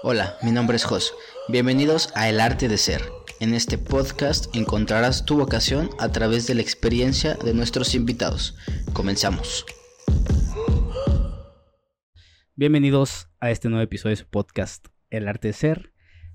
[0.00, 1.12] Hola, mi nombre es Jos.
[1.48, 3.02] Bienvenidos a El Arte de Ser.
[3.40, 8.56] En este podcast encontrarás tu vocación a través de la experiencia de nuestros invitados.
[8.92, 9.66] Comenzamos.
[12.54, 15.92] Bienvenidos a este nuevo episodio de su podcast El Arte de Ser.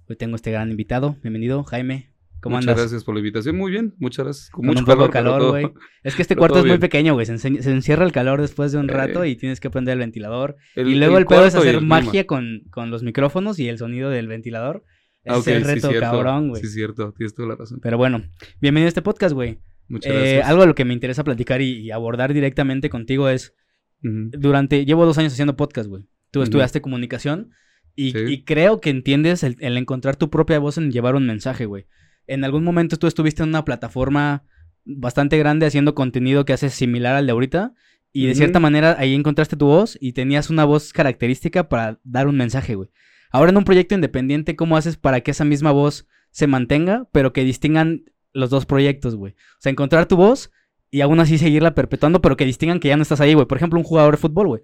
[0.09, 1.15] Hoy tengo este gran invitado.
[1.21, 2.12] Bienvenido, Jaime.
[2.43, 2.81] ¿Cómo muchas andas?
[2.83, 3.55] gracias por la invitación.
[3.57, 4.49] Muy bien, muchas gracias.
[4.51, 5.71] Con, Con mucho un poco de calor, güey.
[6.03, 6.79] Es que este cuarto es muy bien.
[6.81, 7.25] pequeño, güey.
[7.25, 10.57] Se, encierra el calor después de un Eh, rato y tienes que prender el ventilador.
[10.75, 14.09] el- y luego el, pedo es hacer magia con, con los micrófonos y el sonido
[14.09, 14.83] del ventilador.
[15.23, 16.61] Ese Ah, es el sí, reto, cabrón, güey.
[16.61, 17.79] Sí, cierto, tienes toda la razón.
[17.81, 18.23] Pero bueno,
[18.59, 19.59] bienvenido a este podcast, güey.
[19.87, 20.47] Muchas Eh, gracias.
[20.49, 23.53] algo de lo que me interesa platicar y, y abordar directamente contigo es,
[24.01, 26.03] durante, llevo dos años haciendo podcast, güey.
[26.31, 27.51] Tú estudiaste comunicación
[27.95, 28.17] y, Sí.
[28.27, 31.85] y creo que entiendes el, el encontrar tu propia voz en llevar un mensaje, güey.
[32.27, 34.45] En algún momento tú estuviste en una plataforma
[34.85, 37.73] bastante grande haciendo contenido que hace similar al de ahorita
[38.11, 42.27] y de cierta manera ahí encontraste tu voz y tenías una voz característica para dar
[42.27, 42.89] un mensaje, güey.
[43.31, 47.33] Ahora en un proyecto independiente, ¿cómo haces para que esa misma voz se mantenga, pero
[47.33, 49.33] que distingan los dos proyectos, güey?
[49.33, 50.51] O sea, encontrar tu voz
[50.91, 53.47] y aún así seguirla perpetuando, pero que distingan que ya no estás ahí, güey.
[53.47, 54.61] Por ejemplo, un jugador de fútbol, güey.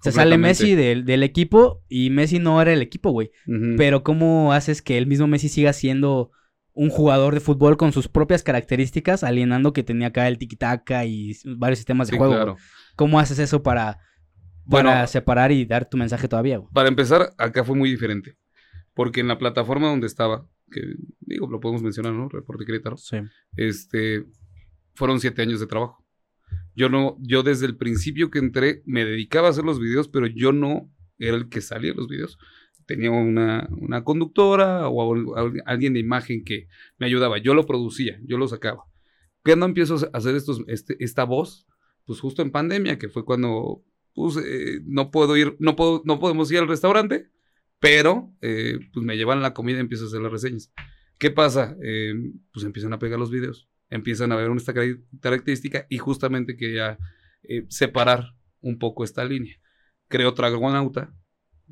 [0.00, 0.38] Se sale.
[0.38, 3.32] Messi del, del equipo y Messi no era el equipo, güey.
[3.76, 6.30] Pero ¿cómo haces que el mismo Messi siga siendo
[6.74, 11.36] un jugador de fútbol con sus propias características, alienando que tenía acá el tiki-taka y
[11.56, 12.34] varios sistemas de Sí, juego?
[12.34, 12.56] claro.
[12.96, 13.98] ¿Cómo haces eso para,
[14.64, 16.70] Bueno, para separar y dar tu mensaje todavía, güey?
[16.72, 18.36] para empezar, acá fue muy diferente.
[18.94, 20.80] Porque en la plataforma donde estaba, que
[21.20, 22.28] digo, lo podemos mencionar, ¿no?
[22.28, 22.96] Reporte Querétaro.
[22.96, 23.16] Sí.
[23.56, 24.24] Este,
[24.94, 26.04] fueron siete años de trabajo.
[26.74, 30.26] Yo no, yo desde el principio que entré me dedicaba a hacer los videos, pero
[30.26, 32.38] yo no era el que salía los videos.
[32.92, 37.38] Tenía una, una conductora o al- al- alguien de imagen que me ayudaba.
[37.38, 38.84] Yo lo producía, yo lo sacaba.
[39.42, 41.66] Cuando empiezo a hacer estos, este, esta voz?
[42.04, 43.82] Pues justo en pandemia, que fue cuando
[44.12, 47.30] pues, eh, no puedo ir, no puedo, no podemos ir al restaurante,
[47.80, 50.70] pero eh, pues me llevan la comida y empiezo a hacer las reseñas.
[51.16, 51.74] ¿Qué pasa?
[51.82, 52.12] Eh,
[52.52, 54.74] pues empiezan a pegar los videos, empiezan a ver esta
[55.20, 56.98] característica y justamente quería
[57.68, 59.56] separar un poco esta línea.
[60.08, 61.14] Creo Dragonauta,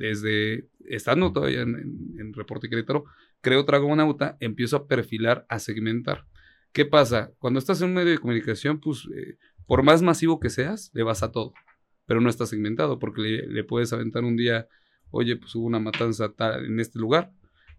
[0.00, 3.04] desde estando todavía en, en- en Reporte Querétaro,
[3.40, 6.26] creo Dragonauta, empiezo a perfilar, a segmentar.
[6.72, 7.32] ¿Qué pasa?
[7.38, 11.02] Cuando estás en un medio de comunicación, pues eh, por más masivo que seas, le
[11.02, 11.52] vas a todo,
[12.06, 14.66] pero no está segmentado porque le, le puedes aventar un día,
[15.10, 17.32] oye, pues hubo una matanza tal en este lugar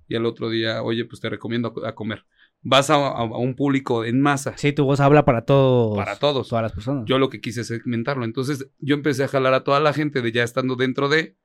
[0.07, 2.25] y al otro día, oye, pues te recomiendo a, a comer.
[2.63, 5.97] Vas a, a- a un público en masa, Sí, tu voz habla para todos.
[5.97, 6.49] para todos.
[6.49, 7.05] Todas las personas.
[7.07, 8.25] Yo lo que quise es segmentarlo.
[8.25, 11.37] Entonces yo empecé a jalar a toda la gente de ya estando dentro de,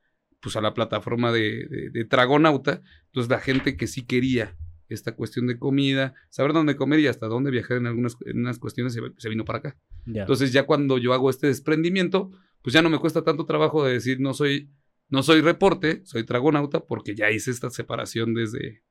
[0.46, 2.80] pues a la plataforma de, de, de Tragonauta.
[3.06, 4.56] Entonces la gente que sí quería
[4.88, 8.60] esta cuestión de comida, saber dónde comer y hasta dónde viajar en algunas en unas
[8.60, 9.76] cuestiones, se, se vino para acá.
[10.06, 12.30] Entonces ya cuando yo hago este desprendimiento,
[12.62, 14.70] pues ya no me cuesta tanto trabajo de decir no soy,
[15.08, 18.84] no soy reporte, soy Tragonauta, porque ya hice esta separación desde,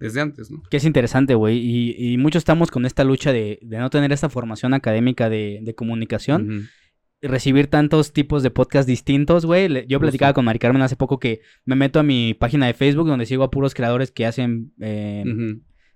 [0.00, 0.62] desde antes, ¿no?
[0.70, 1.58] Que es interesante, güey.
[1.58, 5.58] Y, y muchos estamos con esta lucha de, de no tener esta formación académica de,
[5.60, 6.70] de comunicación.
[7.22, 9.68] Recibir tantos tipos de podcast distintos, güey.
[9.68, 10.00] Yo Justo.
[10.00, 13.26] platicaba con Mari Carmen hace poco que me meto a mi página de Facebook donde
[13.26, 15.24] sigo a puros creadores que hacen eh,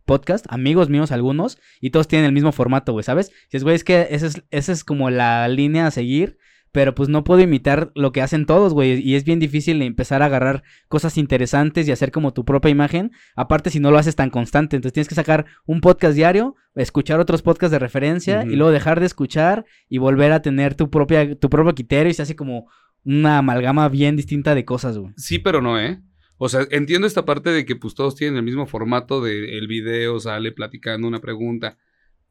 [0.05, 3.33] podcast, amigos míos algunos, y todos tienen el mismo formato, güey, ¿sabes?
[3.47, 6.39] Dices, güey, es que esa es, esa es como la línea a seguir,
[6.77, 10.21] pero pues no puedo imitar lo que hacen todos, güey, y es bien difícil empezar
[10.21, 14.15] a agarrar cosas interesantes y hacer como tu propia imagen, aparte si no lo haces
[14.15, 18.57] tan constante, entonces tienes que sacar un podcast diario, escuchar otros podcasts de referencia y
[18.57, 22.21] luego dejar de escuchar y volver a tener tu propia tu propio criterio y se
[22.21, 22.69] hace como
[23.05, 25.15] una amalgama bien distinta de cosas, güey.
[25.17, 26.03] Sí, pero no, ¿eh?
[26.37, 29.67] O sea, entiendo esta parte de que pues todos tienen el mismo formato de el
[29.67, 31.79] video, sale platicando una pregunta,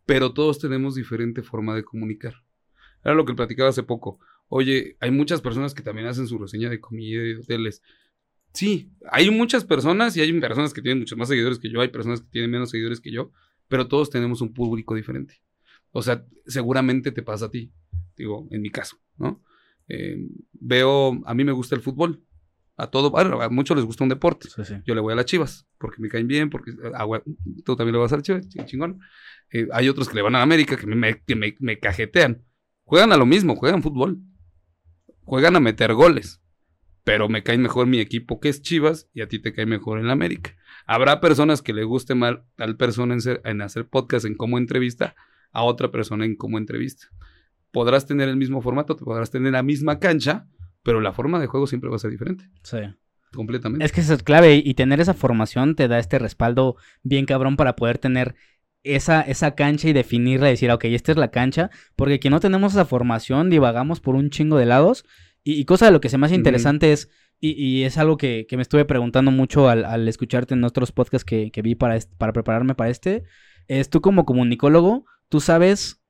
[0.06, 2.36] pero todos tenemos diferente forma de comunicar.
[3.06, 4.20] Era lo que platicaba hace poco.
[4.48, 7.82] Oye, hay muchas personas que también hacen su reseña de comida y de hoteles.
[8.54, 11.90] Sí, hay muchas personas y hay personas que tienen muchos más seguidores que yo, hay
[11.90, 13.32] personas que tienen menos seguidores que yo,
[13.68, 15.42] pero todos tenemos un público diferente.
[15.92, 17.72] O sea, seguramente te pasa a ti,
[18.16, 19.44] digo, en mi caso, ¿no?
[19.88, 20.18] Eh,
[20.54, 22.24] veo, a mí me gusta el fútbol,
[22.78, 24.50] a todo, bueno, a muchos les gusta un deporte.
[24.50, 24.76] Sí, sí.
[24.86, 27.06] Yo le voy a las chivas, porque me caen bien, porque ah,
[27.66, 29.00] tú también le vas a las chivas, ching- chingón.
[29.52, 32.44] Eh, hay otros que le van a América que, me, me- que me, me cajetean.
[32.84, 34.20] Juegan a lo mismo, juegan fútbol.
[35.26, 36.42] Juegan a meter goles.
[37.04, 40.00] Pero me cae mejor mi equipo que es Chivas y a ti te cae mejor
[40.00, 40.56] en la América.
[40.88, 44.58] Habrá personas que le guste mal tal persona en, ser- en hacer podcast en cómo
[44.58, 45.16] entrevista
[45.52, 47.08] a otra persona en cómo entrevista.
[47.72, 50.48] Podrás tener el mismo formato, te podrás tener la misma cancha,
[50.82, 52.50] pero la forma de juego siempre va a ser diferente.
[52.64, 52.78] Sí.
[53.34, 53.86] Completamente.
[53.86, 57.58] Es que eso es clave y tener esa formación te da este respaldo bien cabrón
[57.58, 58.36] para poder tener
[58.86, 62.40] esa, esa cancha y definirla y decir, ok, esta es la cancha, porque que no
[62.40, 65.06] tenemos esa formación, divagamos por un chingo de lados.
[65.44, 67.10] Y, y cosa de lo que se me hace interesante es,
[67.42, 70.92] Y, y es algo que, que me estuve preguntando mucho al, al escucharte en otros
[70.92, 73.24] podcasts que, que vi para, para prepararme para este.
[73.68, 76.02] Es tú como comunicólogo, tú sabes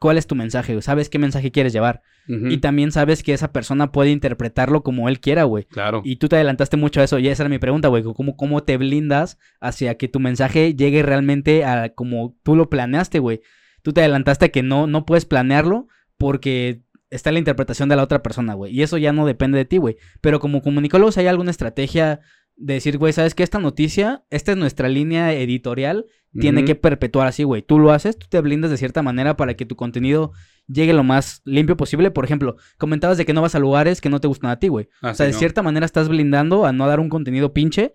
[0.00, 2.02] cuál es tu mensaje, güey, sabes qué mensaje quieres llevar.
[2.26, 5.64] Y también sabes que esa persona puede interpretarlo como él quiera, güey.
[5.64, 6.00] Claro.
[6.04, 8.04] Y tú te adelantaste mucho a eso, y esa era mi pregunta, güey.
[8.04, 13.18] ¿Cómo, ¿Cómo te blindas hacia que tu mensaje llegue realmente a como tú lo planeaste,
[13.18, 13.40] güey?
[13.82, 15.88] Tú te adelantaste a que no, no puedes planearlo
[16.18, 18.72] porque está la interpretación de la otra persona, güey.
[18.72, 19.96] Y eso ya no depende de ti, güey.
[20.20, 22.20] Pero como comunicólogos, ¿hay alguna estrategia
[22.56, 27.26] de decir, güey, sabes que esta noticia, esta es nuestra línea editorial, tiene que perpetuar
[27.26, 27.62] así, güey?
[27.62, 30.32] Tú lo haces, tú te blindas de cierta manera para que tu contenido
[30.68, 32.10] llegue lo más limpio posible.
[32.12, 34.68] Por ejemplo, comentabas de que no vas a lugares que no te gustan a ti,
[34.68, 34.88] güey.
[35.02, 35.38] Ah, O sea, sí, de no.
[35.40, 37.92] cierta manera estás blindando a no dar un contenido pinche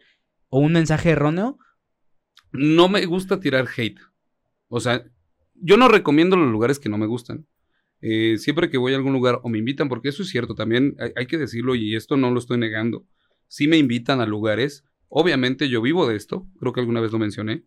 [0.49, 1.57] o un mensaje erróneo.
[2.51, 3.99] no me gusta tirar hate.
[4.67, 5.03] O sea,
[5.55, 7.45] yo no recomiendo los lugares que no me gustan.
[8.01, 10.95] Eh, siempre que voy a algún lugar o me invitan, porque eso es cierto, también
[10.99, 13.05] hay, hay que decirlo y esto no lo estoy negando.
[13.47, 17.19] Si me invitan a lugares, obviamente yo vivo de esto, creo que alguna vez lo
[17.19, 17.63] mencioné,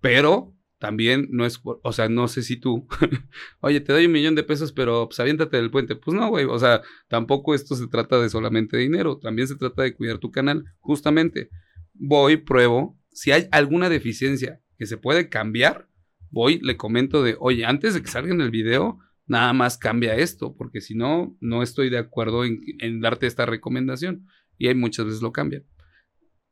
[0.00, 2.86] pero también no es, o sea, no sé si tú,
[3.60, 5.96] oye, te doy un millón de pesos, pero pues aviéntate del puente.
[5.96, 9.82] Pues no, güey, o sea, tampoco esto se trata de solamente dinero, también se trata
[9.82, 11.50] de cuidar tu canal, justamente.
[11.94, 15.88] Voy, pruebo, si hay alguna deficiencia que se puede cambiar,
[16.30, 20.14] voy, le comento de, oye, antes de que salga en el video, nada más cambia
[20.14, 24.26] esto, porque si no, no estoy de acuerdo en, en darte esta recomendación.
[24.56, 25.64] Y hay muchas veces lo cambian.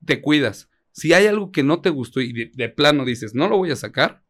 [0.04, 0.70] Te cuidas.
[0.96, 3.76] Si hay algo que no te gustó y de, plano dices, no lo voy a
[3.76, 4.24] sacar,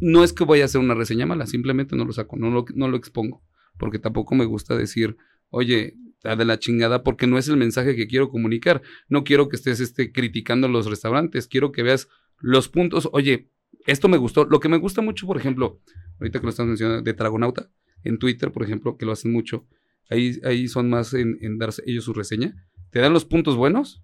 [0.00, 2.64] no es que voy a hacer una reseña mala, simplemente no lo saco, no lo,
[2.74, 3.44] no lo expongo,
[3.78, 5.16] porque tampoco me gusta decir,
[5.50, 8.82] oye, está de la chingada, porque no es el mensaje que quiero comunicar.
[9.08, 12.08] No quiero que estés este, criticando los restaurantes, quiero que veas
[12.40, 13.52] los puntos, oye,
[13.86, 14.46] esto me gustó.
[14.46, 15.80] Lo que me gusta mucho, por ejemplo,
[16.18, 17.70] ahorita que lo estás mencionando, de Dragonauta,
[18.02, 19.68] en Twitter, por ejemplo, que lo hacen mucho,
[20.10, 22.66] ahí, ahí son más en, en darse ellos su reseña.
[22.90, 24.02] Te dan los puntos buenos,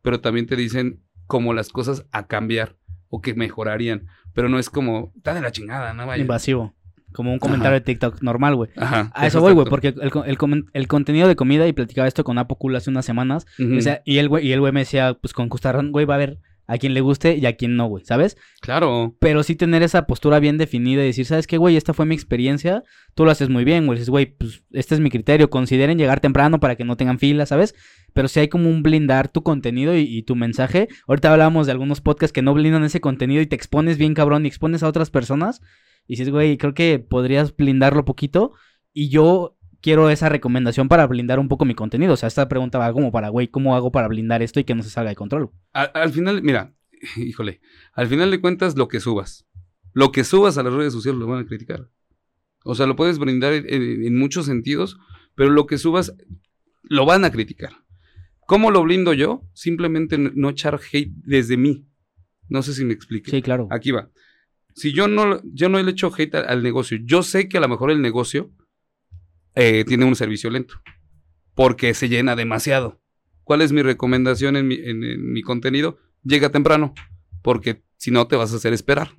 [0.00, 2.74] pero también te dicen como las cosas a cambiar
[3.10, 4.08] o que mejorarían.
[4.34, 6.20] Pero no es como, está de la chingada, no vaya.
[6.20, 6.74] Invasivo.
[7.12, 7.80] Como un comentario Ajá.
[7.80, 8.70] de TikTok normal, güey.
[8.76, 9.10] Ajá.
[9.14, 12.36] A eso voy, güey, porque el, el el contenido de comida, y platicaba esto con
[12.36, 15.14] Apo Cool hace unas semanas, o sea, y el güey y el güey me decía,
[15.14, 16.38] pues con justa razón, güey, va a haber
[16.68, 18.36] a quien le guste y a quien no, güey, ¿sabes?
[18.60, 19.16] claro.
[19.18, 21.76] Pero sí tener esa postura bien definida y decir, ¿sabes qué, güey?
[21.76, 22.84] Esta fue mi experiencia,
[23.14, 23.98] tú lo haces muy bien, güey.
[23.98, 27.46] Dices, güey, pues este es mi criterio, consideren llegar temprano para que no tengan fila,
[27.46, 27.74] ¿sabes?
[28.12, 30.88] Pero sí hay como un blindar tu contenido y, y tu mensaje.
[31.06, 34.44] Ahorita hablábamos de algunos podcasts que no blindan ese contenido y te expones bien cabrón
[34.44, 35.62] y expones a otras personas.
[36.06, 38.52] Y dices, güey, creo que podrías blindarlo poquito.
[38.92, 42.14] Y yo quiero esa recomendación para blindar un poco mi contenido.
[42.14, 44.74] O sea, esta pregunta va como para, güey, ¿cómo hago para blindar esto y que
[44.74, 45.50] no se salga de control?
[45.72, 46.74] Al, al final, mira,
[47.16, 47.60] híjole,
[47.92, 49.46] al final de cuentas lo que subas,
[49.92, 51.88] lo que subas a las redes sociales lo van a criticar.
[52.64, 54.98] O sea, lo puedes brindar en, en- en muchos sentidos,
[55.34, 56.14] pero lo que subas
[56.82, 57.72] lo van a criticar.
[58.46, 59.42] ¿Cómo lo blindo yo?
[59.52, 61.86] Simplemente no echar hate desde mí.
[62.48, 63.30] No sé si me explique.
[63.30, 63.68] Sí, claro.
[63.70, 64.10] Aquí va.
[64.74, 67.60] Si yo no, yo no le echo hate al, al negocio, yo sé que a
[67.60, 68.50] lo mejor el negocio
[69.60, 70.74] eh, tiene un servicio lento,
[71.54, 73.00] porque se llena demasiado.
[73.42, 75.98] ¿Cuál es mi recomendación en mi, en- en mi contenido?
[76.22, 76.94] Llega temprano,
[77.42, 79.16] porque si no te vas a hacer esperar.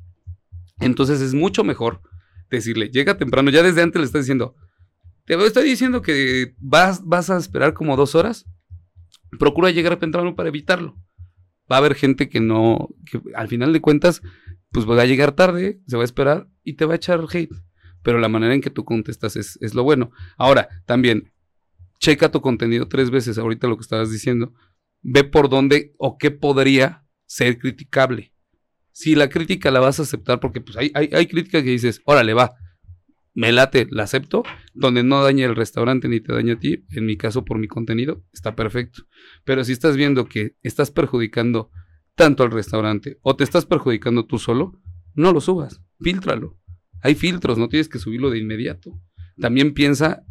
[0.79, 2.01] Entonces es mucho mejor
[2.49, 4.55] decirle, llega temprano, ya desde antes le estás diciendo,
[5.25, 8.45] te estoy diciendo que vas, vas a esperar como dos horas,
[9.37, 10.95] procura llegar temprano para evitarlo.
[11.71, 12.89] Va a haber gente que no,
[13.35, 14.21] al final de cuentas,
[14.71, 17.53] pues va a llegar tarde, se va a esperar y te va a echar hate.
[18.03, 20.11] Pero la manera en que tú contestas es, es lo bueno.
[20.37, 21.31] Ahora, también,
[21.99, 24.53] checa tu contenido tres veces, ahorita lo que estabas diciendo.
[25.01, 28.33] Ve por dónde o qué podría ser criticable.
[28.91, 32.01] Si la crítica la vas a aceptar, porque pues hay, hay, hay crítica que dices,
[32.05, 32.55] órale, va,
[33.33, 37.05] me late, la acepto, donde no daña el restaurante ni te daña a ti, en
[37.05, 39.03] mi caso por mi contenido, está perfecto.
[39.45, 41.71] Pero si estás viendo que estás perjudicando
[42.15, 44.81] tanto al restaurante o te estás perjudicando tú solo,
[45.13, 46.57] no lo subas, filtralo.
[47.01, 48.91] Hay filtros, no tienes que subirlo de inmediato.
[49.39, 50.23] También piensa,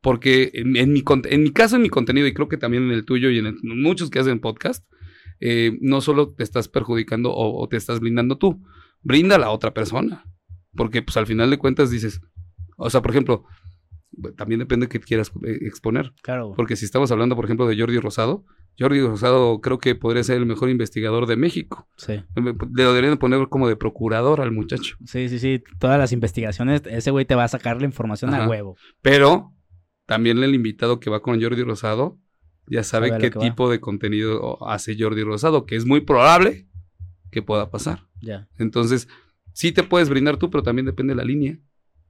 [0.00, 2.84] porque en, en mi, cont- en mi caso, en mi contenido, y creo que también
[2.84, 4.84] en el tuyo y en, el- en muchos que hacen podcast,
[5.40, 8.62] eh, no solo te estás perjudicando o, o te estás brindando tú,
[9.02, 10.24] brinda a la otra persona.
[10.76, 12.20] Porque pues al final de cuentas dices,
[12.76, 13.44] o sea, por ejemplo,
[14.36, 16.12] también depende de qué quieras eh, exponer.
[16.22, 16.52] Claro.
[16.56, 18.44] Porque si estamos hablando, por ejemplo, de Jordi Rosado,
[18.78, 21.88] Jordi Rosado creo que podría ser el mejor investigador de México.
[21.96, 22.22] Sí.
[22.34, 24.96] Le deberían poner como de procurador al muchacho.
[25.06, 25.62] Sí, sí, sí.
[25.78, 28.48] Todas las investigaciones, ese güey te va a sacar la información a Ajá.
[28.48, 28.76] huevo.
[29.00, 29.52] Pero
[30.06, 32.18] también el invitado que va con Jordi Rosado
[32.66, 33.40] ya sabe, a qué va.
[33.42, 36.66] tipo de contenido hace Jordi Rosado, que es muy probable
[37.30, 38.06] que pueda pasar.
[38.22, 38.48] Ya.
[38.58, 39.06] Entonces,
[39.52, 41.58] sí te puedes brindar tú, pero también depende de la línea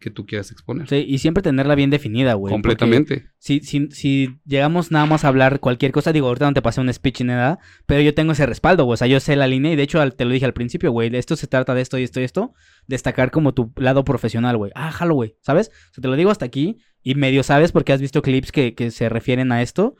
[0.05, 0.87] que tú quieras exponer.
[0.87, 2.53] Sí, y siempre tenerla bien definida, güey.
[2.53, 3.31] Completamente.
[3.39, 6.83] Si, si, si llegamos nada más a hablar cualquier cosa, digo, ahorita no te pasé
[6.83, 8.95] un speech ni nada, pero yo tengo ese respaldo, güey.
[8.95, 11.09] O sea, yo sé la línea y de hecho te lo dije al principio, güey.
[11.09, 12.53] de Esto se trata de esto y esto y esto.
[12.87, 14.73] Destacar como tu lado profesional, güey.
[14.75, 15.37] Ah, jalo, güey.
[15.41, 15.69] ¿Sabes?
[15.69, 18.75] O sea, te lo digo hasta aquí y medio sabes porque has visto clips que,
[18.75, 19.97] que se refieren a esto.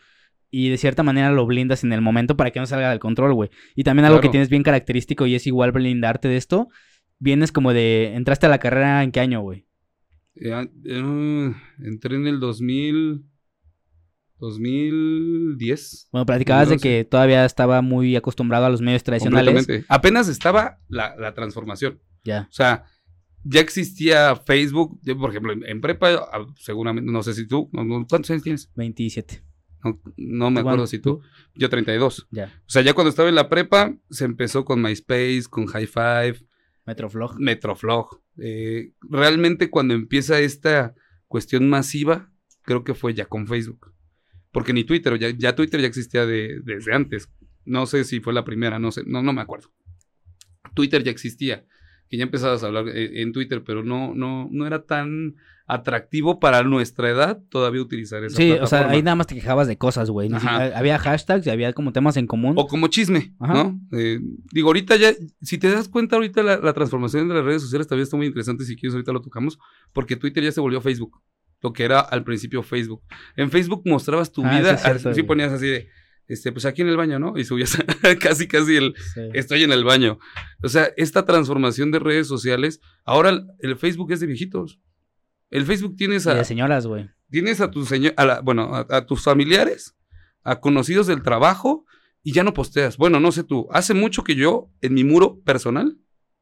[0.51, 3.33] Y de cierta manera lo blindas en el momento para que no salga del control,
[3.33, 3.49] güey.
[3.75, 6.69] Y también algo que tienes bien característico y es igual blindarte de esto.
[7.19, 8.13] Vienes como de.
[8.15, 9.65] ¿Entraste a la carrera en qué año, güey?
[10.35, 13.25] Ya, eh, entré en el 2000,
[14.39, 16.09] 2010.
[16.13, 16.83] Bueno, platicabas de 2011.
[16.83, 19.69] que todavía estaba muy acostumbrado a los medios tradicionales.
[19.89, 22.01] Apenas estaba la, la transformación.
[22.25, 22.49] Ya.
[22.51, 22.85] O sea,
[23.45, 24.99] ya existía Facebook.
[25.03, 28.71] Yo, por ejemplo, en, en prepa, ah, seguramente, no sé si tú, ¿cuántos años tienes?
[28.75, 29.43] 27.
[29.85, 31.21] No, no me acuerdo si tú.
[31.55, 32.29] Yo 32.
[32.31, 32.47] Ya.
[32.67, 36.47] O sea, ya cuando estaba en la prepa, se empezó con MySpace, con High Five,
[36.87, 37.39] Metroflog.
[37.39, 38.24] Metroflog.
[38.39, 40.95] Eh, realmente cuando empieza esta
[41.29, 42.31] cuestión masiva,
[42.63, 43.93] creo que fue ya con Facebook.
[44.53, 47.29] Porque ni Twitter, ya, Twitter ya existía de- desde antes.
[47.65, 49.73] No sé si fue la primera, no sé, no, no me acuerdo.
[50.75, 51.67] Twitter ya existía,
[52.09, 55.35] que ya empezabas a hablar eh, en Twitter, pero no, no, no era tan
[55.67, 59.67] atractivo para nuestra edad todavía utilizar esa Sí, o sea, ahí nada más te quejabas
[59.67, 60.31] de cosas, güey.
[60.75, 62.55] Había hashtags y había como temas en común.
[62.59, 63.55] O como chisme, Ajá.
[63.55, 63.81] ¿no?
[63.93, 64.21] Eh,
[64.53, 67.89] digo, ahorita ya, si te das cuenta, ahorita la, la transformación de las redes sociales
[67.89, 68.65] también está muy interesante.
[68.65, 69.59] Si quieres, ahorita lo tocamos,
[69.95, 71.23] porque Twitter ya se volvió Facebook,
[71.63, 73.03] lo que era al principio Facebook.
[73.37, 75.89] En Facebook mostrabas tu Ah, vida, sí cierto, así ponías así de,
[76.29, 77.37] este, pues aquí en el baño, ¿no?
[77.39, 77.77] Y subías
[78.21, 79.21] casi, casi el, Sí.
[79.35, 80.19] estoy en el baño.
[80.63, 84.81] O sea, esta transformación de redes sociales, ahora el, el Facebook es de viejitos.
[85.51, 87.11] El Facebook tienes Y a, de señoras, güey.
[87.31, 89.95] tienes a tus señor, a la- bueno, a, a tus familiares,
[90.43, 91.85] a conocidos del trabajo
[92.23, 92.97] y ya no posteas.
[92.97, 95.99] Bueno, no sé tú, hace mucho que yo en mi muro personal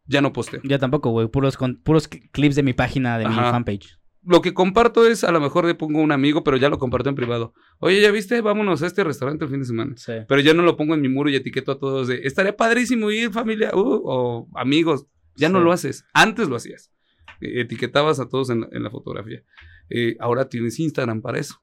[0.06, 0.60] ya no posteo.
[0.64, 1.28] Yo tampoco, güey.
[1.28, 3.50] Puros, con, puros cl- clips de mi página, de mi Ajá.
[3.52, 3.98] fanpage.
[4.24, 7.08] Lo que comparto es, a lo mejor le pongo un amigo, pero ya lo comparto
[7.08, 7.54] en privado.
[7.80, 8.40] Oye, ¿ya viste?
[8.40, 9.94] Vámonos a este restaurante el fin de semana.
[9.96, 10.12] Sí.
[10.28, 13.10] Pero ya no lo pongo en mi muro y etiqueto a todos de, estaría padrísimo
[13.10, 15.06] ir familia uh, o amigos.
[15.34, 16.04] Ya no lo haces.
[16.12, 16.92] Antes lo hacías.
[17.40, 19.42] Eh, Etiquetabas a todos en la, en la fotografía.
[19.90, 21.60] Eh, ahora tienes Instagram para eso.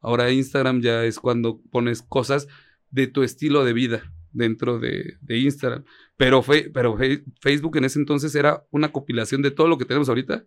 [0.00, 2.48] Ahora Instagram ya es cuando pones cosas
[2.90, 5.84] de tu estilo de vida dentro de, de Instagram.
[6.18, 9.84] Pero, fe- pero fe- Facebook en ese entonces era una compilación de todo lo que
[9.86, 10.44] tenemos ahorita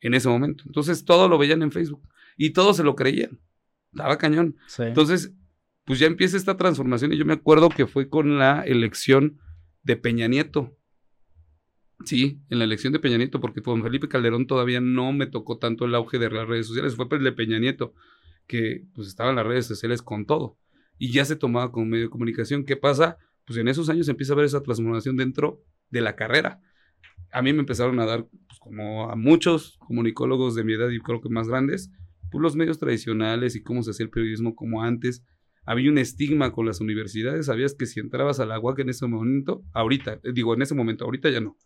[0.00, 0.64] en ese momento.
[0.66, 2.02] Entonces todo lo veían en Facebook
[2.36, 3.40] y todos se lo creían.
[3.92, 4.56] Estaba cañón.
[4.66, 4.84] Sí.
[4.84, 5.32] Entonces,
[5.84, 9.40] pues ya empieza esta transformación y yo me acuerdo que fue con la elección
[9.82, 10.76] de Peña Nieto.
[12.04, 15.58] Sí, en la elección de Peña Nieto, porque con Felipe Calderón todavía no me tocó
[15.58, 17.92] tanto el auge de las redes sociales, fue el de Peña Nieto,
[18.46, 20.56] que pues estaba en las redes sociales con todo
[21.00, 22.64] y ya se tomaba como medio de comunicación.
[22.64, 23.16] ¿Qué pasa?
[23.46, 26.60] Pues en esos años empieza a ver esa transformación dentro de la carrera.
[27.32, 30.98] A mí me empezaron a dar, pues, como a muchos comunicólogos de mi edad y
[31.00, 31.90] creo que más grandes,
[32.30, 35.24] pues los medios tradicionales y cómo se hacía el periodismo como antes.
[35.64, 37.46] Había un estigma con las universidades.
[37.46, 40.74] Sabías que si entrabas a la UAC en ese momento, ahorita, eh, digo en ese
[40.74, 41.56] momento, ahorita ya no,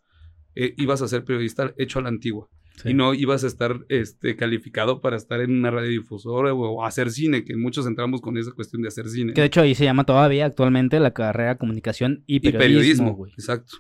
[0.55, 2.49] eh, ibas a ser periodista hecho a la antigua.
[2.83, 2.91] Sí.
[2.91, 7.11] Y no ibas a estar este, calificado para estar en una radiodifusora o, o hacer
[7.13, 9.33] cine, que muchos entramos con esa cuestión de hacer cine.
[9.33, 13.33] Que de hecho ahí se llama todavía actualmente la carrera comunicación y Y periodismo, güey.
[13.33, 13.77] exacto.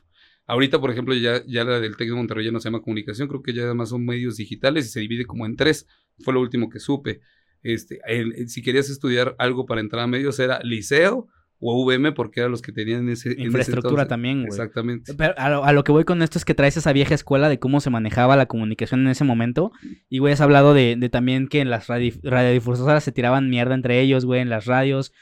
[0.46, 3.28] Ahorita, por ejemplo, ya, ya la del TEC de Monterrey ya no se llama comunicación,
[3.28, 5.86] creo que ya además son medios digitales y se divide como en tres.
[6.20, 7.20] Fue lo último que supe.
[7.62, 11.28] Este, el- si querías estudiar algo para entrar a medios era liceo
[11.60, 14.48] o VM porque eran los que tenían ese en ese Infraestructura también, güey.
[14.48, 15.14] Exactamente.
[15.14, 17.48] Pero a lo, a lo que voy con esto es que traes esa vieja escuela
[17.48, 19.72] de cómo se manejaba la comunicación en ese momento.
[20.10, 23.74] Y, güey, has hablado de, de también que en las radi- radiodifusoras se tiraban mierda
[23.74, 25.12] entre ellos, güey, en las radios.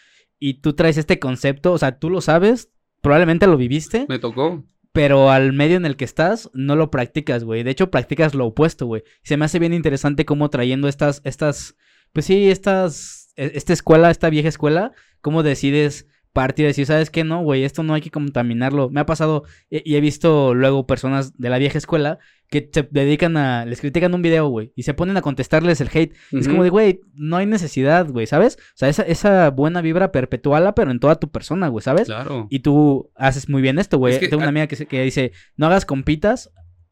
[0.40, 4.64] Y tú traes este concepto, o sea, tú lo sabes, probablemente lo viviste, Me tocó.
[4.92, 7.62] Pero al medio en el que estás no lo practicas, güey.
[7.62, 9.02] De hecho, practicas lo opuesto, güey.
[9.22, 11.76] Se me hace bien interesante cómo trayendo estas, estas,
[12.12, 17.10] pues sí, estas, e- esta escuela, esta vieja escuela, cómo decides partir y decir, ¿sabes
[17.10, 17.24] qué?
[17.24, 18.88] No, güey, esto no hay que contaminarlo.
[18.90, 22.86] Me ha pasado y y he visto luego personas de la vieja escuela que se
[22.90, 26.14] dedican a, les critican un video, güey, y se ponen a contestarles el hate.
[26.32, 28.56] Es como de, güey, no hay necesidad, güey, ¿sabes?
[28.60, 32.06] O sea, esa, esa buena vibra perpetuala, pero en toda tu persona, güey, ¿sabes?
[32.08, 32.48] Claro.
[32.50, 34.14] Y tú haces muy bien esto, güey.
[34.14, 36.50] Es que, Tengo una amiga que, que dice, no hagas compitas.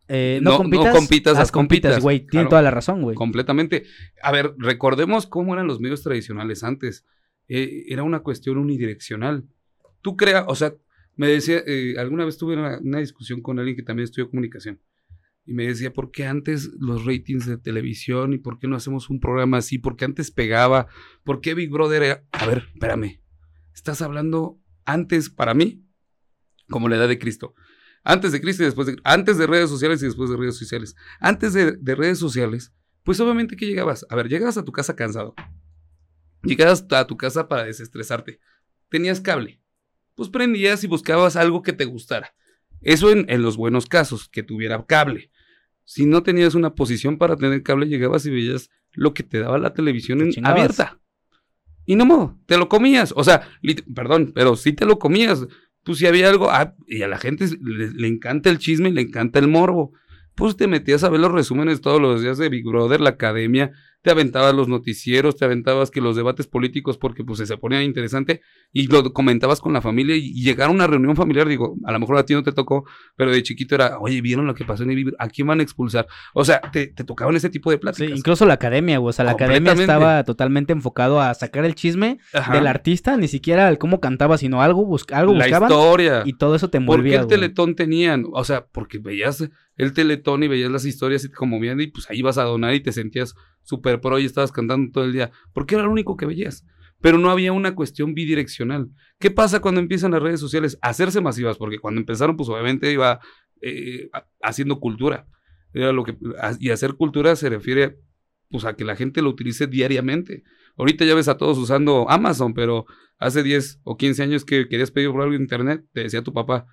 [0.08, 2.00] eh, no, No- no compitas, compitas, haz compitas.
[2.00, 2.20] güey.
[2.20, 2.48] Tiene Claro.
[2.48, 3.14] toda la razón, güey.
[3.14, 3.84] Completamente.
[4.22, 7.04] A ver, recordemos cómo eran los medios tradicionales antes.
[7.52, 9.44] Eh, era una cuestión unidireccional.
[10.02, 10.72] Tú creas, o sea,
[11.16, 14.80] me decía, eh, alguna vez tuve una, discusión con alguien que también estudió comunicación.
[15.44, 19.10] Y me decía, ¿por qué antes los ratings de televisión y por qué no hacemos
[19.10, 19.78] un programa así?
[19.78, 20.86] ¿Por qué antes pegaba?
[21.24, 22.24] ¿Por qué Big Brother era...
[22.30, 23.20] A ver, espérame.
[23.74, 25.84] Estás hablando antes, para mí,
[26.68, 27.54] como la edad de Cristo.
[28.04, 28.96] Antes de Cristo y después de...
[29.02, 30.94] Antes de redes sociales y después de redes sociales.
[31.18, 34.06] Antes de, de redes sociales, Pues obviamente que llegabas.
[34.08, 35.34] A ver, llegabas a tu casa cansado.
[36.42, 38.40] Llegabas a tu casa para desestresarte.
[38.88, 39.60] Tenías cable.
[40.14, 42.34] Pues prendías y buscabas algo que te gustara.
[42.80, 45.30] Eso en, en los buenos casos, que tuviera cable.
[45.84, 49.58] Si no tenías una posición para tener cable, llegabas y veías lo que te daba
[49.58, 50.98] la televisión en- abierta.
[51.86, 53.12] Y no modo, te lo comías.
[53.16, 53.48] O sea,
[53.94, 55.46] perdón, pero sí te lo comías.
[55.82, 58.92] Pues si había algo, ah, y a la gente le, le encanta el chisme y
[58.92, 59.92] le encanta el morbo.
[60.34, 63.72] Pues te metías a ver los resúmenes todos los días de Big Brother, la academia,
[64.02, 68.40] te aventabas los noticieros, te aventabas que los debates políticos porque pues se ponían interesante
[68.72, 72.00] y lo comentabas con la familia y, llegar a una reunión familiar, digo, a lo
[72.00, 72.84] mejor a ti no te tocó,
[73.16, 75.62] pero de chiquito era, oye, ¿vieron lo que pasó en el ¿A quién van a
[75.62, 76.06] expulsar?
[76.34, 78.18] O sea, te, te tocaban ese tipo de Sí, pláticas.
[78.18, 79.10] incluso la academia, güey.
[79.10, 82.54] O sea, la academia estaba totalmente enfocado a sacar el chisme Ajá.
[82.54, 86.22] del artista, ni siquiera el cómo cantaba, sino algo, busca algo la buscaban historia.
[86.24, 87.28] y todo eso te ¿Por qué envolvía, el güey.
[87.40, 88.24] Teletón tenían?
[88.32, 92.08] O sea, porque veías el Teletón y veías las historias y te conmovían y pues
[92.10, 95.30] ahí ibas a donar y te sentías súper pro y estabas cantando todo el día.
[95.52, 96.66] Porque era lo único que veías.
[97.00, 98.90] Pero no había una cuestión bidireccional.
[99.18, 101.56] ¿Qué pasa cuando empiezan las redes sociales a hacerse masivas?
[101.56, 103.20] Porque cuando empezaron, pues obviamente iba
[103.62, 104.10] eh,
[104.42, 105.26] haciendo cultura.
[105.72, 106.16] Era lo que,
[106.58, 107.98] y hacer cultura se refiere
[108.50, 110.42] pues a que la gente lo utilice diariamente.
[110.76, 112.86] Ahorita ya ves a todos usando Amazon, pero
[113.18, 116.32] hace 10 o 15 años que querías pedir por algo en internet, te decía tu
[116.32, 116.66] papá,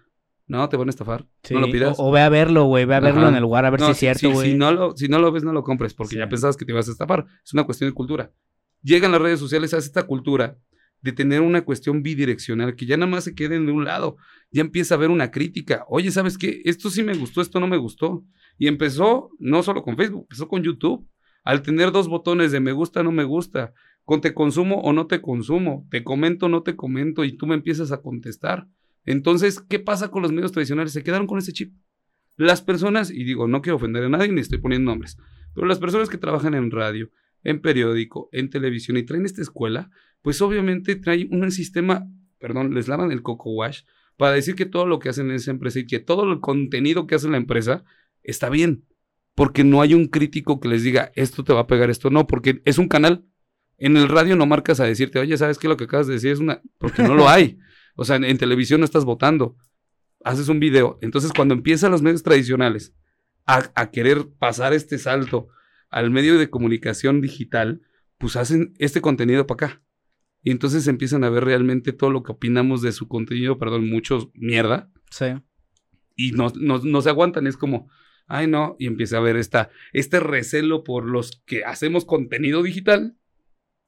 [0.48, 2.00] no, te van a estafar, Sí, no lo pidas.
[2.00, 2.86] O, o ve a verlo, güey.
[2.86, 3.30] Ve a verlo Ajá.
[3.30, 4.52] en el lugar a ver No, si es cierto, güey.
[4.52, 6.18] si, no lo, si no lo ves, no lo compres, porque Sí.
[6.20, 7.26] ya pensabas que te ibas a estafar.
[7.44, 8.32] Es una cuestión de cultura.
[8.82, 10.58] Llegan las redes sociales, hace esta cultura
[11.02, 14.18] de tener una cuestión bidireccional, que ya nada más se queden de un lado.
[14.52, 15.84] Ya empieza a haber una crítica.
[15.90, 16.62] Oye, ¿sabes qué?
[16.66, 18.24] Esto sí me gustó, esto no me gustó.
[18.58, 21.08] Y empezó no solo con Facebook, empezó con YouTube.
[21.44, 23.74] Al tener dos botones de me gusta, no me gusta,
[24.06, 27.46] con te consumo o no te consumo, te comento o no te comento, y tú
[27.48, 28.68] me empiezas a contestar.
[29.08, 30.92] Entonces, ¿qué pasa con los medios tradicionales?
[30.92, 31.74] Se quedaron con ese chip.
[32.36, 35.18] Las personas, y digo, no quiero ofender a nadie ni estoy poniendo nombres,
[35.56, 37.10] pero las personas que trabajan en radio,
[37.44, 39.90] en periódico, en televisión y traen esta escuela,
[40.22, 42.06] pues obviamente traen un sistema,
[42.38, 43.84] perdón, les lavan el coco wash
[44.18, 47.08] para decir que todo lo que hacen en esa empresa y que todo el contenido
[47.08, 47.86] que hace la empresa
[48.24, 48.84] está bien.
[49.34, 52.28] Porque no hay un crítico que les diga, esto te va a pegar, esto no,
[52.28, 53.24] porque es un canal.
[53.78, 55.68] En el radio no marcas a decirte, oye, ¿sabes qué?
[55.68, 56.62] Lo que acabas de decir es una...
[56.78, 57.58] Porque no lo hay.
[57.98, 59.58] O sea, en, en televisión no estás votando.
[60.24, 60.98] Haces un video.
[61.02, 62.94] Entonces, cuando empiezan los medios tradicionales
[63.46, 65.50] a, a querer pasar este salto
[65.90, 67.82] al medio de comunicación digital,
[68.18, 69.82] pues hacen este contenido para acá.
[70.44, 74.32] Y entonces empiezan a ver realmente todo lo que opinamos de su contenido, perdón, mucho
[74.34, 75.26] mierda, Sí.
[76.16, 77.48] y no, no, no se aguantan.
[77.48, 77.90] Es como,
[78.28, 83.18] ay no, y empieza a ver esta, este recelo por los que hacemos contenido digital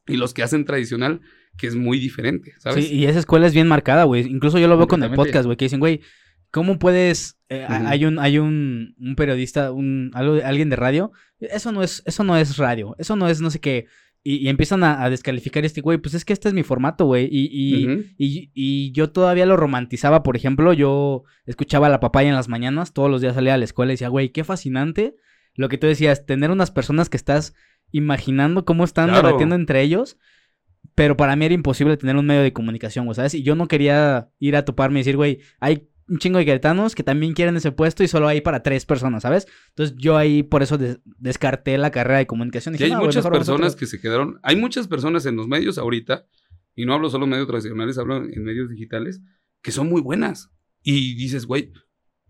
[0.08, 1.22] y los que hacen tradicional,
[1.58, 2.88] que es muy diferente, ¿sabes?
[2.88, 4.26] Sí, y esa escuela es bien marcada, güey.
[4.26, 6.02] Incluso yo lo veo con el podcast, güey, que dicen, güey,
[6.52, 7.38] ¿cómo puedes...
[7.50, 7.66] eh.
[7.68, 11.12] Hay un, hay un, un periodista, un, algo, alguien de radio.
[11.40, 12.96] Eso no es, eso no es radio.
[12.98, 13.88] Eso no es no sé qué.
[14.24, 17.06] Y, y empiezan a, a descalificar este, güey, pues es que este es mi formato,
[17.06, 17.26] güey.
[17.32, 22.28] Y, y, y, y yo todavía lo romantizaba, por ejemplo, yo escuchaba a la papaya
[22.30, 25.16] en las mañanas, todos los días salía a la escuela y decía, güey, qué fascinante
[25.56, 27.54] lo que tú decías, tener unas personas que estás
[27.92, 29.28] imaginando cómo están Claro.
[29.28, 30.18] debatiendo entre ellos,
[31.00, 33.34] pero para mí era imposible tener un medio de comunicación, güey, ¿sabes?
[33.34, 36.94] Y yo no quería ir a toparme y decir, güey, hay un chingo de queretanos
[36.94, 39.48] que también quieren ese puesto y solo hay para tres personas, ¿sabes?
[39.70, 42.74] Entonces yo ahí por eso des- descarté la carrera de comunicación.
[42.76, 43.80] Y Dije, hay "No, güey, muchas personas otro".
[43.80, 46.26] que se quedaron, hay muchas personas en los medios ahorita,
[46.76, 49.22] y no hablo solo en medios tradicionales, hablo en medios digitales,
[49.62, 50.52] que son muy buenas.
[50.84, 51.72] Y dices, güey,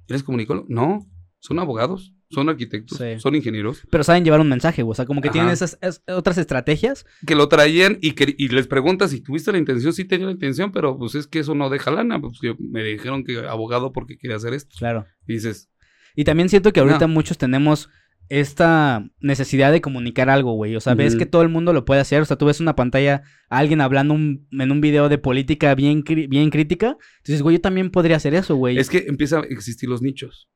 [0.08, 0.68] ¿eres comunicólogo?
[0.70, 3.20] No, son abogados, son arquitectos, Sí.
[3.20, 6.04] son ingenieros, Pero saben llevar un mensaje, güey, o sea, como que tienen esas es-
[6.08, 7.06] otras estrategias.
[7.26, 10.32] que lo traían y, que, y les preguntas si tuviste la intención, sí tenía la
[10.34, 13.92] intención, pero pues es que eso no deja lana, pues que me dijeron que abogado
[13.94, 14.76] porque quería hacer esto.
[14.78, 15.06] Claro.
[15.28, 15.70] Y dices,
[16.16, 17.14] Y también siento que ahorita No.
[17.14, 17.90] muchos tenemos
[18.30, 20.76] esta necesidad de comunicar algo, güey.
[20.76, 22.22] O sea, ves que todo el mundo lo puede hacer.
[22.22, 25.74] O sea, tú ves una pantalla, a alguien hablando un- en un video de política
[25.76, 26.98] bien, bien crítica.
[27.18, 28.78] Entonces, güey, yo también podría hacer eso, güey.
[28.78, 30.48] es que empieza a existir los nichos.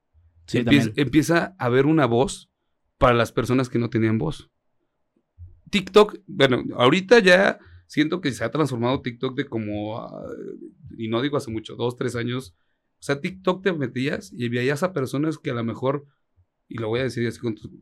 [0.45, 2.49] Sí, empieza, empieza a haber una voz
[2.97, 4.49] para las personas que no tenían voz.
[5.69, 10.27] TikTok, bueno, ahorita ya siento que se ha transformado TikTok de como, ah,
[10.97, 12.55] y no digo hace mucho, dos, tres años.
[12.99, 16.05] O sea, TikTok te metías y veías a personas que a lo mejor,
[16.67, 17.39] y lo voy a decir así,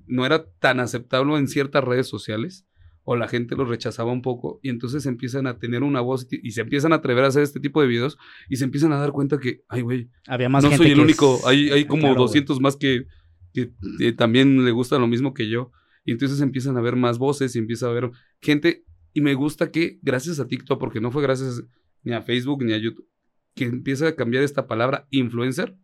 [0.07, 2.65] no era tan aceptable en ciertas redes sociales,
[3.03, 6.51] o la gente los rechazaba un poco, y entonces empiezan a tener una voz y,
[6.51, 8.17] se empiezan a atrever a hacer este tipo de videos,
[8.49, 10.99] y se empiezan a dar cuenta que, ay, güey, Había más no gente soy el
[10.99, 12.27] único, es- hay, hay como Claro, güey.
[12.27, 13.07] 200 más que,
[13.53, 13.71] que,
[14.13, 15.71] también le gusta lo mismo que yo.
[16.05, 18.11] Y entonces empiezan a haber más voces y empieza a haber
[18.41, 18.85] gente.
[19.13, 21.63] Y me gusta que, gracias a TikTok, porque no fue gracias
[22.03, 23.07] ni a Facebook ni a YouTube,
[23.53, 25.75] que empieza a cambiar esta palabra influencer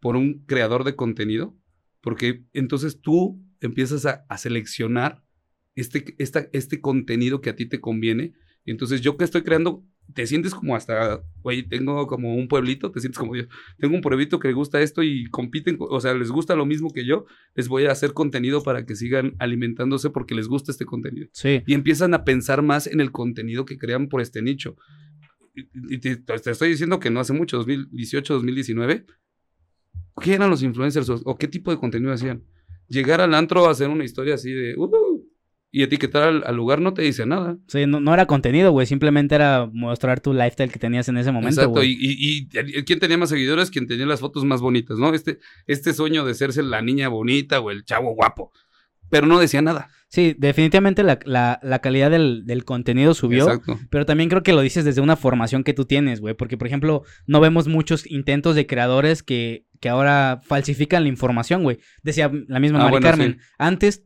[0.00, 1.56] por un creador de contenido
[2.00, 5.22] Porque entonces tú empiezas a, a seleccionar
[5.74, 8.34] este, esta, este contenido que a ti te conviene.
[8.64, 12.90] Y entonces yo que estoy creando, te sientes como hasta, güey, tengo como un pueblito,
[12.92, 13.44] te sientes como yo.
[13.78, 16.90] Tengo un pueblito que le gusta esto y compiten, o sea, les gusta lo mismo
[16.92, 20.84] que yo, les voy a hacer contenido para que sigan alimentándose porque les gusta este
[20.84, 21.28] contenido.
[21.32, 21.62] Sí.
[21.66, 24.76] Y empiezan a pensar más en el contenido que crean por este nicho.
[25.54, 29.06] Y te, te estoy diciendo que no hace mucho, 2018, 2019,
[30.22, 32.44] ¿qué eran los influencers o, o qué tipo de contenido hacían?
[32.88, 35.11] Llegar al antro a hacer una historia así de, "Uh",
[35.74, 37.56] y etiquetar al, al lugar no te dice nada.
[37.66, 38.86] Sí, no, no era contenido, güey.
[38.86, 41.96] Simplemente era mostrar tu lifestyle que tenías en ese momento, Exacto, güey.
[41.98, 45.14] y, y, y quién tenía más seguidores, quien tenía las fotos más bonitas, ¿no?
[45.14, 48.52] Este, este sueño de serse la niña bonita o el chavo guapo,
[49.08, 49.88] pero no decía nada.
[50.08, 53.44] Sí, definitivamente la, la, la calidad del, del contenido subió.
[53.46, 53.80] Exacto.
[53.88, 56.34] Pero también creo que lo dices desde una formación que tú tienes, güey.
[56.34, 61.62] Porque, por ejemplo, no vemos muchos intentos de creadores que, que ahora falsifican la información,
[61.62, 61.78] güey.
[62.02, 63.36] Decía la misma Ah, Mari bueno, Carmen.
[63.40, 63.46] sí.
[63.56, 64.04] Antes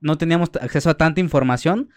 [0.00, 1.90] no teníamos acceso a tanta información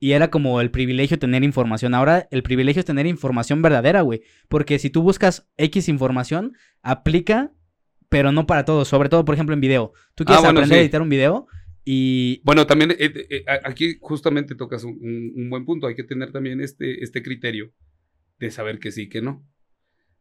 [0.00, 1.94] y era como el privilegio tener información.
[1.94, 4.22] Ahora el privilegio es tener información verdadera, güey.
[4.48, 7.52] Porque si tú buscas X información, aplica,
[8.08, 8.88] pero no para todos.
[8.88, 9.92] Sobre todo, por ejemplo, en video.
[10.14, 11.46] Tú quieres Ah, bueno, aprender a editar un video
[11.84, 12.40] y...
[12.44, 14.98] Bueno, también eh, eh, a- aquí justamente tocas un,
[15.36, 15.86] un- buen punto.
[15.88, 17.72] Hay que tener también este, este criterio
[18.38, 19.44] de saber que sí que no.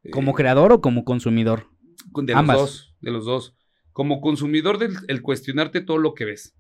[0.03, 1.67] Eh, ¿Como creador o como consumidor?
[2.11, 2.57] con- de ambas.
[2.57, 3.55] los dos, de los dos.
[3.91, 6.55] Como consumidor, del, el cuestionarte todo lo que ves.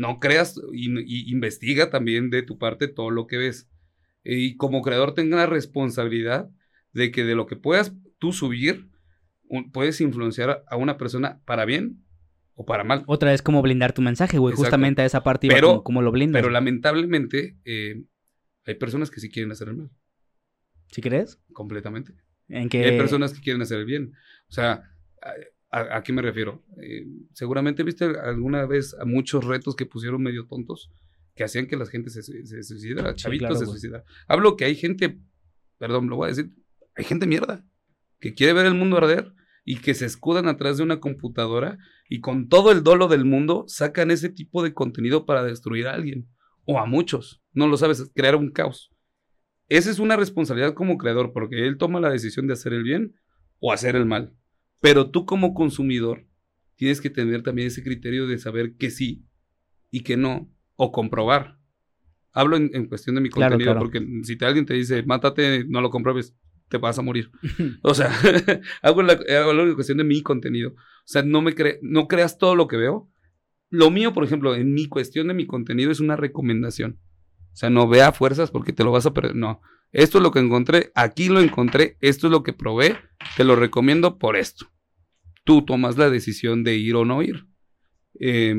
[0.00, 3.68] No creas y, y investiga también de tu parte todo lo que ves.
[4.24, 6.48] Y como creador, tenga la responsabilidad
[6.92, 8.88] de que de lo que puedas tú subir,
[9.48, 12.02] un- puedes influenciar a- una persona para bien
[12.54, 13.02] o para mal.
[13.06, 14.52] Otra vez como blindar tu mensaje, güey.
[14.52, 14.64] Exacto.
[14.66, 16.40] Justamente a esa parte iba Pero- como, como lo blindas.
[16.40, 18.02] Pero lamentablemente, eh,
[18.64, 19.90] hay personas que sí quieren hacer el mal,
[20.92, 21.38] ¿Sí crees?
[21.52, 22.12] completamente.
[22.48, 22.84] En que...
[22.84, 24.12] hay personas que quieren hacer el bien.
[24.48, 24.82] O sea,
[25.70, 26.64] ¿a, qué me refiero?
[26.82, 30.90] Eh, seguramente viste alguna vez a muchos retos que pusieron medio tontos
[31.34, 34.04] que hacían que la gente se, suicidara, Sí, chavitos claro, se suicidara.
[34.28, 35.20] Hablo que hay gente,
[35.78, 36.50] perdón, lo voy a decir,
[36.94, 37.64] hay gente mierda
[38.18, 39.32] que quiere ver el mundo arder
[39.64, 41.78] y que se escudan atrás de una computadora
[42.08, 45.94] y con todo el dolo del mundo sacan ese tipo de contenido para destruir a
[45.94, 46.28] alguien
[46.64, 47.42] o a muchos.
[47.52, 48.92] No lo sabes, crear un caos.
[49.68, 53.14] Esa es una responsabilidad como creador, porque él toma la decisión de hacer el bien
[53.60, 54.36] o hacer el mal.
[54.80, 56.26] Pero tú como consumidor
[56.76, 59.24] tienes que tener también ese criterio de saber que sí
[59.90, 61.58] y que no, o comprobar.
[62.32, 63.80] Hablo en, en cuestión de mi Claro, contenido, claro.
[63.80, 66.34] porque si te, alguien te dice, mátate, no lo compruebes,
[66.68, 67.30] te vas a morir.
[67.82, 68.10] O sea,
[68.82, 70.70] hago la, hablo en cuestión de mi contenido.
[70.70, 73.10] O sea, no, me cre- no creas todo lo que veo.
[73.68, 76.98] Lo mío, por ejemplo, en mi cuestión de mi contenido es una recomendación.
[77.52, 79.34] O sea, no vea fuerzas porque te lo vas a perder.
[79.36, 79.60] No.
[79.92, 82.96] Esto es lo que encontré, aquí lo encontré, esto es lo que probé,
[83.36, 84.66] te lo recomiendo por esto.
[85.44, 87.46] Tú tomas la decisión de ir o no ir.
[88.20, 88.54] Eh,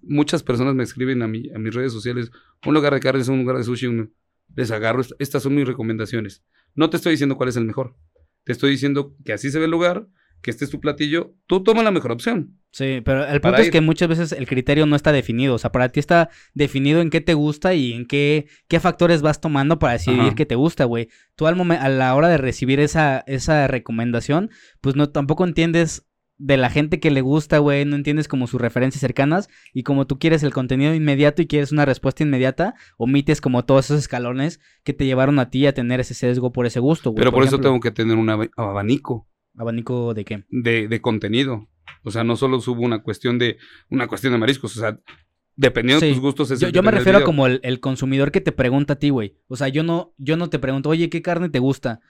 [0.00, 2.30] muchas personas me escriben a, mi, a mis redes sociales,
[2.66, 4.14] un lugar de carnes, un lugar de sushi, un-
[4.54, 6.44] les agarro, est- estas son mis recomendaciones.
[6.74, 7.96] No te estoy diciendo cuál es el mejor.
[8.44, 10.08] Te estoy diciendo que así se ve el lugar,
[10.42, 12.58] que este es tu platillo, tú toma la mejor opción.
[12.72, 15.54] Sí, pero el punto es que muchas veces el criterio no está definido.
[15.54, 19.20] O sea, para ti está definido en qué te gusta y en qué, qué factores
[19.22, 21.08] vas tomando para decidir qué te gusta, güey.
[21.36, 24.50] Tú al momen- a la hora de recibir esa, esa recomendación,
[24.80, 26.06] pues no tampoco entiendes
[26.38, 30.06] de la gente que le gusta, güey, no entiendes como sus referencias cercanas y como
[30.08, 34.58] tú quieres el contenido inmediato y quieres una respuesta inmediata, omites como todos esos escalones
[34.82, 37.20] que te llevaron a ti a tener ese sesgo por ese gusto, güey.
[37.20, 37.68] Pero por, eso ejemplo.
[37.70, 40.44] tengo que tener un ab- abanico ¿Abanico de qué?
[40.48, 41.68] de, de contenido.
[42.04, 43.58] O sea, no solo subo una cuestión de
[43.90, 44.98] una cuestión de mariscos, o sea,
[45.56, 46.06] dependiendo Sí.
[46.06, 48.52] de tus gustos es Yo, yo me refiero a como el, el consumidor que te
[48.52, 49.36] pregunta a ti, güey.
[49.48, 52.00] O sea, yo no, yo no te pregunto, oye, ¿qué carne te gusta?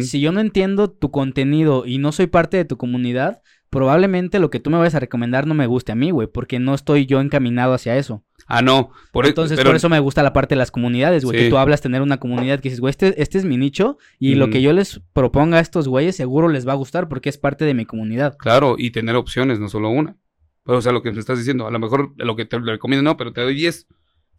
[0.00, 4.48] Si yo no entiendo tu contenido y no soy parte de tu comunidad, probablemente lo
[4.48, 7.06] que tú me vayas a recomendar no me guste a mí, güey, porque no estoy
[7.06, 8.24] yo encaminado hacia eso.
[8.46, 8.90] Ah, no.
[9.12, 11.56] Por, Entonces, pero- por eso me gusta la parte de las comunidades, güey, que tú
[11.58, 14.62] hablas tener una comunidad que dices, güey, este, este es mi nicho y lo que
[14.62, 17.74] yo les proponga a estos güeyes seguro les va a gustar porque es parte de
[17.74, 18.36] mi comunidad.
[18.38, 20.16] Claro, y tener opciones, no solo una.
[20.64, 23.02] Pero, o sea, lo que me estás diciendo, a lo mejor lo que te recomiendo
[23.02, 23.86] no, pero te doy 10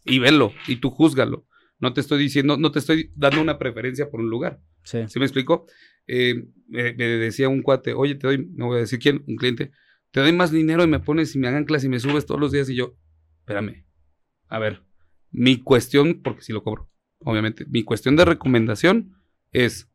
[0.05, 1.45] y velo y tú júzgalo.
[1.79, 4.59] No te estoy diciendo, no te estoy dando una preferencia por un lugar.
[4.83, 4.99] Sí.
[5.07, 5.67] ¿Sí me explico?
[6.07, 9.35] Eh, me, me decía un cuate, oye, te doy, no voy a decir quién, un
[9.35, 9.71] cliente,
[10.11, 12.39] te doy más dinero y me pones y me hagan clase y me subes todos
[12.39, 12.95] los días y yo,
[13.39, 13.85] espérame,
[14.47, 14.83] a ver,
[15.31, 19.15] mi cuestión, porque si lo cobro, obviamente, mi cuestión de recomendación
[19.51, 19.89] es,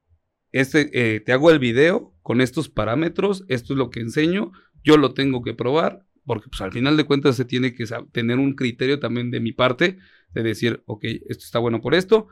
[0.52, 4.52] este, eh, te hago el video con estos parámetros, esto es lo que enseño,
[4.84, 8.38] yo lo tengo que probar, porque pues al final de cuentas se tiene que tener
[8.38, 9.98] un criterio también de mi parte,
[10.32, 12.28] de decir, ok, esto está bueno por esto,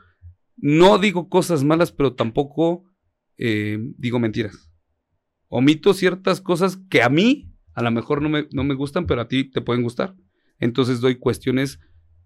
[0.57, 2.85] no digo cosas malas, pero tampoco
[3.37, 4.71] eh, digo mentiras.
[5.47, 9.21] Omito ciertas cosas que a mí A lo mejor no me, no me gustan, pero
[9.21, 10.15] a ti te pueden gustar.
[10.59, 11.79] Entonces doy cuestiones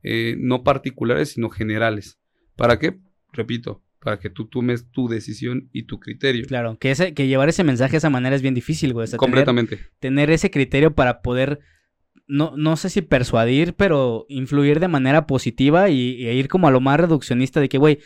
[0.07, 2.19] eh, no particulares, sino generales.
[2.55, 2.99] ¿Para qué?
[3.33, 6.45] Repito, para que tú tomes tu decisión y tu criterio.
[6.45, 9.05] Claro, que, ese, que llevar ese mensaje de esa manera es bien difícil, güey.
[9.05, 9.79] O sea, tener- Completamente.
[9.99, 11.59] tener ese criterio para poder,
[12.27, 16.81] no, no sé si persuadir, pero influir de manera positiva y, ir como a lo
[16.81, 17.97] más reduccionista de que, güey,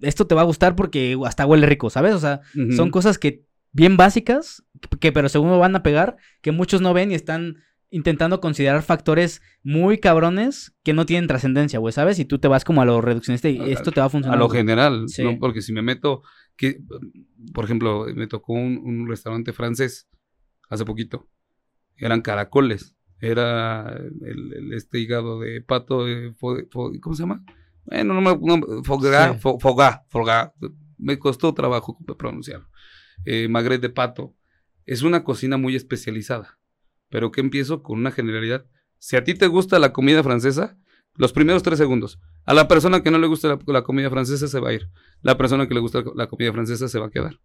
[0.00, 2.14] esto te va a gustar porque hasta huele rico, ¿sabes?
[2.14, 2.40] O sea,
[2.76, 4.64] son cosas que bien básicas,
[5.00, 7.58] que pero según van a pegar, que muchos no ven y están
[7.94, 12.18] intentando considerar factores muy cabrones que no tienen trascendencia, güey, ¿sabes?
[12.18, 14.36] Y tú te vas como a lo reduccionista y esto te va a funcionar.
[14.36, 14.58] A lo güey.
[14.58, 15.22] general, Sí.
[15.22, 15.38] ¿no?
[15.38, 16.22] Porque si me meto,
[16.56, 16.80] que,
[17.52, 20.08] por ejemplo, me tocó un, un restaurante francés
[20.68, 21.28] hace poquito.
[21.96, 22.96] Eran caracoles.
[23.20, 27.44] Era el, el- este hígado de pato, eh, fo- fo- ¿cómo se llama?
[27.84, 28.30] Bueno, no me...
[28.40, 29.38] No, gras, Sí.
[29.42, 30.50] fo- foie gras, foie gras.
[30.98, 32.68] Me costó trabajo pronunciarlo.
[33.24, 34.34] Eh, magret de pato.
[34.84, 36.58] Es una cocina muy especializada.
[37.14, 38.66] Pero que empiezo con una generalidad.
[38.98, 40.76] Si a ti te gusta la comida francesa,
[41.14, 42.18] los primeros tres segundos.
[42.44, 44.88] A la persona que no le gusta la, la comida francesa se va a ir.
[45.22, 47.38] La persona que le gusta la comida francesa se va a quedar.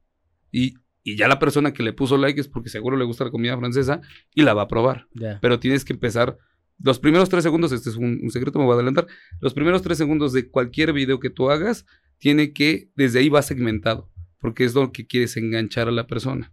[0.51, 3.29] Y, y ya la persona que le puso like es porque seguro le gusta la
[3.29, 4.01] comida francesa
[4.33, 5.07] y la va a probar.
[5.39, 6.39] Pero tienes que empezar.
[6.79, 9.05] Los primeros tres segundos, este es un, un secreto, me voy a adelantar.
[9.39, 11.85] Los primeros tres segundos de cualquier video que tú hagas,
[12.17, 16.51] tiene que, desde ahí va segmentado, porque es lo que quieres enganchar a la persona.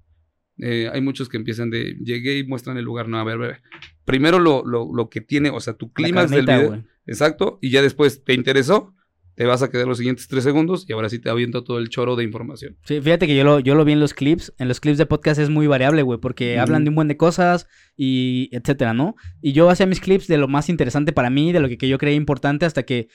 [0.58, 3.08] Eh, hay muchos que empiezan de, llegué y muestran el lugar.
[3.08, 3.62] No, a ver, a ver.
[4.04, 6.84] Primero lo, lo, lo que tiene, o sea, tu clímax del video.
[7.06, 7.58] Exacto.
[7.60, 8.94] Y ya después te interesó,
[9.34, 11.90] te vas a quedar los siguientes tres segundos y ahora sí te aviento todo el
[11.90, 12.78] choro de información.
[12.84, 14.54] Sí, fíjate que yo lo, yo lo vi en los clips.
[14.58, 17.16] En los clips de podcast es muy variable, güey, porque hablan de un buen de
[17.16, 19.14] cosas y etcétera, ¿no?
[19.42, 21.88] Y yo hacía mis clips de lo más interesante para mí, de lo que, que
[21.88, 23.08] yo creía importante, hasta que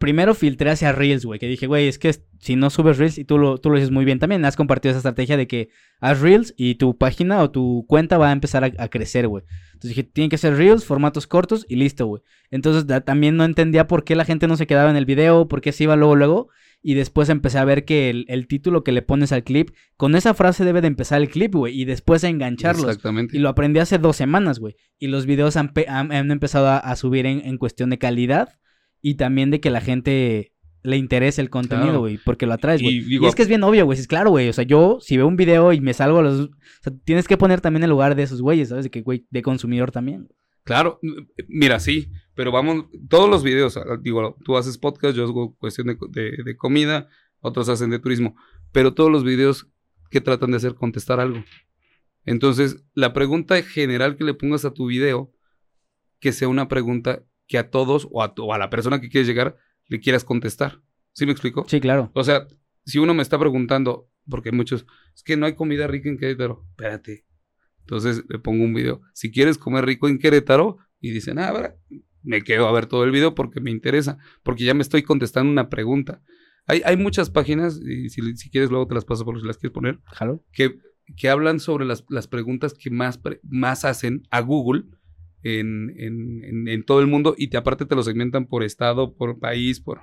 [0.00, 3.24] primero filtré hacia Reels, güey, que dije, güey, es que si no subes Reels, y
[3.24, 5.68] tú lo, tú lo dices muy bien también, has compartido esa estrategia de que
[6.00, 9.44] haz Reels y tu página o tu cuenta va a empezar a, a crecer, güey.
[9.74, 12.22] Entonces dije, tienen que ser Reels, formatos cortos y listo, güey.
[12.50, 15.46] Entonces da- también no entendía por qué la gente no se quedaba en el video,
[15.48, 16.48] por qué se iba luego, luego.
[16.82, 20.16] Y después empecé a ver que el, el título que le pones al clip, con
[20.16, 22.86] esa frase debe de empezar el clip, güey, y después a engancharlos.
[22.86, 23.36] Exactamente.
[23.36, 24.76] Y lo aprendí hace dos semanas, güey.
[24.98, 27.98] Y los videos han, pe- han- han empezado a, a subir en, en cuestión de
[27.98, 28.56] calidad
[29.02, 32.00] y también de que la gente le interese el contenido, Claro.
[32.00, 33.04] güey, porque lo atraes, güey.
[33.06, 33.98] Y es que es bien obvio, güey.
[33.98, 34.48] Es claro, güey.
[34.48, 36.40] O sea, yo, si veo un video y me salgo a los.
[36.40, 36.50] O
[36.82, 38.84] sea, tienes que poner también el lugar de esos güeyes, ¿sabes?
[38.84, 40.28] De que, güey, de consumidor también.
[40.64, 40.98] Claro,
[41.48, 45.96] mira, sí, pero vamos, todos los videos, digo, tú haces podcast, yo hago cuestión de,
[46.10, 47.08] de- de comida,
[47.40, 48.36] otros hacen de turismo,
[48.70, 49.68] pero todos los videos
[50.10, 51.42] que tratan de hacer contestar algo.
[52.24, 55.32] Entonces, la pregunta general que le pongas a tu video,
[56.20, 59.08] que sea una pregunta que a todos o a, tu- o a la persona que
[59.08, 59.56] quieres llegar
[59.88, 60.80] le quieras contestar.
[61.12, 61.64] ¿Sí me explico?
[61.66, 62.12] Sí, claro.
[62.14, 62.46] O sea,
[62.86, 64.86] si uno me está preguntando, porque hay muchos,
[65.16, 67.26] es que no hay comida rica en Querétaro, espérate.
[67.80, 69.02] Entonces le pongo un video.
[69.14, 71.74] Si quieres comer rico en Querétaro, y dicen, ah, ahora
[72.22, 75.50] me quedo a ver todo el video porque me interesa, porque ya me estoy contestando
[75.50, 76.22] una pregunta.
[76.66, 79.56] Hay, hay muchas páginas, y si, si quieres luego te las paso por si las
[79.58, 80.44] quieres poner, Jalo.
[80.52, 80.78] que,
[81.16, 84.84] que hablan sobre las, las preguntas que más, pre- más hacen a Google
[85.42, 89.38] en, en- en- todo el mundo y te, aparte te lo segmentan por estado, por
[89.38, 90.02] país, por...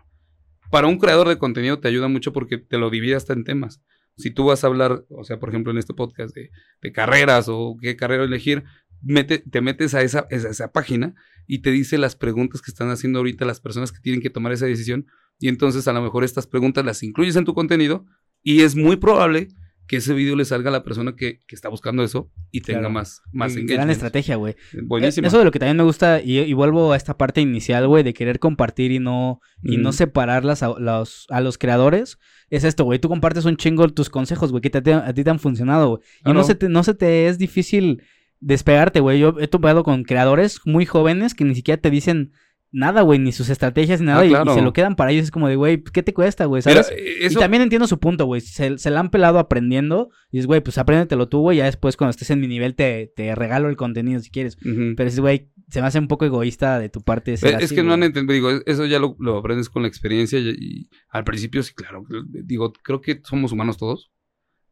[0.72, 3.82] Para un creador de contenido te ayuda mucho porque te lo divide hasta en temas.
[4.18, 6.50] Si tú vas a hablar, o sea, por ejemplo, en este podcast de,
[6.82, 8.64] de carreras o qué carrera elegir,
[9.02, 11.14] mete- te metes a esa, esa, esa página
[11.46, 14.52] y te dice las preguntas que están haciendo ahorita las personas que tienen que tomar
[14.52, 15.06] esa decisión
[15.40, 18.06] y entonces a lo mejor estas preguntas las incluyes en tu contenido
[18.44, 19.50] y es muy probable
[19.88, 22.80] que ese video le salga a la persona que, que está buscando eso y tenga
[22.82, 22.94] Claro.
[22.94, 23.92] más, más Gran engagement.
[23.92, 24.56] estrategia, güey.
[24.84, 25.28] Buenísimo.
[25.28, 28.04] Eso de lo que también me gusta, y, y vuelvo a esta parte inicial, güey,
[28.04, 29.94] de querer compartir y no, y no Mm.
[29.94, 32.18] separarlas a los, a los creadores,
[32.50, 33.00] es esto, güey.
[33.00, 36.02] Tú compartes un chingo tus consejos, güey, que te- a ti te han funcionado, güey.
[36.26, 36.44] Y no Claro.
[36.48, 38.02] se, te, no se te es difícil
[38.40, 39.20] despegarte, güey.
[39.20, 42.32] Yo he topado con creadores muy jóvenes que ni siquiera te dicen
[42.72, 44.54] nada, güey, ni sus estrategias ni nada, Ah, y- y, claro.
[44.54, 45.24] se lo quedan para ellos.
[45.26, 46.62] Es como de, güey, ¿qué te cuesta, güey?
[46.66, 47.00] Mira, ¿Sabes?
[47.00, 48.42] eh, Y eso, también entiendo su punto, güey.
[48.42, 50.10] Se, se la han pelado aprendiendo.
[50.32, 51.58] Y es, güey, pues apréndetelo tú, güey.
[51.58, 54.58] Ya después, cuando estés en mi nivel, te, te regalo el contenido si quieres.
[54.58, 54.94] Ujú.
[54.96, 57.36] Pero es, güey, se me hace un poco egoísta de tu parte.
[57.38, 59.82] ser Eh, es así, que no han entendido, digo, eso ya lo, lo aprendes con
[59.82, 64.12] la experiencia y, y al principio sí, claro, digo, creo que somos humanos todos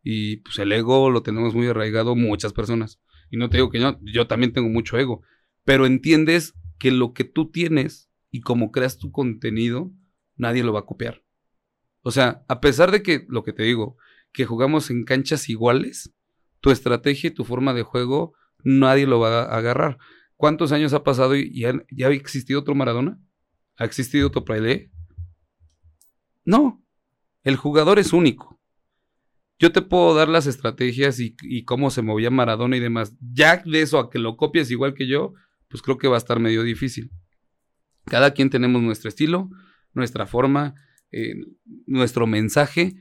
[0.04, 3.80] y pues el ego lo tenemos muy arraigado muchas personas y no te digo que
[3.80, 5.22] yo, yo también tengo mucho ego,
[5.66, 9.92] pero entiendes que lo que tú tienes y como creas tu contenido,
[10.36, 11.24] nadie lo va a copiar.
[12.02, 13.98] O sea, a pesar de que, lo que te digo,
[14.32, 16.14] que jugamos en canchas iguales,
[16.60, 18.34] tu estrategia y tu forma de juego,
[18.64, 19.98] nadie lo va a agarrar.
[20.36, 23.20] ¿Cuántos años ha pasado y ya, ya ha existido otro Maradona?
[23.78, 24.92] ¿Ha existido otro Pelé?
[26.44, 26.84] No.
[27.44, 28.60] El jugador es único.
[29.58, 33.16] yo te puedo dar las estrategias y, y, cómo se movía Maradona y demás.
[33.20, 35.34] Ya de eso a que lo copies igual que yo,
[35.67, 37.12] pues creo que va a estar medio difícil.
[38.06, 39.49] Cada quien tenemos nuestro estilo,
[39.93, 40.75] nuestra forma,
[41.12, 41.36] eh,
[41.86, 42.95] nuestro mensaje,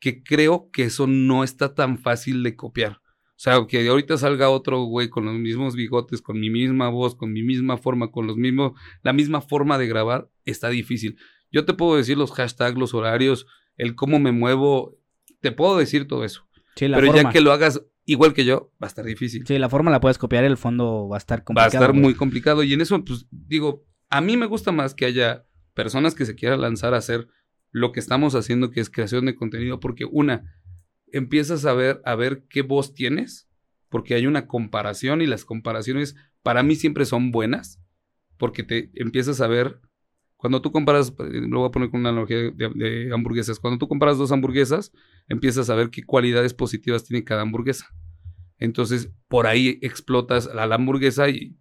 [0.00, 3.00] que creo que eso no está tan fácil de copiar.
[3.38, 7.14] O sea, que ahorita salga otro güey con los mismos bigotes, con mi misma voz,
[7.14, 11.16] con mi misma forma, con los mismos, la misma forma de grabar, está difícil.
[11.52, 14.98] Yo te puedo decir los hashtags, los horarios, el cómo me muevo,
[15.40, 16.48] te puedo decir todo eso.
[16.74, 19.44] pero ya que lo hagas igual que yo, va a estar difícil.
[19.46, 21.72] Sí, la forma la puedes copiar, el fondo va a estar complicado.
[21.72, 22.62] Va a estar muy complicado.
[22.62, 26.34] Y en eso, pues digo, a mí me gusta más que haya personas que se
[26.34, 27.28] quieran lanzar a hacer
[27.70, 30.54] lo que estamos haciendo, que es creación de contenido, porque una,
[31.12, 33.46] empiezas a ver, a ver qué voz tienes,
[33.90, 37.78] porque hay una comparación y las comparaciones para mí siempre son buenas,
[38.38, 39.82] porque te empiezas a ver,
[40.38, 44.16] cuando tú comparas, lo voy a poner con una analogía de, hamburguesas, cuando tú comparas
[44.16, 44.92] dos hamburguesas,
[45.28, 47.86] empiezas a ver qué cualidades positivas tiene cada hamburguesa.
[48.58, 51.56] Entonces, por ahí explotas a la hamburguesa y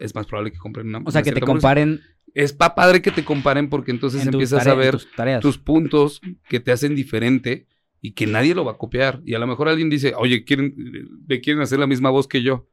[0.00, 1.02] es más probable que compren una.
[1.04, 2.00] O sea, que te comparen
[2.34, 4.98] es pa padre que te comparen porque entonces empiezas a ver
[5.40, 7.66] tus, puntos que te hacen diferente
[8.00, 9.20] y que nadie lo va a copiar.
[9.24, 10.74] Y a lo mejor alguien dice, oye, quieren,
[11.26, 12.68] ¿de quieren hacer la misma voz que yo?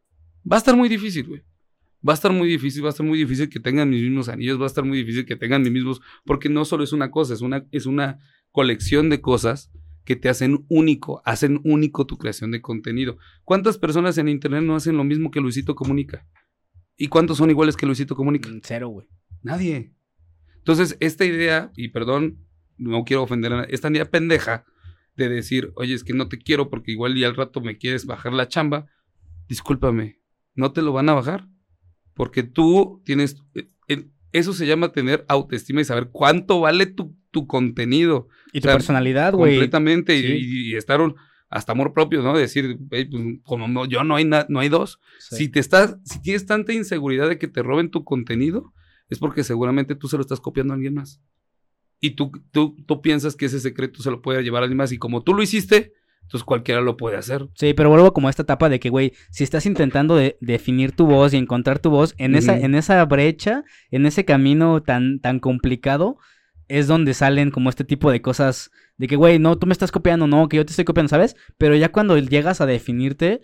[0.50, 1.44] Va a estar muy difícil, güey.
[2.08, 4.58] Va a estar muy difícil, va a estar muy difícil que tengan mis mismos anillos,
[4.58, 7.34] va a estar muy difícil que tengan mis mismos, porque no solo es una cosa,
[7.34, 8.20] es una, es una
[8.52, 9.70] colección de cosas
[10.10, 13.20] que te hacen único, hacen único tu creación de contenido.
[13.44, 16.26] ¿Cuántas personas en internet no hacen lo mismo que Luisito Comunica?
[16.98, 18.50] ¿Y cuántos son iguales que Luisito Comunica?
[18.50, 19.08] Mm, cero, güey.
[19.44, 19.94] Nadie.
[20.56, 22.44] Entonces, esta idea, y perdón,
[22.76, 24.66] no quiero ofender a nadie, esta idea pendeja
[25.16, 28.08] de decir, oye, es que no te quiero porque igual y al rato me quieres
[28.08, 28.88] bajar la chamba,
[29.48, 30.24] discúlpame,
[30.56, 31.48] no te lo van a bajar.
[32.16, 33.44] Porque tú tienes,
[33.88, 38.28] eh, eso se llama tener autoestima y saber cuánto vale tu, tu contenido.
[38.54, 39.54] Y tu personalidad, güey.
[39.54, 41.02] Completamente, y, estar
[41.50, 42.38] hasta amor propio, ¿no?
[42.38, 43.08] Decir, pues,
[43.44, 45.00] como yo no hay, no hay dos.
[45.20, 48.74] Si te estás, si tienes tanta inseguridad de que te roben tu contenido,
[49.10, 51.22] es porque seguramente tú se lo estás copiando a alguien más.
[52.00, 54.92] Y tú, tú, tú piensas que ese secreto se lo puede llevar a alguien más.
[54.92, 55.94] Y como tú lo hiciste,
[56.30, 57.48] entonces cualquiera lo puede hacer.
[57.56, 60.92] Sí, pero vuelvo como a esta etapa de que, güey, si estás intentando de, definir
[60.92, 65.22] tu voz y encontrar tu voz, en, esa, en esa brecha, en ese camino tan,
[65.22, 66.18] tan complicado,
[66.68, 69.92] es donde salen como este tipo de cosas de que, güey, no, tú me estás
[69.92, 71.36] copiando, no, que yo te estoy copiando, ¿sabes?
[71.58, 73.42] Pero ya cuando llegas a definirte,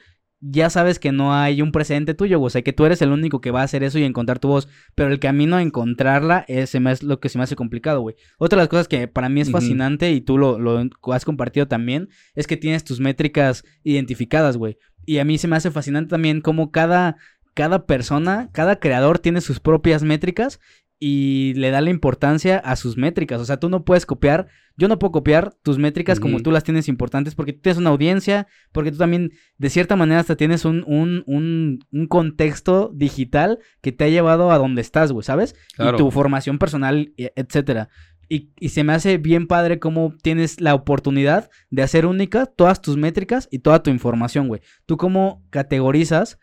[0.48, 3.42] ya sabes que no hay un precedente tuyo, o sea, que tú eres el único
[3.42, 6.76] que va a hacer eso y encontrar tu voz, pero el camino a encontrarla es,
[6.76, 8.16] es lo que se me hace complicado, güey.
[8.38, 11.68] Otra de las cosas que para mí es fascinante y tú lo, lo has compartido
[11.68, 14.78] también, es que tienes tus métricas identificadas, güey.
[15.06, 17.18] Y a mí se me hace fascinante también cómo cada,
[17.54, 20.60] cada persona, cada creador tiene sus propias métricas
[21.00, 23.42] y le da la importancia a sus métricas.
[23.42, 26.64] O sea, tú no puedes copiar, yo no puedo copiar tus métricas como tú las
[26.64, 30.66] tienes importantes porque tú tienes una audiencia, porque tú también, de cierta manera, hasta tienes
[30.66, 35.56] un, un, un, un contexto digital que te ha llevado a donde estás, güey, ¿sabes?
[35.78, 37.90] Y tu formación personal, e, etcétera.
[38.28, 42.82] Y, y, se me hace bien padre cómo tienes la oportunidad de hacer única todas
[42.82, 44.62] tus métricas y toda tu información, güey.
[44.88, 46.40] Tú cómo categorizas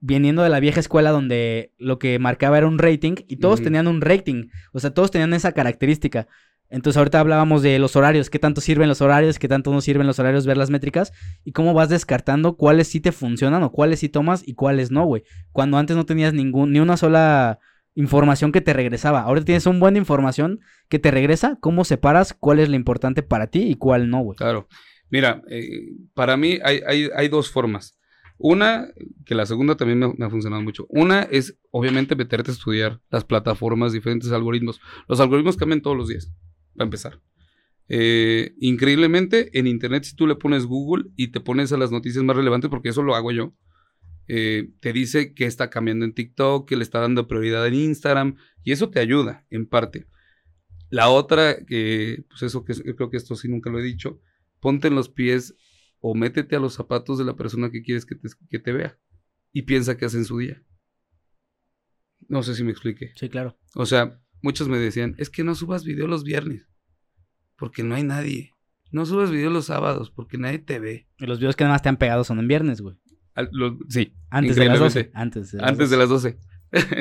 [0.00, 3.86] viniendo de la vieja escuela donde lo que marcaba era un rating y todos tenían
[3.86, 6.26] un rating, o sea, todos tenían esa característica.
[6.70, 10.06] Entonces ahorita hablábamos de los horarios, qué tanto sirven los horarios, qué tanto no sirven
[10.06, 11.12] los horarios, ver las métricas
[11.44, 15.04] y cómo vas descartando cuáles sí te funcionan o cuáles sí tomas y cuáles no,
[15.04, 15.22] güey.
[15.52, 17.60] Cuando antes no tenías ningún ni una sola
[17.94, 19.20] información que te regresaba.
[19.22, 23.46] Ahora tienes un buen información que te regresa, cómo separas cuál es la importante para
[23.46, 24.36] ti y cuál no, güey.
[24.36, 24.68] Claro.
[25.10, 27.96] Mira, eh, para mí hay, hay, hay dos formas.
[28.36, 28.88] Una,
[29.24, 30.86] que la segunda también me, ha funcionado mucho.
[30.88, 34.80] Una es, obviamente, meterte a estudiar las plataformas, diferentes algoritmos.
[35.08, 36.32] Los algoritmos cambian todos los días,
[36.74, 37.20] para empezar.
[37.88, 42.24] Eh, increíblemente, en Internet, si tú le pones Google y te pones a las noticias
[42.24, 43.54] más relevantes, porque eso lo hago yo,
[44.26, 48.36] eh, te dice que está cambiando en TikTok, que le está dando prioridad en Instagram,
[48.62, 50.06] y eso te ayuda, en parte.
[50.90, 54.20] La otra, que, pues eso que creo que esto sí nunca lo he dicho,
[54.60, 55.54] ponte en los pies
[56.06, 58.98] o métete a los zapatos de la persona que quieres que te, que te vea
[59.54, 60.62] y piensa qué hace en su día.
[62.28, 63.12] No sé si me explique.
[63.16, 63.58] Sí, claro.
[63.74, 66.68] O sea, muchos me decían, es que no subas video los viernes,
[67.56, 68.52] porque no hay nadie.
[68.90, 71.08] No subas video los sábados, porque nadie te ve.
[71.16, 72.96] Y los videos que nada más te han pegado son en viernes, güey.
[73.88, 74.14] sí.
[74.28, 75.10] Antes de las 12.
[75.14, 75.90] Antes de las antes 12.
[75.90, 76.38] de las 12.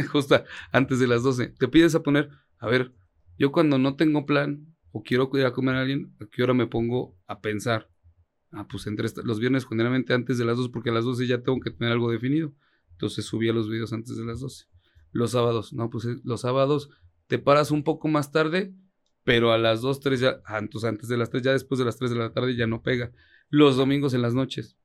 [0.14, 1.48] Justo antes de las 12.
[1.50, 2.94] Te pides a poner, a ver,
[3.38, 6.54] yo cuando no tengo plan o quiero ir a comer a alguien, ¿a qué hora
[6.54, 7.90] me pongo a pensar?
[8.56, 11.42] Ah, pues entre los viernes generalmente antes de las 2 porque a las 12 ya
[11.42, 12.54] tengo que tener algo definido.
[12.92, 14.68] Entonces subía los videos antes de las 12.
[15.12, 16.90] Los sábados, no, pues eh, los sábados
[17.28, 18.76] te paras un poco más tarde,
[19.24, 21.86] pero a las 2, 3 ya, ah, entonces antes de las 3, ya después de
[21.86, 23.12] las 3 de la tarde ya no pega.
[23.50, 24.78] los domingos en las noches.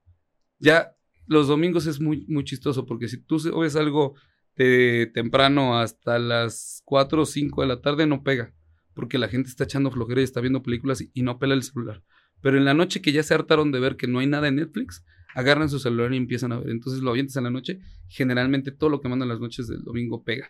[0.58, 0.96] Ya
[1.26, 4.14] los domingos es muy, muy chistoso porque si tú ves algo
[4.56, 8.54] de temprano hasta las 4 o 5 de la tarde no pega,
[8.94, 11.62] porque la gente está echando flojera y está viendo películas y, y no pela el
[11.62, 12.02] celular.
[12.40, 14.56] Pero en la noche que ya se hartaron de ver que no hay nada en
[14.56, 16.70] Netflix, agarran su celular y empiezan a ver.
[16.70, 17.80] Entonces lo avientas en la noche.
[18.08, 20.48] Generalmente todo lo que mandan las noches del domingo pega.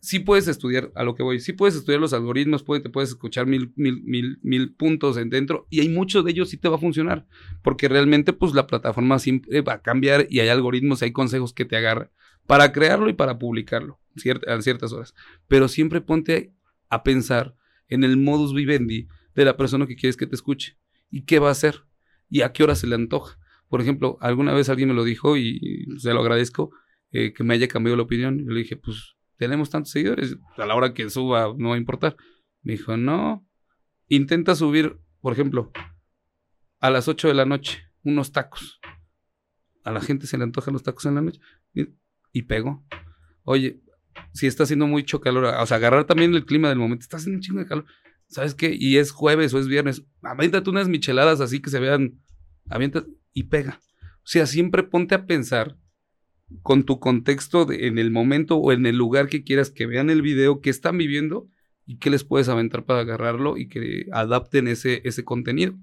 [0.00, 3.46] Sí puedes estudiar, a lo que voy, sí puedes estudiar los algoritmos, te puedes escuchar
[3.46, 6.76] mil, mil, mil, mil puntos en dentro y hay muchos de ellos sí te va
[6.76, 7.26] a funcionar,
[7.62, 11.64] porque realmente pues la plataforma siempre va a cambiar y hay algoritmos, hay consejos que
[11.64, 12.10] te agarran
[12.46, 13.98] para crearlo y para publicarlo
[14.46, 15.14] a ciertas horas.
[15.48, 16.52] Pero siempre ponte
[16.88, 17.56] a pensar
[17.88, 19.08] en el modus vivendi
[19.38, 20.76] de la persona que quieres que te escuche
[21.10, 21.84] y qué va a hacer
[22.28, 23.38] y a qué hora se le antoja.
[23.68, 26.72] Por ejemplo, alguna vez alguien me lo dijo y se lo agradezco
[27.12, 28.44] eh, que me haya cambiado la opinión.
[28.44, 31.78] Yo le dije, pues tenemos tantos seguidores, a la hora que suba no va a
[31.78, 32.16] importar.
[32.62, 33.46] Me dijo, no,
[34.08, 35.70] intenta subir, por ejemplo,
[36.80, 38.80] a las 8 de la noche, unos tacos.
[39.84, 41.40] A la gente se le antojan los tacos en la noche.
[42.32, 42.84] Y, pego.
[43.44, 43.80] Oye,
[44.32, 47.36] si está haciendo mucho calor, o sea, agarrar también el clima del momento, está haciendo
[47.36, 47.86] un chingo de calor.
[48.28, 48.76] ¿Sabes qué?
[48.78, 50.04] Y es jueves o es viernes.
[50.22, 52.20] Aviéntate unas micheladas así que se vean.
[52.68, 53.80] Avienta y pega.
[54.18, 55.76] O sea, siempre ponte a pensar
[56.62, 60.22] con tu contexto en el momento o en el lugar que quieras que vean el
[60.22, 61.48] video, que están viviendo
[61.86, 65.74] y qué les puedes aventar para agarrarlo y que adapten ese, ese contenido.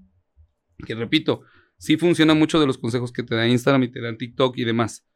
[0.85, 1.41] Que repito,
[1.77, 4.65] sí funciona mucho de los consejos que te da Instagram y te dan TikTok y
[4.65, 5.07] demás,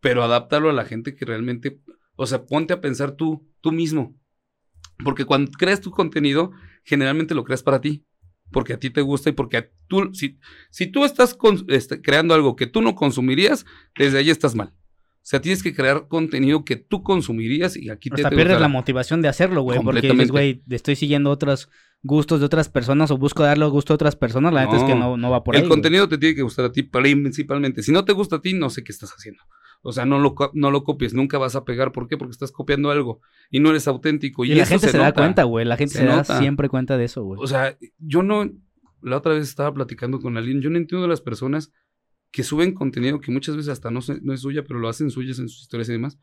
[0.00, 1.80] pero adaptarlo a la gente que realmente,
[2.16, 4.18] o sea, ponte a pensar tú, tú mismo.
[5.02, 6.52] Porque cuando creas tu contenido,
[6.84, 8.04] generalmente lo creas para ti
[8.50, 10.38] porque a ti te gusta y porque tú, si,
[10.70, 11.36] si tú estás
[11.68, 13.66] este, creando algo que tú no consumirías,
[13.98, 14.68] desde ahí estás mal.
[14.68, 18.16] O sea, tienes que crear contenido que tú consumirías y aquí te...
[18.16, 19.80] O sea, pierdes la motivación de hacerlo, güey.
[19.82, 21.70] Porque dices, güey, estoy siguiendo otros
[22.02, 24.52] gustos de otras personas o busco darle gusto a otras personas.
[24.52, 25.62] La verdad es que no, no va por ahí.
[25.62, 27.82] El contenido te tiene que gustar a ti principalmente.
[27.82, 29.42] Si no te gusta a ti, no sé qué estás haciendo.
[29.86, 31.92] O sea, no lo, no lo copies, nunca vas a pegar.
[31.92, 32.16] ¿Por qué?
[32.16, 33.20] Porque estás copiando algo
[33.50, 34.46] y no eres auténtico.
[34.46, 35.66] Y, la gente se, da cuenta, güey.
[35.66, 37.38] La gente se, da siempre cuenta de eso, güey.
[37.38, 38.50] O sea, yo no.
[39.02, 40.62] La otra vez estaba platicando con alguien.
[40.62, 41.70] Yo no entiendo a las personas
[42.30, 45.38] que suben contenido que muchas veces hasta no, no es suya, pero lo hacen suyas
[45.38, 46.18] en sus historias y demás.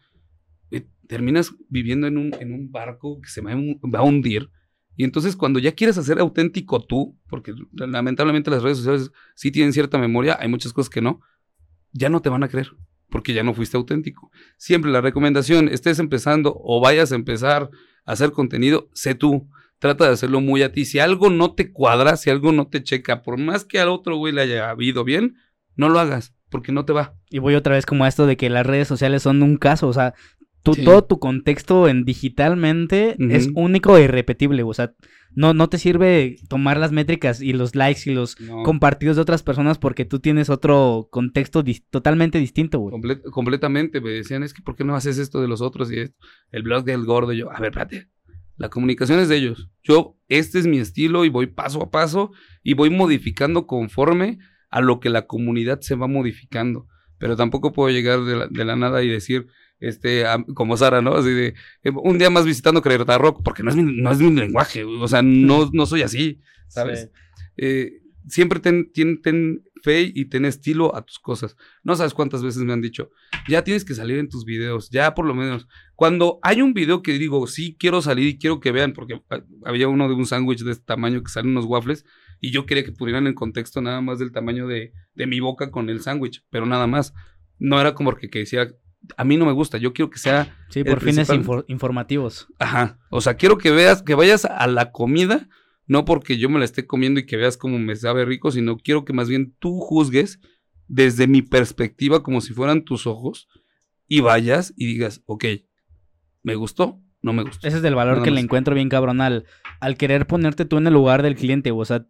[1.08, 4.50] terminas viviendo en un, en un barco que se va a hundir.
[4.98, 9.72] Y entonces cuando ya quieres hacer auténtico tú, porque lamentablemente las redes sociales sí tienen
[9.72, 11.22] cierta memoria, hay muchas cosas que no,
[11.92, 12.72] ya no te van a creer
[13.12, 14.32] porque ya no fuiste auténtico.
[14.58, 17.70] Siempre la recomendación, estés empezando o vayas a empezar
[18.06, 19.50] a hacer contenido, sé tú.
[19.78, 20.86] Trata de hacerlo muy a ti.
[20.86, 24.16] Si algo no te cuadra, si algo no te checa, por más que al otro
[24.16, 25.36] güey le haya habido bien,
[25.76, 27.16] no lo hagas, porque no te va.
[27.30, 29.88] Y voy otra vez como a esto de que las redes sociales son un caso,
[29.88, 30.14] o sea,
[30.64, 34.64] todo tu contexto en digitalmente es único e irrepetible.
[34.64, 34.94] O sea,
[35.34, 39.44] no, no te sirve tomar las métricas y los likes y los compartidos de otras
[39.44, 43.22] personas porque tú tienes otro contexto totalmente distinto, güey.
[43.32, 44.02] completamente.
[44.02, 45.92] Me decían, es que ¿por qué no haces esto de los otros?
[45.92, 46.14] Y
[46.52, 47.34] el blog del gordo.
[47.34, 48.10] Y yo, a ver, espérate.
[48.58, 49.70] La comunicación es de ellos.
[49.82, 54.38] Yo, este es mi estilo y voy paso a paso y voy modificando conforme
[54.70, 56.88] a lo que la comunidad se va modificando.
[57.18, 59.48] Pero tampoco puedo llegar de la nada y decir,
[59.82, 60.24] este,
[60.54, 61.16] como Sara, ¿no?
[61.16, 61.48] Así de,
[61.84, 64.86] eh, un día más visitando Creerta Rock, porque no es mi, no es mi lenguaje,
[64.86, 67.10] o sea, no, no soy así, ¿sabes?
[67.58, 71.58] Eh, siempre ten, ten, fe y ten estilo a tus cosas.
[71.84, 73.10] No sabes cuántas veces me han dicho,
[73.50, 75.68] ya tienes que salir en tus videos, ya por lo menos.
[75.96, 79.20] Cuando hay un video que digo, sí, quiero salir y quiero que vean, porque
[79.66, 82.06] había uno de un sándwich de este tamaño que salen unos waffles,
[82.40, 85.72] y yo quería que pudieran en contexto nada más del tamaño de, de mi boca
[85.72, 87.14] con el sándwich, pero nada más.
[87.64, 88.74] No era como que, que decía,
[89.18, 89.78] a mí no me gusta.
[89.78, 90.56] Yo quiero que sea.
[90.70, 91.30] Sí, por fines
[91.68, 92.48] informativos.
[92.60, 93.00] Ajá.
[93.10, 95.50] O sea, quiero que veas, que vayas a la comida,
[95.88, 98.78] no porque yo me la esté comiendo y que veas cómo me sabe rico, sino
[98.78, 100.40] quiero que más bien tú juzgues
[100.88, 103.48] desde mi perspectiva, como si fueran tus ojos,
[104.08, 105.46] y vayas y digas, ok,
[106.44, 107.00] ¿me gustó?
[107.22, 107.68] No me gustó.
[107.68, 109.46] Ese es el valor que le encuentro bien cabrón al,
[109.80, 112.08] al querer ponerte tú en el lugar del cliente, o sea,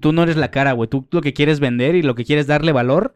[0.00, 0.88] tú no eres la cara, güey.
[0.88, 3.14] Tú lo que quieres vender y lo que quieres darle valor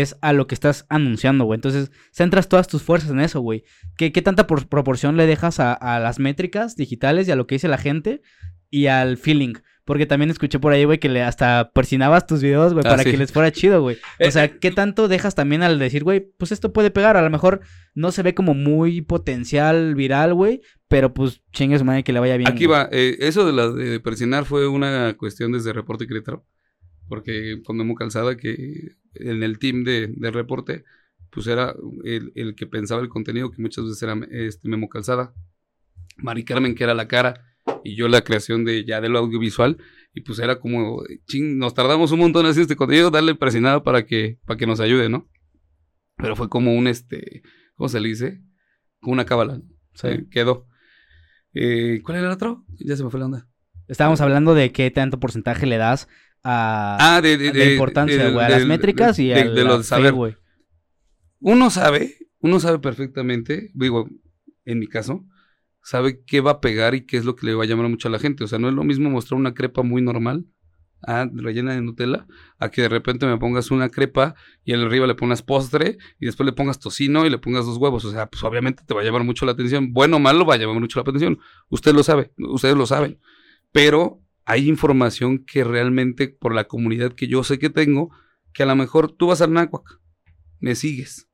[0.00, 1.58] es a lo que estás anunciando, güey.
[1.58, 3.64] Entonces, centras todas tus fuerzas en eso, güey.
[3.98, 7.76] ¿Qué, tanta proporción le dejas a, las métricas digitales y a lo que dice la
[7.76, 8.22] gente
[8.70, 9.52] y al feeling?
[9.84, 13.04] Porque también escuché por ahí, güey, que le hasta persinabas tus videos, güey, ah, para
[13.04, 13.98] que les fuera chido, güey.
[14.18, 17.18] O sea, eh, ¿qué tanto dejas también al decir, güey, pues esto puede pegar?
[17.18, 17.60] A lo mejor
[17.94, 22.38] no se ve como muy potencial viral, güey, pero pues chingues, madre, que le vaya
[22.38, 22.50] bien.
[22.50, 26.46] Aquí va, eh, eso de la de persinar fue una cuestión desde Reporte Querétaro
[27.12, 30.82] porque con Memo Calzada, que en el team de, reporte,
[31.28, 35.34] pues era el, que pensaba el contenido, que muchas veces era este Memo Calzada,
[36.16, 37.44] Mari Carmen, que era la cara,
[37.84, 39.76] y yo la creación de ya de lo audiovisual,
[40.14, 44.06] Y pues era como, ching, nos tardamos un montón así este contenido, darle presionada para
[44.06, 45.28] que, para que nos ayude, ¿no?
[46.16, 47.42] Pero fue como un, este,
[47.74, 48.40] ¿cómo se le dice?
[49.02, 49.60] Como una cábala.
[49.96, 50.06] Sí.
[50.06, 50.66] Eh, quedó.
[51.52, 52.64] Eh, ¿Cuál era el otro?
[52.78, 53.48] Ya se me fue la onda.
[53.86, 56.08] Estábamos hablando de qué tanto porcentaje le das
[56.44, 59.70] a Ah, de, de, de importancia, de- güey, a las métricas y a de la
[59.70, 60.38] lo de fe, saber.
[61.40, 64.08] Uno sabe, uno sabe perfectamente, digo,
[64.64, 65.24] en mi caso,
[65.82, 68.08] sabe qué va a pegar y qué es lo que le va a llamar mucho
[68.08, 68.44] a la gente.
[68.44, 70.46] O sea, no es lo mismo mostrar una crepa muy normal,
[71.04, 72.26] ah, rellena de Nutella,
[72.60, 76.44] a que de repente me pongas una crepa y arriba le pongas postre y después
[76.46, 78.04] le pongas tocino y le pongas dos huevos.
[78.04, 79.92] O sea, pues obviamente te va a llamar mucho la atención.
[79.92, 81.40] Bueno o malo va a llamar mucho la atención.
[81.70, 83.18] Usted lo sabe, ustedes lo saben.
[83.72, 88.10] Pero hay información que realmente por la comunidad que yo sé que tengo,
[88.52, 90.00] que a lo mejor tú vas al náhuac,
[90.60, 91.28] me sigues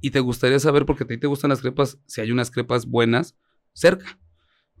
[0.00, 2.86] y te gustaría saber, porque a ti te gustan las crepas, si hay unas crepas
[2.86, 3.36] buenas
[3.72, 4.18] cerca.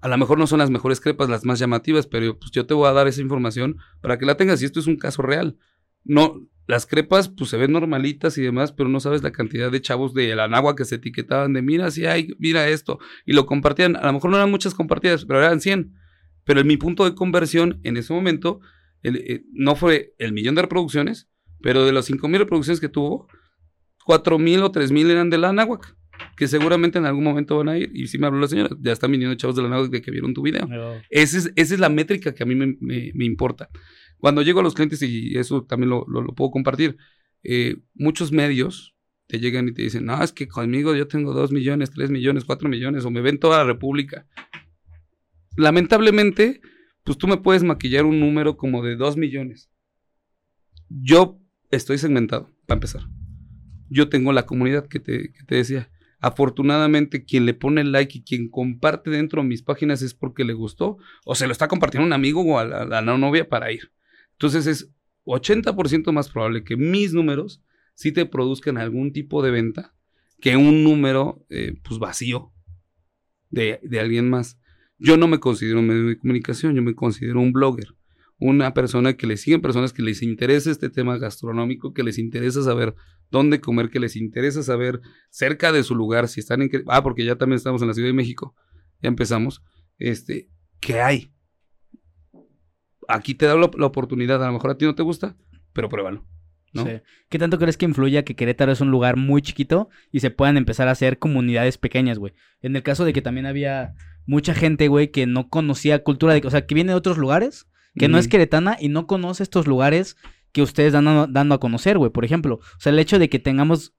[0.00, 2.74] A lo mejor no son las mejores crepas, las más llamativas, pero pues yo te
[2.74, 5.58] voy a dar esa información para que la tengas y esto es un caso real.
[6.04, 9.82] No, las crepas pues se ven normalitas y demás, pero no sabes la cantidad de
[9.82, 13.44] chavos de la nagua que se etiquetaban de mira si hay, mira esto, y lo
[13.44, 13.96] compartían.
[13.96, 15.94] A lo mejor no eran muchas compartidas, pero eran 100.
[16.50, 18.58] Pero en mi punto de conversión en ese momento
[19.04, 21.28] el- eh, no fue el millón de reproducciones,
[21.62, 23.28] pero de las 5000 reproducciones que tuvo,
[24.04, 25.96] 4000 o 3000 eran de la náhuac,
[26.36, 27.92] que seguramente en algún momento van a ir.
[27.94, 30.10] Y si me habló la señora, ya están viniendo chavos de la náhuac de que
[30.10, 30.66] vieron tu video.
[31.08, 33.68] Esa es, esa es la métrica que a mí me, me- me importa.
[34.18, 36.96] Cuando llego a los clientes, y eso también lo, lo- lo puedo compartir,
[37.44, 38.96] eh, muchos medios
[39.28, 42.44] te llegan y te dicen, no, es que conmigo yo tengo 2 millones, 3 millones,
[42.44, 44.26] 4 millones, o me ven toda la República.
[45.60, 46.60] Lamentablemente,
[47.04, 49.70] pues tú me puedes maquillar un número como de 2 millones.
[50.88, 51.38] Yo
[51.70, 53.02] estoy segmentado, para empezar.
[53.88, 55.90] Yo tengo la comunidad que te, que te decía.
[56.18, 60.52] Afortunadamente, quien le pone like y quien comparte dentro de mis páginas es porque le
[60.52, 63.72] gustó o se lo está compartiendo un amigo o a la, a la novia para
[63.72, 63.92] ir.
[64.32, 64.90] Entonces es
[65.24, 67.62] 80% más probable que mis números
[67.94, 69.94] sí te produzcan algún tipo de venta
[70.40, 72.52] que un número eh, pues vacío
[73.50, 74.59] de, de alguien más.
[75.00, 77.96] Yo no me considero un medio de comunicación, yo me considero un blogger
[78.40, 82.62] una persona que le siguen personas que les interesa este tema gastronómico, que les interesa
[82.62, 82.94] saber
[83.30, 86.70] dónde comer, que les interesa saber cerca de su lugar, si están en...
[86.88, 88.56] Ah, porque ya también estamos en la Ciudad de México,
[89.02, 89.62] ya empezamos.
[89.98, 90.48] Este,
[90.80, 91.32] ¿qué hay?
[93.08, 95.36] Aquí te da la, oportunidad, a lo mejor a ti no te gusta,
[95.74, 96.26] pero pruébalo.
[96.72, 96.86] ¿no?
[97.28, 100.56] ¿Qué tanto crees que influya que Querétaro es un lugar muy chiquito y se puedan
[100.56, 102.32] empezar a hacer comunidades pequeñas, güey?
[102.62, 103.94] En el caso de que también había
[104.26, 106.46] mucha gente, güey, que no conocía cultura de...
[106.46, 107.66] O sea, que viene de otros lugares,
[107.96, 110.16] que no es queretana y no conoce estos lugares
[110.52, 112.10] que ustedes dan a- dando a conocer, güey.
[112.10, 113.94] Por ejemplo, o sea, el hecho de que tengamos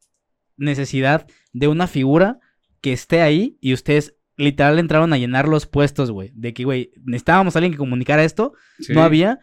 [0.58, 2.40] necesidad de una figura
[2.82, 6.32] que esté ahí y ustedes literal entraron a llenar los puestos, güey.
[6.34, 8.94] De que, güey, necesitábamos a alguien que comunicara esto, Sí.
[8.94, 9.40] no había,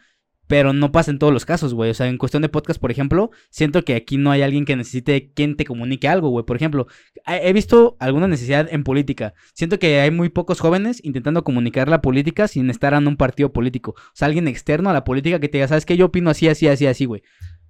[0.48, 1.90] pero no pasa en todos los casos, güey.
[1.90, 4.74] O sea, en cuestión de podcast, por ejemplo, siento que aquí no hay alguien que
[4.74, 6.44] necesite quien te comunique algo, güey.
[6.44, 6.86] Por ejemplo,
[7.26, 9.34] he visto alguna necesidad en política.
[9.52, 13.52] Siento que hay muy pocos jóvenes intentando comunicar la política sin estar en un partido
[13.52, 13.90] político.
[13.90, 15.98] O sea, alguien externo a la política que te diga, ¿sabes qué?
[15.98, 17.22] Yo opino así, así, así, así, güey.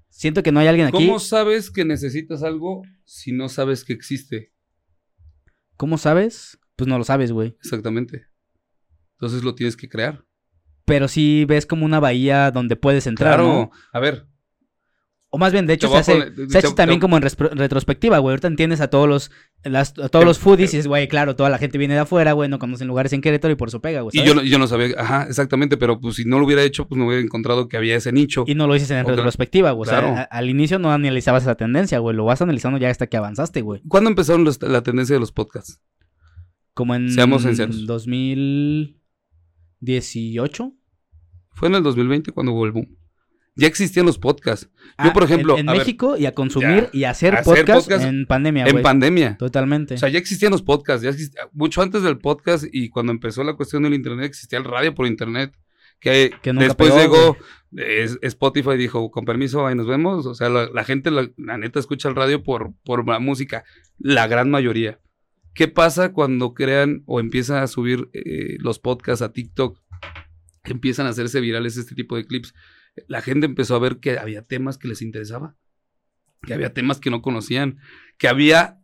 [0.09, 1.05] Siento que no hay alguien aquí.
[1.05, 4.53] ¿Cómo sabes que necesitas algo si no sabes que existe?
[5.77, 6.59] ¿Cómo sabes?
[6.77, 7.57] Pues no lo sabes, güey.
[7.61, 8.27] Exactamente.
[9.15, 10.28] Entonces lo tienes que crear.
[10.89, 13.47] Pero sí ves como una bahía donde puedes entrar, Claro.
[13.49, 13.71] ¿no?
[13.93, 14.27] A ver,
[15.31, 17.23] O más bien, de hecho, se hace, poner- se hace te- también te- como en
[17.23, 18.33] retrospectiva, güey.
[18.33, 19.31] Ahorita entiendes a todos los,
[19.63, 22.33] las- a todos los foodies y dices, güey, claro, toda la gente viene de afuera,
[22.33, 24.19] güey, no conocen lugares en Querétaro y por eso pega, güey.
[24.19, 26.89] y yo, no- yo no sabía, ajá, exactamente, pero pues si no lo hubiera hecho,
[26.89, 28.45] pues no hubiera encontrado que había ese nicho.
[28.47, 29.87] Y no lo dices en Otra- retrospectiva, güey.
[29.87, 30.15] O Claro.
[30.15, 32.17] sea, a- al inicio no analizabas esa tendencia, güey.
[32.17, 33.83] Lo vas analizando ya hasta que avanzaste, güey.
[33.87, 35.79] ¿Cuándo empezaron los- la tendencia de los podcasts?
[36.73, 37.85] Como en Seamos sinceros.
[37.87, 40.73] 2018.
[41.59, 42.97] Fue en el 2020 cuando hubo el boom.
[43.57, 44.69] Ya existían los podcasts.
[44.73, 47.11] Yo, Ah, por ejemplo, en, en a ver, México y a consumir ya, y a
[47.11, 49.37] hacer, hacer podcast, podcast en pandemia, en pandemia.
[49.37, 49.95] Totalmente.
[49.95, 53.43] O sea, ya existían los podcasts, ya exist- mucho antes del podcast y cuando empezó
[53.43, 55.53] la cuestión del internet existía el radio por internet.
[56.01, 57.37] Que, Que después pegó,
[57.73, 60.27] llegó Spotify y dijo, con permiso, ahí nos vemos.
[60.27, 63.65] O sea, la, la gente, la, la neta, escucha el radio por, por la música.
[63.99, 65.01] La gran mayoría.
[65.55, 69.81] ¿Qué pasa cuando crean o empiezan a subir eh, los podcasts a TikTok?
[70.73, 72.55] Empiezan a hacerse virales este tipo de clips.
[73.07, 75.57] La gente empezó a ver que había temas que les interesaba.
[76.43, 77.79] Que había temas que no conocían.
[78.17, 78.81] Que había,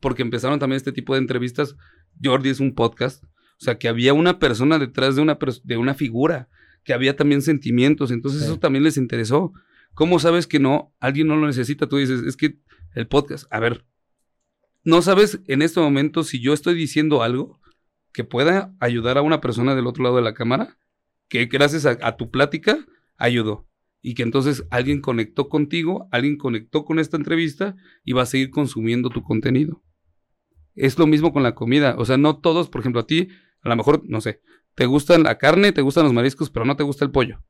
[0.00, 1.76] porque empezaron también este tipo de entrevistas.
[2.22, 3.24] Jordi es un podcast.
[3.24, 3.28] O
[3.62, 6.48] sea, que había una persona detrás de una, de una figura.
[6.84, 8.10] Que había también sentimientos.
[8.10, 8.46] Entonces Sí.
[8.46, 9.52] eso también les interesó.
[9.94, 10.94] ¿Cómo sabes que no?
[11.00, 11.88] Alguien no lo necesita.
[11.88, 12.58] Tú dices, es que
[12.94, 13.84] el podcast, a ver,
[14.84, 17.60] no sabes en este momento si yo estoy diciendo algo
[18.12, 20.78] que pueda ayudar a una persona del otro lado de la cámara.
[21.30, 22.84] Que gracias a, a tu plática
[23.16, 23.66] ayudó.
[24.02, 28.50] Y que entonces alguien conectó contigo, alguien conectó con esta entrevista y va a seguir
[28.50, 29.82] consumiendo tu contenido.
[30.74, 31.94] Es lo mismo con la comida.
[31.98, 33.28] O sea, no todos, por ejemplo, a ti,
[33.62, 34.40] a lo mejor, no sé,
[34.74, 37.42] te gustan la carne, te gustan los mariscos, pero no te gusta el pollo.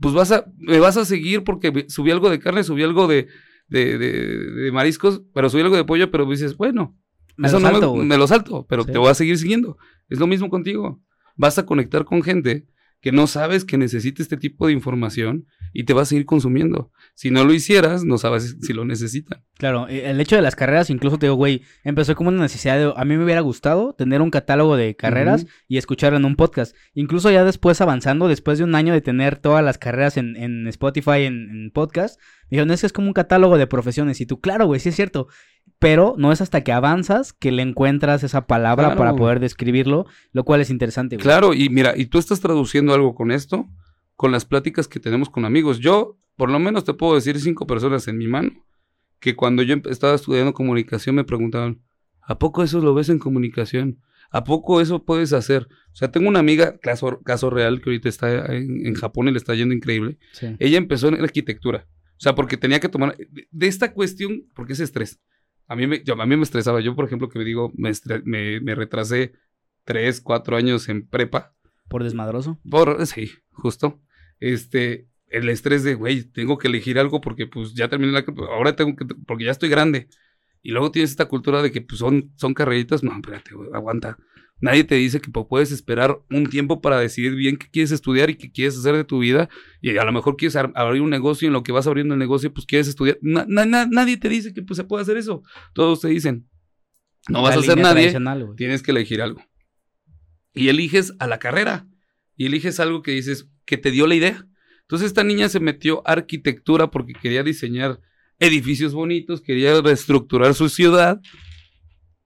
[0.00, 3.28] Pues vas a, me vas a seguir porque subí algo de carne, subí algo de,
[3.68, 6.96] de, de- de mariscos, pero subí algo de pollo, pero dices, bueno,
[7.36, 8.06] Me eso lo no salto, me, güey.
[8.08, 8.92] me lo salto, pero Sí.
[8.92, 9.76] te voy a seguir siguiendo.
[10.08, 11.02] Es lo mismo contigo.
[11.36, 12.66] Vas a conectar con gente
[13.00, 16.90] que no sabes que necesita este tipo de información y te va a seguir consumiendo.
[17.14, 19.44] Si no lo hicieras, no sabes si lo necesitan.
[19.56, 22.78] Claro, eh, el hecho de las carreras, incluso te digo, güey, empezó como una necesidad
[22.78, 22.92] de.
[22.96, 26.74] A mí me hubiera gustado tener un catálogo de carreras y escucharlo en un podcast.
[26.94, 30.66] Incluso ya después avanzando, después de un año de tener todas las carreras en, en
[30.66, 32.20] Spotify, en, en podcast,
[32.50, 34.20] dijeron, es que es como un catálogo de profesiones.
[34.20, 35.28] Y tú, claro, güey, sí es cierto.
[35.78, 38.98] Pero no es hasta que avanzas que le encuentras esa palabra Claro.
[38.98, 41.22] para poder describirlo, lo cual es interesante, güey.
[41.22, 43.68] Claro, y mira, y tú estás traduciendo algo con esto,
[44.16, 45.78] con las pláticas que tenemos con amigos.
[45.78, 48.50] Yo, por lo menos te puedo decir cinco personas en mi mano,
[49.20, 51.80] que cuando yo estaba estudiando comunicación me preguntaban,
[52.22, 54.00] ¿a poco eso lo ves en comunicación?
[54.30, 55.68] ¿A poco eso puedes hacer?
[55.92, 59.30] O sea, tengo una amiga, caso, caso real, que ahorita está en, en Japón y
[59.32, 60.18] le está yendo increíble.
[60.32, 60.54] Sí.
[60.58, 61.86] Ella empezó en arquitectura.
[62.18, 63.16] O sea, porque tenía que tomar
[63.50, 65.20] de esta cuestión, porque es estrés.
[65.68, 66.80] A mí me, yo- a mí me estresaba.
[66.80, 67.92] Yo, por ejemplo, que me digo, me,
[68.24, 69.32] me, me retrasé
[69.84, 71.54] tres, cuatro años en prepa.
[71.88, 72.58] Por desmadroso.
[72.68, 74.00] Por, sí, justo.
[74.40, 78.74] Este, el estrés de, güey, tengo que elegir algo porque pues ya terminé la, ahora
[78.76, 80.08] tengo que, porque ya estoy grande.
[80.62, 84.18] Y luego tienes esta cultura de que pues son, son carreritas, no, espérate, güey, aguanta.
[84.60, 88.28] Nadie te dice que pues, puedes esperar un tiempo para decidir bien qué quieres estudiar
[88.30, 89.48] y qué quieres hacer de tu vida.
[89.80, 92.18] Y a lo mejor quieres abrir un negocio y en lo que vas abriendo el
[92.18, 93.18] negocio, pues quieres estudiar.
[93.22, 95.42] Na- na- na- nadie te dice que pues se puede hacer eso.
[95.74, 96.48] Todos te dicen,
[97.28, 98.06] no vas a ser nadie,
[98.56, 99.40] tienes que elegir algo.
[100.54, 101.86] Y eliges a la carrera.
[102.36, 104.46] Y eliges algo que dices, que te dio la idea.
[104.82, 108.00] Entonces esta niña se metió a arquitectura porque quería diseñar
[108.40, 111.20] edificios bonitos, quería reestructurar su ciudad.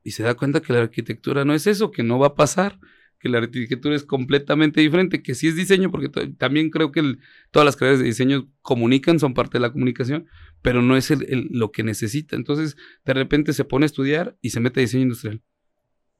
[0.02, 2.78] Y se da cuenta que la arquitectura no es eso, que no va a pasar,
[3.20, 7.18] que la arquitectura es completamente diferente, que sí es diseño, porque también creo que
[7.52, 10.26] todas las carreras de diseño comunican, son parte de la comunicación,
[10.60, 12.34] pero no es el- el- lo que necesita.
[12.34, 15.40] Entonces, de repente se pone a estudiar y se mete a diseño industrial.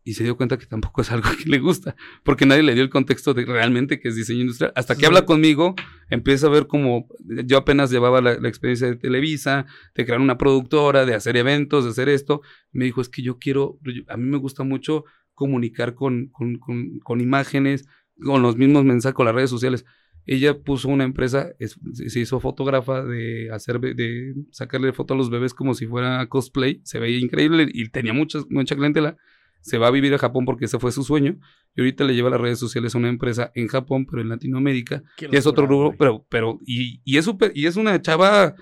[0.05, 1.95] Y se dio cuenta que tampoco es algo que le gusta,
[2.25, 4.73] porque nadie le dio el contexto de realmente que es diseño industrial.
[4.75, 5.07] Hasta que Sí.
[5.07, 5.75] habla conmigo,
[6.11, 7.07] empieza a ver como
[7.45, 11.85] yo apenas llevaba la, la experiencia de Televisa, de crear una productora, de hacer eventos,
[11.85, 12.41] de hacer esto.
[12.73, 13.79] Me dijo, es que yo quiero,
[14.09, 17.87] a mí me gusta mucho comunicar con, con, con- con imágenes,
[18.25, 19.85] con los mismos mensajes, con las redes sociales.
[20.27, 25.31] Ella puso una empresa, es- se hizo fotógrafa de hacer, de sacarle foto a los
[25.31, 29.17] bebés como si fuera cosplay, se veía increíble y tenía mucha, mucha clientela.
[29.63, 31.39] Se va a vivir a Japón porque ese fue su sueño.
[31.75, 35.03] Y ahorita le lleva las redes sociales a una empresa en Japón, pero en Latinoamérica.
[35.33, 38.55] Y es otro rubro, pero, pero, y, y es súper, y es una chava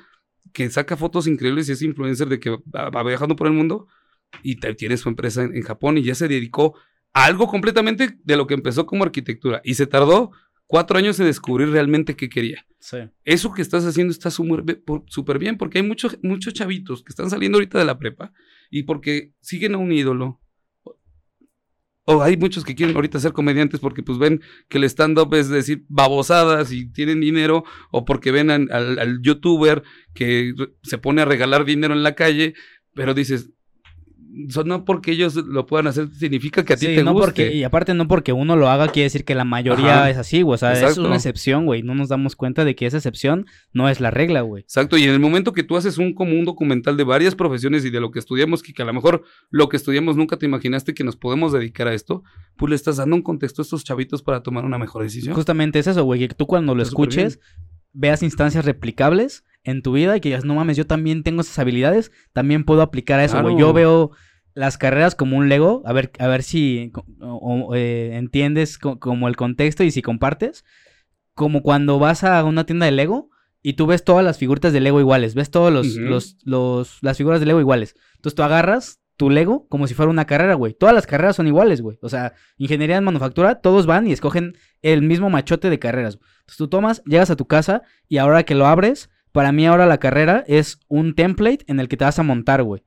[0.52, 3.86] que saca fotos increíbles y es influencer de que va, va viajando por el mundo
[4.42, 6.74] y te- tiene su empresa en, en Japón y ya se dedicó
[7.12, 10.30] a algo completamente de lo que empezó como arquitectura y se tardó
[10.66, 12.64] cuatro años en descubrir realmente qué quería.
[12.78, 12.98] Sí.
[13.24, 17.56] Eso que estás haciendo está súper bien porque hay muchos muchos chavitos que están saliendo
[17.58, 18.32] ahorita de la prepa
[18.70, 20.40] y porque siguen a un ídolo.
[22.12, 25.48] O hay muchos que quieren ahorita ser comediantes porque pues ven que el stand-up es
[25.48, 30.52] decir babosadas y tienen dinero o porque ven al, youtuber que
[30.82, 32.54] se pone a regalar dinero en la calle,
[32.94, 33.50] pero dices,
[34.48, 37.26] so- no porque ellos lo puedan hacer significa que a ti Sí, te no guste.
[37.26, 40.10] porque, y aparte no porque uno lo haga quiere decir que la mayoría Ajá.
[40.10, 40.54] es así, güey.
[40.54, 41.82] O sea, es una excepción, güey.
[41.82, 44.62] No nos damos cuenta de que esa excepción no es la regla, güey.
[44.62, 47.84] Exacto, y en el momento que tú haces un como un documental de varias profesiones
[47.84, 50.46] y de lo que estudiamos, que, que a lo mejor lo que estudiamos nunca te
[50.46, 52.22] imaginaste que nos podemos dedicar a esto,
[52.56, 55.34] pues le estás dando un contexto a estos chavitos para tomar una mejor decisión.
[55.34, 56.20] Justamente es eso, güey.
[56.28, 57.40] Que tú cuando lo Está escuches,
[57.92, 61.58] veas instancias replicables en tu vida y que digas, no mames, yo también tengo esas
[61.58, 63.54] habilidades, también puedo aplicar a eso, güey.
[63.56, 63.68] Claro.
[63.68, 64.10] Yo veo
[64.54, 68.78] las carreras como un Lego, a ver, a ver si co- o- o, eh, entiendes
[68.78, 70.64] co- como el contexto y si compartes.
[71.34, 73.30] Como cuando vas a una tienda de Lego
[73.62, 77.16] y tú ves todas las figuritas de Lego iguales, ves todos los, los, los, las
[77.16, 77.94] figuras de Lego iguales.
[78.16, 80.72] Entonces tú agarras tu Lego como si fuera una carrera, güey.
[80.74, 81.98] Todas las carreras son iguales, güey.
[82.02, 86.14] O sea, ingeniería en manufactura, todos van y escogen el mismo machote de carreras.
[86.40, 89.86] Entonces tú tomas, llegas a tu casa y ahora que lo abres, para mí ahora
[89.86, 92.82] la carrera es un template en el que te vas a montar, güey.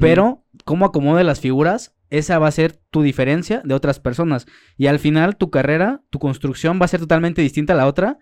[0.00, 4.46] Pero cómo acomode las figuras, esa va a ser tu diferencia de otras personas.
[4.76, 8.18] Y al final tu carrera, tu construcción va a ser totalmente distinta a la otra,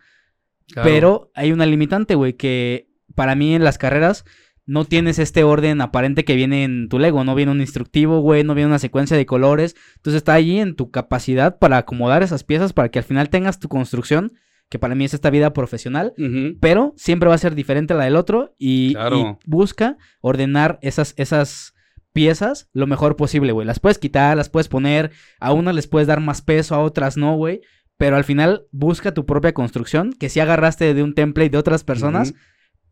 [0.72, 0.88] Claro.
[0.88, 4.24] pero hay una limitante, güey, que para mí en las carreras
[4.64, 8.42] no tienes este orden aparente que viene en tu Lego, no viene un instructivo, güey,
[8.42, 12.42] no viene una secuencia de colores, entonces está allí en tu capacidad para acomodar esas
[12.42, 14.32] piezas para que al final tengas tu construcción,
[14.68, 16.12] que para mí es esta vida profesional,
[16.60, 19.38] pero siempre va a ser diferente a la del otro y, Claro.
[19.44, 21.74] y busca ordenar esas, esas
[22.12, 23.66] piezas lo mejor posible, güey.
[23.66, 27.16] Las puedes quitar, las puedes poner, a unas les puedes dar más peso, a otras
[27.16, 27.60] no, güey.
[27.98, 31.84] Pero al final busca tu propia construcción, que si agarraste de un template de otras
[31.84, 32.34] personas,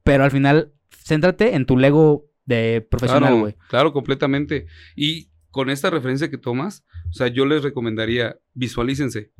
[0.02, 3.54] pero al final céntrate en tu Lego de profesional, Claro, güey.
[3.68, 4.66] claro, completamente.
[4.96, 9.32] Y con esta referencia que tomas, o sea, yo les recomendaría, visualícense.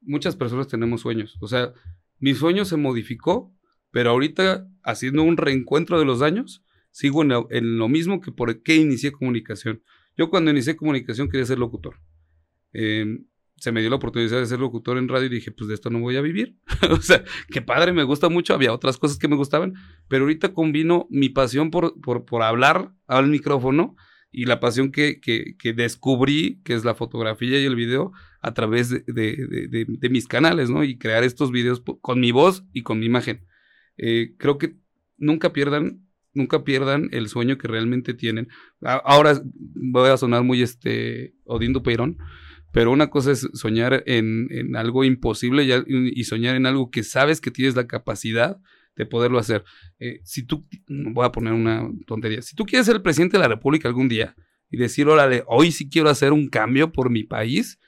[0.00, 1.36] Muchas personas tenemos sueños.
[1.40, 1.72] O sea,
[2.18, 3.54] mi sueño se modificó,
[3.90, 8.76] pero ahorita, haciendo un reencuentro de los años, sigo en lo, mismo que por qué
[8.76, 9.82] inicié comunicación.
[10.16, 11.96] Yo cuando inicié comunicación quería ser locutor.
[12.72, 13.18] Eh,
[13.56, 15.90] se me dio la oportunidad de ser locutor en radio y dije, pues de esto
[15.90, 16.56] no voy a vivir.
[16.90, 18.54] o sea, qué padre, me gusta mucho.
[18.54, 19.74] Había otras cosas que me gustaban,
[20.08, 23.96] pero ahorita combino mi pasión por, por, por hablar al micrófono
[24.30, 28.54] y la pasión que, que, que descubrí, que es la fotografía y el video, a
[28.54, 30.84] través de, de, de- de- mis canales, ¿no?
[30.84, 33.46] Y crear estos videos con mi voz y con mi imagen.
[33.96, 34.76] Eh, creo que
[35.16, 38.48] nunca pierdan, nunca pierdan el sueño que realmente tienen.
[38.82, 39.40] A- Ahora
[39.74, 42.18] voy a sonar muy este Odindo Peirón,
[42.72, 47.02] pero una cosa es soñar en, en algo imposible y, y soñar en algo que
[47.02, 48.58] sabes que tienes la capacidad
[48.98, 49.64] de poderlo hacer.
[50.00, 53.42] Eh, si tú, voy a poner una tontería, si tú quieres ser el presidente de
[53.42, 54.34] la República algún día
[54.70, 57.78] y decir, órale, hoy sí quiero hacer un cambio por mi país,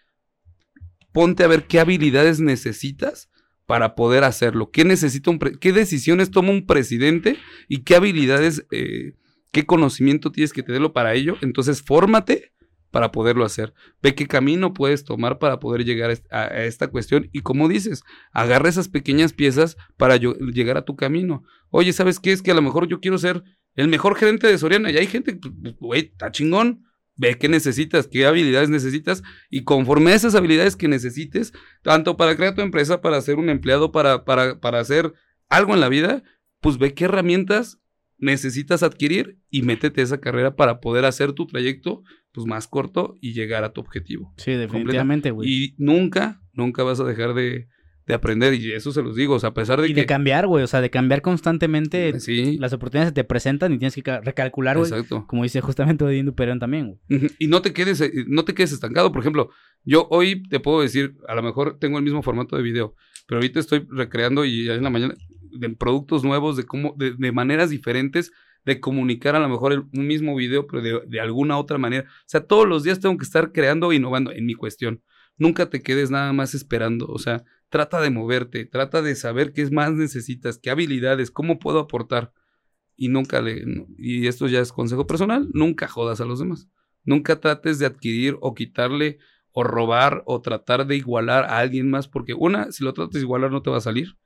[1.13, 3.29] ponte a ver qué habilidades necesitas
[3.67, 4.71] para poder hacerlo.
[4.71, 7.37] ¿Qué necesita un qué decisiones toma un presidente
[7.69, 9.15] y qué habilidades, eh,
[9.53, 11.37] qué conocimiento tienes que tenerlo para ello?
[11.43, 12.53] Entonces, fórmate
[12.91, 13.73] para poderlo hacer.
[14.03, 17.29] Ve qué camino puedes tomar para poder llegar a est- a, a esta cuestión.
[17.33, 21.45] Y como dices, agarra esas pequeñas piezas para llegar a tu camino.
[21.71, 22.33] Oye, ¿sabes qué?
[22.33, 23.43] Es que a lo mejor yo quiero ser
[23.77, 24.91] el mejor gerente de Soriana.
[24.91, 26.85] Y hay gente, pues, güey, está chingón.
[27.17, 29.23] Ve qué necesitas, qué habilidades necesitas.
[29.51, 33.51] Y conforme a esas habilidades que necesites, tanto para crear tu empresa, para ser un
[33.51, 35.13] empleado, para, para, para hacer
[35.51, 36.23] algo en la vida,
[36.61, 37.79] pues ve qué herramientas
[38.17, 43.17] necesitas adquirir y métete a esa carrera para poder hacer tu trayecto pues más corto
[43.21, 44.33] y llegar a tu objetivo.
[44.37, 45.49] Sí, definitivamente, güey.
[45.51, 47.69] Y nunca, nunca vas a dejar de,
[48.07, 50.01] de aprender y eso se los digo, o sea, a pesar de Y que...
[50.03, 50.63] de cambiar, güey.
[50.63, 52.19] O sea, de cambiar constantemente.
[52.21, 54.91] Sí, Las oportunidades se te presentan y tienes que ca- recalcular, güey.
[54.91, 55.27] exacto.
[55.27, 57.27] Como dice justamente Odín Perón también, güey.
[57.39, 59.11] Y no te quedes, eh, no te quedes estancado.
[59.13, 59.51] Por ejemplo,
[59.85, 62.95] yo hoy te puedo decir, a lo mejor tengo el mismo formato de video,
[63.27, 65.15] pero ahorita estoy recreando y en la mañana
[65.53, 68.31] de productos nuevos, de cómo, de, de maneras diferentes
[68.65, 72.09] de comunicar a lo mejor el- un mismo video, pero de, alguna otra manera.
[72.09, 75.03] O sea, todos los días tengo que estar creando e innovando en mi cuestión.
[75.39, 77.07] Nunca te quedes nada más esperando.
[77.07, 81.79] O sea, trata de moverte, trata de saber qué más necesitas, qué habilidades, cómo puedo
[81.79, 82.33] aportar.
[82.97, 83.65] Y nunca le,
[83.97, 86.69] y esto ya es consejo personal, nunca jodas a los demás.
[87.03, 89.19] Nunca trates de adquirir o quitarle
[89.53, 93.21] o robar o tratar de igualar a alguien más, porque una, si lo tratas de
[93.21, 94.17] igualar no te va a salir.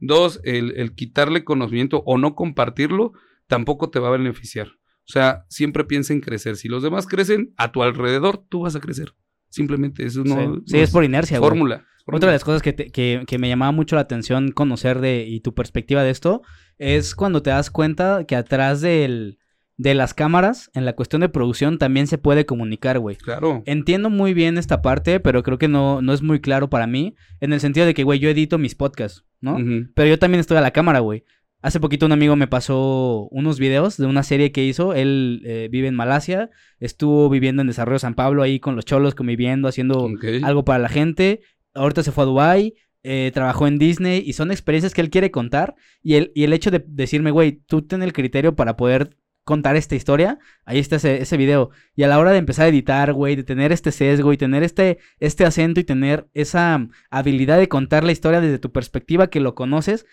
[0.00, 3.12] Dos, el, el quitarle conocimiento o no compartirlo
[3.46, 4.68] tampoco te va a beneficiar.
[4.68, 6.56] O sea, siempre piensa en crecer.
[6.56, 9.14] Si los demás crecen a tu alrededor, tú vas a crecer.
[9.50, 11.84] Simplemente eso no, sí, no Sí, es por inercia, fórmula.
[12.06, 15.24] Otra de las cosas que, te- que, que me llamaba mucho la atención conocer de
[15.26, 16.42] y tu perspectiva de esto
[16.76, 19.38] es cuando te das cuenta que atrás del,
[19.78, 23.16] de las cámaras, en la cuestión de producción, también se puede comunicar, güey.
[23.16, 23.62] Claro.
[23.64, 27.14] Entiendo muy bien esta parte, pero creo que no, no es muy claro para mí,
[27.40, 29.56] en el sentido de que, güey, yo edito mis podcasts, ¿no?
[29.94, 31.24] Pero yo también estoy a la cámara, güey.
[31.64, 34.92] Hace poquito un amigo me pasó unos videos de una serie que hizo.
[34.92, 39.14] Él eh, vive en Malasia, estuvo viviendo en Desarrollo San Pablo ahí con los cholos,
[39.14, 40.10] conviviendo, haciendo
[40.42, 41.40] algo para la gente.
[41.72, 45.30] Ahorita se fue a Dubai, eh, trabajó en Disney y son experiencias que él quiere
[45.30, 45.74] contar.
[46.02, 49.74] Y el, y el hecho de decirme, güey, tú ten el criterio para poder contar
[49.76, 51.70] esta historia, ahí está ese, ese video.
[51.96, 54.62] Y a la hora de empezar a editar, güey, de tener este sesgo y tener
[54.62, 59.40] este, este acento y tener esa habilidad de contar la historia desde tu perspectiva que
[59.40, 60.04] lo conoces,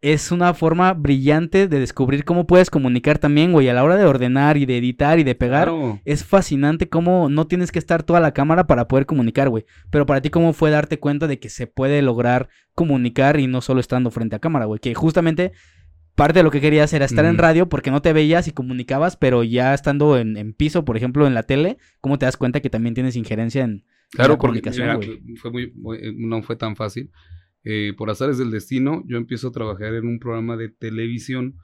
[0.00, 4.04] es una forma brillante de descubrir cómo puedes comunicar también, güey, a la hora de
[4.04, 5.64] ordenar y de editar y de pegar.
[5.68, 6.00] Claro.
[6.04, 9.64] Es fascinante cómo no tienes que estar toda la cámara para poder comunicar, güey.
[9.90, 13.60] Pero para ti, ¿cómo fue darte cuenta de que se puede lograr comunicar y no
[13.60, 14.78] solo estando frente a cámara, güey?
[14.78, 15.52] Que justamente
[16.14, 19.16] parte de lo que querías era estar en radio porque no te veías y comunicabas,
[19.16, 22.60] pero ya estando en, en piso, por ejemplo, en la tele, ¿cómo te das cuenta
[22.60, 24.98] que también tienes injerencia en, Claro, la porque mira,
[25.40, 27.10] fue muy, muy- no fue tan fácil.
[27.64, 31.56] Eh, por azares del destino, yo empiezo a trabajar en un programa de televisión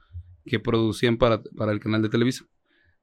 [0.45, 2.49] que producían para, para el canal de televisión.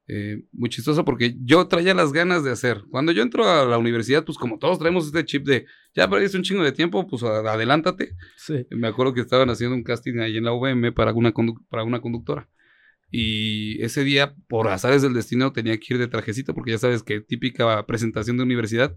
[0.08, 2.82] Eh, muy chistoso porque yo traía las ganas de hacer.
[2.90, 6.36] Cuando yo entro a la universidad, pues como todos traemos este chip de, ya perdiste
[6.36, 8.16] un chingo de tiempo, pues adelántate.
[8.36, 8.66] Sí.
[8.70, 11.32] Me acuerdo que estaban haciendo un casting ahí en la UVM para una,
[11.68, 12.48] para una conductora.
[13.10, 17.02] Y ese día, por azares del destino, tenía que ir de trajecito, porque ya sabes
[17.02, 18.96] que típica presentación de universidad,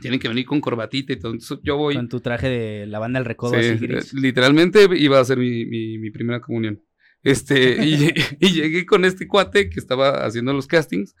[0.00, 1.32] tienen que venir con corbatita y todo.
[1.32, 1.94] Entonces yo voy.
[1.94, 4.12] Con tu traje de la banda del recodo Sí, así gris.
[4.14, 6.82] literalmente iba a ser mi, mi- mi primera comunión.
[7.22, 8.10] Este, y,
[8.40, 11.14] y llegué con este cuate que estaba haciendo los castings.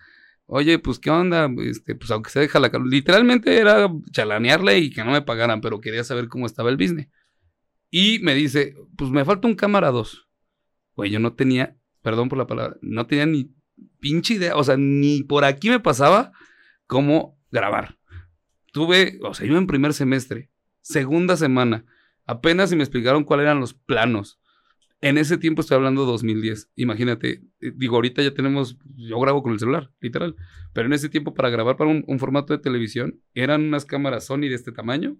[0.46, 1.48] Oye, pues, ¿qué onda?
[1.64, 2.72] Este, pues, aunque se deja la...
[2.84, 7.06] Literalmente era chalanearle y que no me pagaran, pero quería saber cómo estaba el business.
[7.90, 10.26] Y me dice, pues, me falta un cámara 2.
[10.96, 13.52] Güey, yo no tenía, perdón por la palabra, no tenía ni
[14.00, 16.32] pinche idea, o sea, ni por aquí me pasaba
[16.88, 17.96] cómo grabar.
[18.72, 20.50] Tuve, o sea, iba en primer semestre,
[20.80, 21.84] segunda semana,
[22.26, 24.38] apenas si me explicaron cuáles eran los planos.
[25.02, 26.70] En ese tiempo estoy hablando 2010.
[26.76, 30.36] Imagínate, eh, digo, ahorita ya tenemos, yo grabo con el celular, literal.
[30.74, 34.26] Pero en ese tiempo para grabar para un, un formato de televisión eran unas cámaras
[34.26, 35.16] Sony de este tamaño,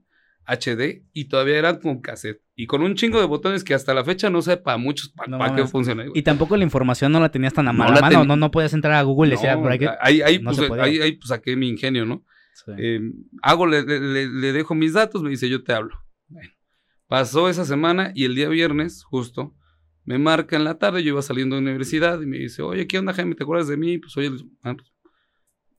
[0.46, 2.42] HD, y todavía eran con cassette.
[2.55, 5.28] Y con un chingo de botones que hasta la fecha no sé para muchos para
[5.28, 6.05] No qué funciona.
[6.14, 8.09] Y tampoco la información no la tenías tan a No mano.
[8.09, 9.88] ten- no, no podías entrar a Google y decir, No, por ahí que...
[10.01, 12.22] ahí, ahí, no pues, ahí, ahí, pues, saqué mi ingenio, ¿no?
[12.78, 13.00] Eh,
[13.42, 15.98] hago, le, le- dejo mis datos, me dice, yo te hablo.
[17.08, 19.54] Pasó esa semana y el día viernes, justo,
[20.04, 22.86] me marca en la tarde, yo iba saliendo de la universidad y me dice, oye,
[22.86, 23.34] ¿qué onda, Jaime?
[23.34, 23.98] ¿Te acuerdas de mí?
[23.98, 24.30] Pues, oye,
[24.62, 24.92] ah, pues,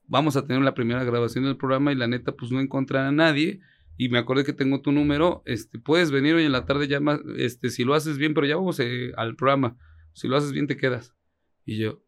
[0.06, 3.10] vamos a tener la primera grabación del programa y la neta, pues, no encontré a
[3.12, 3.60] nadie.
[3.98, 7.20] Y me acordé que tengo tu número, este, puedes venir hoy en la tarde, llama,
[7.36, 9.76] este, si lo haces bien, pero ya vamos eh, al programa.
[10.12, 11.14] Si lo haces bien, te quedas.
[11.64, 12.02] Y yo,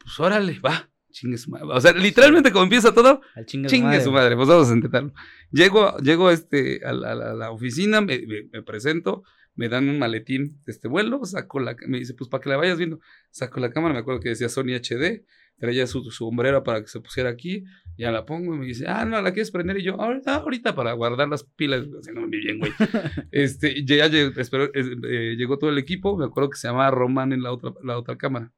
[0.00, 1.66] pues órale, va, chingue su madre.
[1.70, 5.12] O sea, literalmente como empieza todo, Al chingue, Chingue su madre, pues vamos a intentarlo.
[5.50, 9.22] Llego, llego este, a, la, a la- a la oficina, me, me- me presento,
[9.54, 12.56] me dan un maletín de este vuelo, saco la, me dice, pues para que la
[12.56, 12.98] vayas viendo,
[13.30, 15.24] saco la cámara, me acuerdo que decía Sony HD,
[15.56, 17.62] traía su, su sombrero para que se pusiera aquí,
[17.96, 20.74] ya la pongo y me dice, ah, no, la quieres prender, y yo, ahorita, ahorita
[20.74, 22.72] para guardar las pilas, así no bien, güey.
[23.30, 27.32] este, ya llegó, espero, eh, llegó todo el equipo, me acuerdo que se llamaba Román
[27.32, 28.52] en la otra, la otra cámara.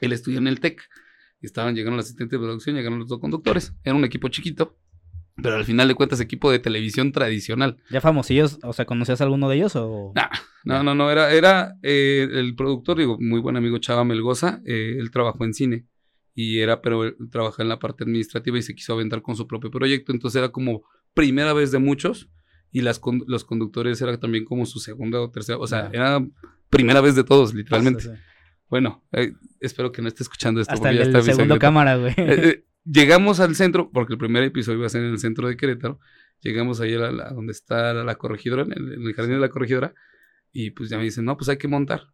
[0.00, 0.80] Él estudió en el TEC.
[1.40, 3.72] Estaban llegando los asistentes de producción, llegaron los dos conductores.
[3.84, 4.76] Era un equipo chiquito,
[5.42, 7.78] pero al final de cuentas equipo de televisión tradicional.
[7.90, 8.58] ¿Ya famosillos?
[8.62, 10.12] O sea, ¿conocías a alguno de ellos o...?
[10.14, 10.28] Nah,
[10.64, 14.96] No, no, no, era, era eh, el productor, digo, muy buen amigo Chava Melgoza, eh,
[14.98, 15.86] él trabajó en cine
[16.34, 19.46] y era, pero él trabajaba en la parte administrativa y se quiso aventar con su
[19.46, 20.82] propio proyecto, entonces era como
[21.14, 22.28] primera vez de muchos
[22.70, 26.22] y las con- los conductores era también como su segunda o tercera, o sea, era
[26.68, 28.02] primera vez de todos, literalmente.
[28.02, 28.14] Sí, sí.
[28.70, 30.72] Bueno, eh, espero que no esté escuchando esto.
[30.72, 32.14] Hasta porque el, ya está segundo cámara, güey.
[32.16, 35.48] Eh, eh, llegamos al centro, porque el primer episodio iba a ser en el centro
[35.48, 35.98] de Querétaro.
[36.40, 39.40] Llegamos ahí a, la- donde está la, la corregidora, en el, en el jardín de
[39.40, 39.92] la corregidora.
[40.52, 42.08] Y pues ya me dicen, no, pues hay que montar.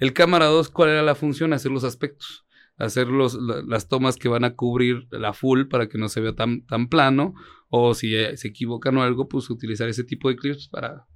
[0.00, 1.52] El cámara 2, ¿cuál era la función?
[1.52, 2.44] Hacer los aspectos.
[2.76, 6.20] Hacer los, la- las tomas que van a cubrir la full para que no se
[6.20, 7.34] vea tan, tan plano.
[7.68, 11.06] O si se equivocan o algo, pues utilizar ese tipo de clips para,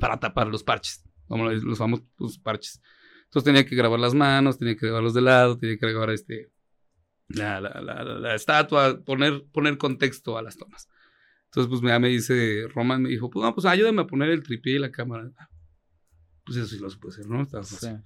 [0.00, 1.04] para tapar los parches.
[1.26, 2.80] Como los, los famosos pues, parches.
[3.28, 6.50] Entonces tenía que grabar las manos, tenía que grabarlos de lado, tenía que grabar este,
[7.28, 10.88] la, la, la, la- estatua, poner, poner contexto a las tomas.
[11.46, 14.42] Entonces, pues ya me dice, Roman me dijo, pues, no, pues ayúdame a poner el
[14.42, 15.30] tripié y la cámara.
[16.44, 17.42] Pues eso sí lo supe hacer, ¿no?
[17.42, 17.96] Estaba fácil.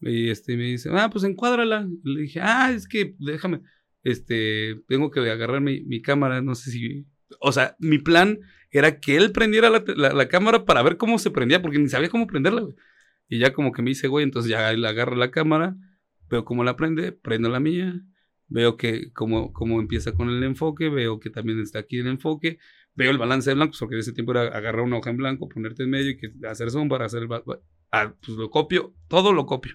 [0.00, 0.06] Sí.
[0.10, 1.86] Y este me dice, ah, pues encuádrala.
[2.04, 3.60] Y le dije, ah, es que déjame,
[4.02, 7.06] este, tengo que agarrar mi, mi cámara, no sé si.
[7.40, 8.38] O sea, mi plan
[8.70, 11.88] era que él prendiera la, la- la cámara para ver cómo se prendía, porque ni
[11.88, 12.74] sabía cómo prenderla, güey.
[13.34, 15.76] Y ya como que me dice, güey, entonces ya él agarra la cámara,
[16.30, 18.00] veo cómo la prende, prendo la mía,
[18.46, 22.60] veo que cómo, cómo empieza con el enfoque, veo que también está aquí el enfoque,
[22.94, 25.48] veo el balance de blancos, porque en ese tiempo era agarrar una hoja en blanco,
[25.48, 27.28] ponerte en medio y que hacer zoom para hacer el...
[27.90, 29.74] ah, pues lo copio, todo lo copio.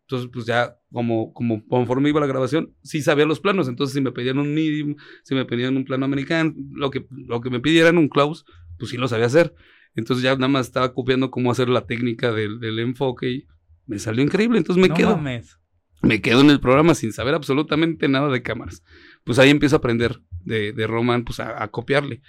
[0.00, 3.68] Entonces, pues ya, como, como conforme iba la grabación, sí sabía los planos.
[3.68, 7.40] Entonces, si me pedían un medium, si me pedían un plano americano, lo que, lo
[7.40, 8.42] que me pidieran un close,
[8.76, 9.54] pues sí lo sabía hacer.
[9.98, 13.46] Entonces, ya nada más estaba copiando cómo hacer la técnica del, del enfoque y
[13.86, 14.58] me salió increíble.
[14.58, 15.58] Entonces, me no quedo mames.
[16.02, 18.82] me quedo en el programa sin saber absolutamente nada de cámaras.
[19.24, 22.22] Pues ahí empiezo a aprender de, de Roman, pues a, a copiarle.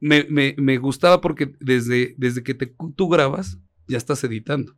[0.00, 4.76] Me, me, me gustaba porque desde, desde que te, tú grabas, ya estás editando.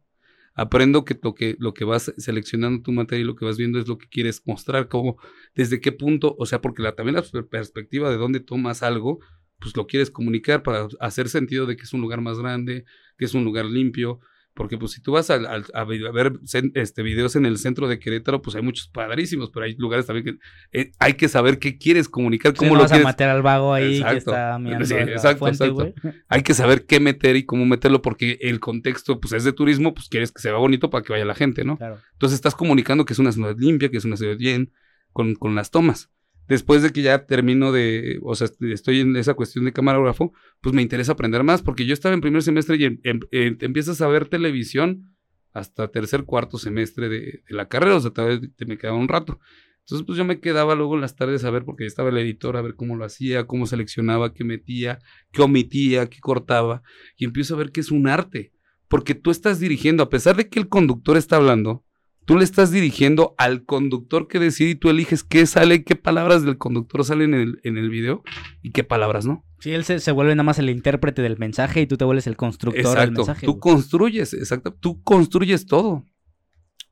[0.54, 3.78] Aprendo que lo, que lo que vas seleccionando tu materia y lo que vas viendo
[3.78, 5.16] es lo que quieres mostrar, como
[5.54, 9.20] desde qué punto, o sea, porque la, también la per- perspectiva de dónde tomas algo,
[9.62, 12.84] pues lo quieres comunicar para hacer sentido de que es un lugar más grande,
[13.16, 14.20] que es un lugar limpio,
[14.54, 16.32] porque pues si tú vas a, a ver
[16.74, 20.24] este, videos en el centro de Querétaro, pues hay muchos padrísimos, pero hay lugares también
[20.24, 23.30] que eh, hay que saber qué quieres comunicar, Sí, cómo no lo vas a matar
[23.30, 26.10] al vago ahí que está mirando Sí, exacto, fuente, exacto.
[26.28, 29.94] Hay que saber qué meter y cómo meterlo, porque el contexto pues es de turismo,
[29.94, 31.78] pues quieres que se vea bonito para que vaya la gente, ¿no?
[31.78, 31.98] Claro.
[32.12, 34.72] Entonces estás comunicando que es una ciudad limpia, que es una ciudad bien,
[35.12, 36.10] con, con las tomas.
[36.48, 40.74] Después de que ya termino de, o sea, estoy en esa cuestión de camarógrafo, pues
[40.74, 43.66] me interesa aprender más, porque yo estaba en primer semestre y em- em- eh, te
[43.66, 45.16] empiezas a ver televisión
[45.52, 48.98] hasta tercer, cuarto semestre de, de la carrera, o sea, tal vez te me quedaba
[48.98, 49.38] un rato.
[49.80, 52.18] Entonces, pues yo me quedaba luego en las tardes a ver, porque ya estaba el
[52.18, 55.00] editor, a ver cómo lo hacía, cómo seleccionaba, qué metía,
[55.32, 56.82] qué omitía, qué cortaba,
[57.16, 58.52] y empiezo a ver que es un arte,
[58.88, 61.84] porque tú estás dirigiendo, a pesar de que el conductor está hablando,
[62.24, 66.44] tú le estás dirigiendo al conductor que decide y tú eliges qué sale, qué palabras
[66.44, 68.22] del conductor salen en el, en el video
[68.62, 69.44] y qué palabras no.
[69.60, 72.26] Sí, él se, se vuelve nada más el intérprete del mensaje y tú te vuelves
[72.26, 73.20] el constructor del Exacto.
[73.20, 73.46] mensaje.
[73.46, 73.60] tú güey.
[73.60, 74.74] construyes, exacto.
[74.74, 76.04] Tú construyes todo.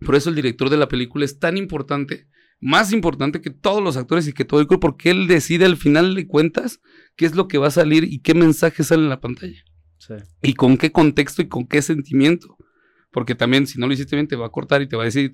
[0.05, 2.29] Por eso el director de la película es tan importante,
[2.61, 5.77] más importante que todos los actores y que todo el grupo, porque él decide al
[5.77, 6.81] final de cuentas
[7.17, 9.63] qué es lo que va a salir y qué mensaje sale en la pantalla.
[9.99, 10.15] Sí.
[10.43, 12.57] Y con qué contexto y con qué sentimiento.
[13.11, 15.07] Porque también, si no lo hiciste bien, te va a cortar y te va a
[15.07, 15.33] decir.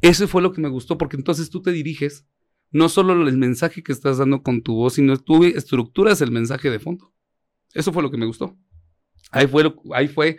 [0.00, 2.26] Eso fue lo que me gustó, porque entonces tú te diriges,
[2.70, 6.70] no solo el mensaje que estás dando con tu voz, sino tú estructuras el mensaje
[6.70, 7.12] de fondo.
[7.72, 8.58] Eso fue lo que me gustó.
[9.30, 10.38] Ahí fue, ahí fue,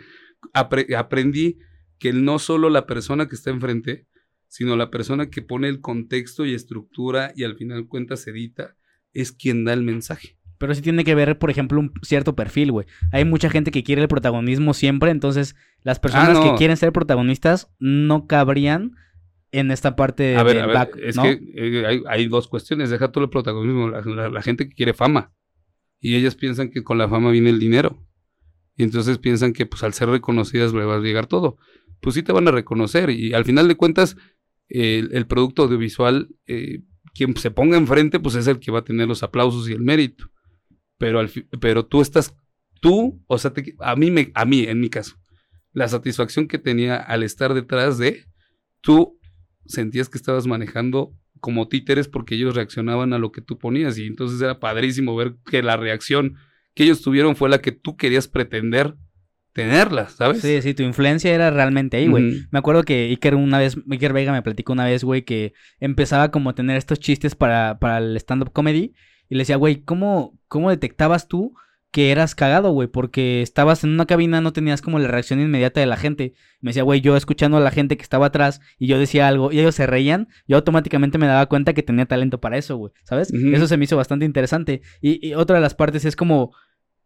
[0.52, 1.58] apre- aprendí
[1.98, 4.06] que no solo la persona que está enfrente,
[4.48, 8.76] sino la persona que pone el contexto y estructura y al final cuentas edita,
[9.12, 10.38] es quien da el mensaje.
[10.64, 12.86] Pero sí tiene que ver, por ejemplo, un cierto perfil, güey.
[13.12, 16.42] Hay mucha gente que quiere el protagonismo siempre, entonces las personas Ah, no.
[16.52, 18.92] que quieren ser protagonistas no cabrían
[19.52, 21.22] en esta parte A ver, del a ver, back, es ¿no?
[21.24, 22.88] que eh, hay, hay dos cuestiones.
[22.88, 23.90] Deja todo el protagonismo.
[23.90, 25.32] La, la- la gente que quiere fama.
[26.00, 28.02] Y ellas piensan que con la fama viene el dinero.
[28.76, 31.58] Y entonces piensan que pues al ser reconocidas le va a llegar todo.
[32.00, 33.10] Pues sí te van a reconocer.
[33.10, 34.16] Y al final de cuentas,
[34.70, 36.80] eh, el, el producto audiovisual, eh,
[37.14, 39.82] quien se ponga enfrente, pues es el que va a tener los aplausos y el
[39.82, 40.30] mérito.
[41.04, 41.30] Pero, al
[41.60, 42.34] pero tú estás,
[42.80, 45.16] tú, o sea, te- a mí, me, a mí, en mi caso,
[45.74, 48.24] la satisfacción que tenía al estar detrás de,
[48.80, 49.18] tú
[49.66, 54.06] sentías que estabas manejando como títeres porque ellos reaccionaban a lo que tú ponías y
[54.06, 56.36] entonces era padrísimo ver que la reacción
[56.74, 58.94] que ellos tuvieron fue la que tú querías pretender
[59.52, 60.40] tenerla, ¿sabes?
[60.40, 62.46] Sí, sí, tu influencia era realmente ahí, güey.
[62.50, 66.30] Me acuerdo que Iker una vez, Iker Vega me platicó una vez, güey, que empezaba
[66.30, 68.94] como a tener estos chistes para, para el stand-up comedy.
[69.28, 71.54] Y le decía, güey, ¿cómo, ¿cómo detectabas tú
[71.90, 72.88] que eras cagado, güey?
[72.88, 76.34] Porque estabas en una cabina, no tenías como la reacción inmediata de la gente.
[76.60, 79.52] Me decía, güey, yo escuchando a la gente que estaba atrás y yo decía algo
[79.52, 82.92] y ellos se reían, yo automáticamente me daba cuenta que tenía talento para eso, güey,
[83.04, 83.30] ¿sabes?
[83.54, 84.82] Eso se me hizo bastante interesante.
[85.00, 86.52] Y, y otra de las partes es como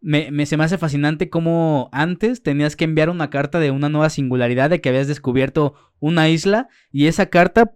[0.01, 3.89] me, me- se me hace fascinante cómo antes tenías que enviar una carta de una
[3.89, 7.73] nueva singularidad, de que habías descubierto una isla, y esa carta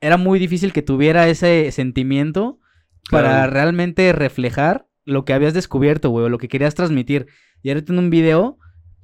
[0.00, 2.58] era muy difícil que tuviera ese sentimiento
[3.10, 7.26] para realmente reflejar lo que habías descubierto, güey, o lo que querías transmitir.
[7.62, 8.58] Y ahorita en un video,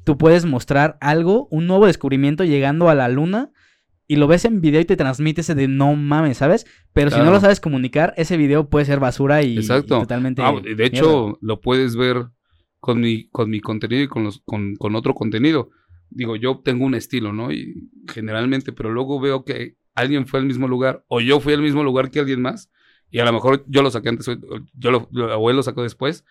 [0.05, 3.51] tú puedes mostrar algo, un nuevo descubrimiento llegando a la luna.
[4.11, 6.65] Y lo ves en video y te transmite ese de no mames, ¿sabes?
[6.95, 9.99] Pero si no lo sabes comunicar, ese video puede ser basura y, Exacto.
[9.99, 10.41] y totalmente.
[10.41, 10.85] Ah, de mierda.
[10.85, 12.29] hecho, lo puedes ver
[12.81, 15.69] con mi, con mi contenido y con, los, con, con otro contenido.
[16.09, 17.53] Digo, yo tengo un estilo, ¿no?
[17.53, 21.61] Y generalmente, pero luego veo que alguien fue al mismo lugar o yo fui al
[21.61, 22.71] mismo lugar que alguien más
[23.11, 24.27] y a lo mejor yo lo saqué antes,
[24.75, 26.25] yo lo, o él lo sacó después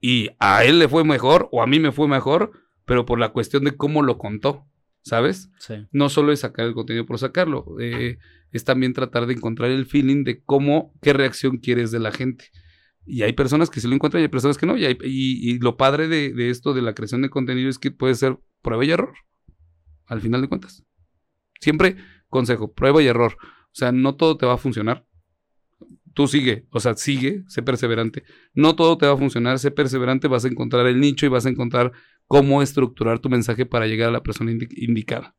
[0.00, 2.52] y a él le fue mejor o a mí me fue mejor,
[2.84, 4.66] pero por la cuestión de cómo lo contó,
[5.02, 5.50] ¿sabes?
[5.58, 5.86] Sí.
[5.92, 8.18] no solo es sacar el contenido por sacarlo, eh,
[8.52, 12.46] es también tratar de encontrar el feeling de cómo, qué reacción quieres de la gente.
[13.06, 14.76] Y hay personas que sí lo encuentran y hay personas que no.
[14.78, 17.78] Y, hay- y- y lo padre de, de esto, de la creación de contenido, es
[17.78, 19.12] que puede ser prueba y error,
[20.06, 20.84] al final de cuentas.
[21.60, 21.96] Siempre,
[22.28, 23.36] consejo, prueba y error.
[23.40, 25.04] O sea, no todo te va a funcionar.
[26.14, 28.22] Tú sigue, o sea, sigue, sé perseverante.
[28.54, 31.44] No todo te va a funcionar, sé perseverante, vas a encontrar el nicho y vas
[31.44, 31.92] a encontrar
[32.26, 35.34] cómo estructurar tu mensaje para llegar a la persona indi- indicada.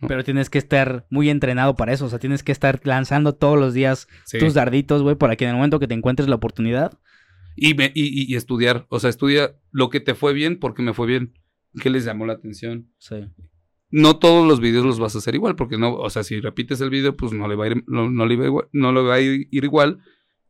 [0.00, 0.08] ¿no?
[0.08, 2.06] Pero tienes que estar muy entrenado para eso.
[2.06, 4.38] O sea, tienes que estar lanzando todos los días Sí.
[4.38, 6.98] tus darditos, güey, para que en el momento que te encuentres la oportunidad.
[7.56, 10.94] Y, me- y, y- estudiar, o sea, estudia lo que te fue bien porque me
[10.94, 11.34] fue bien.
[11.82, 12.88] ¿Qué les llamó la atención?
[12.98, 13.16] Sí.
[13.90, 16.80] No todos los videos los vas a hacer igual, porque no, o sea, si repites
[16.80, 18.92] el video, pues no le va a ir, no, no le va a igual- no
[18.92, 19.98] le va a ir, ir igual,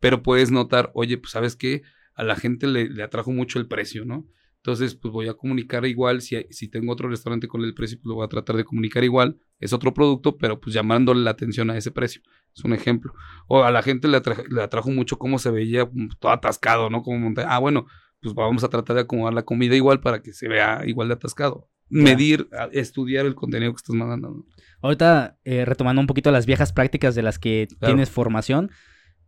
[0.01, 1.83] pero puedes notar, oye, pues sabes que
[2.15, 4.27] a la gente le, le atrajo mucho el precio, ¿no?
[4.57, 8.09] Entonces, pues voy a comunicar igual, si, si tengo otro restaurante con el precio, pues
[8.11, 11.71] lo voy a tratar de comunicar igual, es otro producto, pero pues llamándole la atención
[11.71, 12.21] a ese precio,
[12.55, 13.15] es un ejemplo.
[13.49, 16.91] O a la gente le, atra- le atrajo mucho cómo se veía mm, todo atascado,
[16.91, 17.03] ¿no?
[17.03, 17.87] Como monta- ah, bueno,
[18.21, 21.15] pues vamos a tratar de acomodar la comida igual para que se vea igual de
[21.15, 21.71] atascado.
[21.89, 24.45] Medir, estudiar el contenido que estás mandando.
[24.83, 27.95] Ahorita, eh, retomando un poquito las viejas prácticas de las que Claro.
[27.95, 28.71] tienes formación,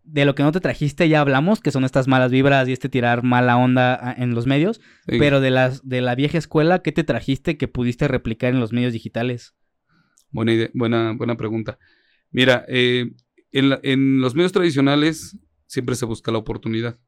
[0.05, 2.89] de lo que no te trajiste ya hablamos, que son estas malas vibras y este
[2.89, 5.19] tirar mala onda a- en los medios, Sí.
[5.19, 8.73] pero de las de la vieja escuela, ¿qué te trajiste que pudiste replicar en los
[8.73, 9.55] medios digitales?
[10.31, 11.79] Buena, idea, buena, buena pregunta.
[12.31, 13.13] Mira, eh,
[13.53, 16.99] en, la- en los medios tradicionales siempre se busca la oportunidad.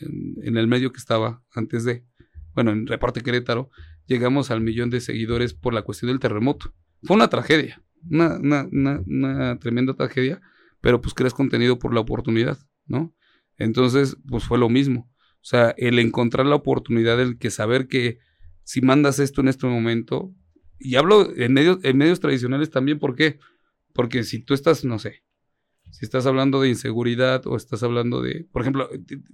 [0.00, 2.04] En, en el medio que estaba antes de,
[2.54, 3.70] bueno, en Reparte Querétaro,
[4.06, 6.74] llegamos al millón de seguidores por la cuestión del terremoto.
[7.02, 10.40] Fue una tragedia, una, una, una, una tremenda tragedia,
[10.80, 13.14] pero pues creas contenido por la oportunidad, ¿no?
[13.56, 15.10] Entonces, pues fue lo mismo.
[15.40, 18.18] O sea, el encontrar la oportunidad, el que saber que
[18.64, 20.34] si mandas esto en este momento,
[20.78, 23.38] y hablo en medios, en medios tradicionales también, ¿por qué?
[23.92, 25.24] Porque si tú estás, no sé,
[25.90, 28.90] si estás hablando de inseguridad o estás hablando de, por ejemplo,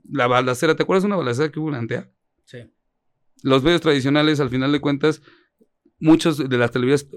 [0.08, 2.10] la balacera, ¿te acuerdas de una balacera que hubo en Antea?
[2.44, 2.58] Sí.
[3.42, 5.20] Los medios tradicionales, al final de cuentas,
[6.04, 7.08] muchos de las televisiones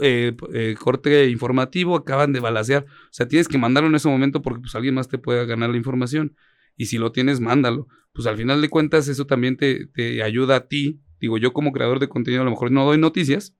[0.00, 2.84] eh, eh, corte informativo acaban de balasear.
[2.84, 5.70] O sea, tienes que mandarlo en ese momento porque pues alguien más te puede ganar
[5.70, 6.36] la información.
[6.76, 7.88] Y si lo tienes, mándalo.
[8.12, 11.00] Pues al final de cuentas, eso también te, te ayuda a ti.
[11.20, 13.54] Digo, yo como creador de contenido a lo mejor no doy noticias,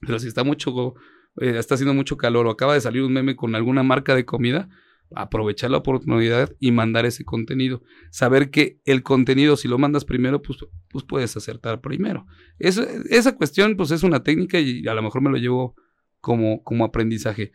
[0.00, 0.94] pero si está mucho,
[1.40, 4.24] eh, está haciendo mucho calor o acaba de salir un meme con alguna marca de
[4.24, 4.68] comida,
[5.14, 7.82] aprovechar la oportunidad y mandar ese contenido.
[8.10, 12.26] Saber que el contenido, si lo mandas primero, pues, pues puedes acertar primero.
[12.58, 15.76] Eso, esa cuestión, pues es una técnica y a lo mejor me lo llevo
[16.20, 17.52] como, como aprendizaje.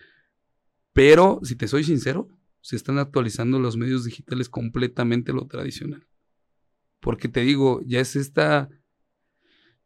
[0.93, 2.29] Pero, si te soy sincero,
[2.61, 6.05] se están actualizando los medios digitales completamente lo tradicional.
[6.99, 8.69] Porque te digo, ya es esta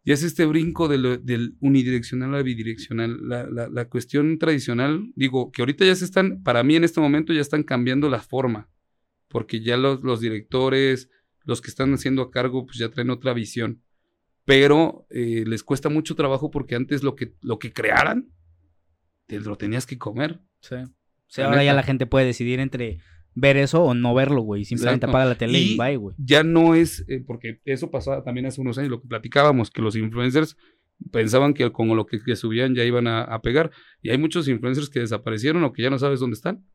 [0.06, 3.20] y es este brinco del unidireccional a bidireccional.
[3.28, 7.39] La, cuestión tradicional, digo, que ahorita ya se están, para mí en este momento ya
[7.39, 8.70] están cambiando la forma,
[9.30, 11.10] porque ya los, directores,
[11.45, 13.82] los que están haciendo a cargo, pues ya traen otra visión.
[14.43, 18.30] Pero eh, les cuesta mucho trabajo porque antes lo que, lo que crearan,
[19.26, 20.41] te lo tenías que comer.
[20.60, 20.76] Sí.
[20.76, 20.89] O
[21.28, 22.99] sea, ahora ya la gente puede decidir entre
[23.36, 24.65] ver eso o no verlo, güey.
[24.65, 26.15] Simplemente apaga la tele y, bye, güey.
[26.17, 29.81] Ya no es, eh, porque eso pasaba también hace unos años, lo que platicábamos, que
[29.81, 30.57] los influencers
[31.11, 33.71] pensaban que con lo que, subían ya iban a, pegar.
[34.01, 36.65] Y hay muchos influencers que desaparecieron o que ya no sabes dónde están.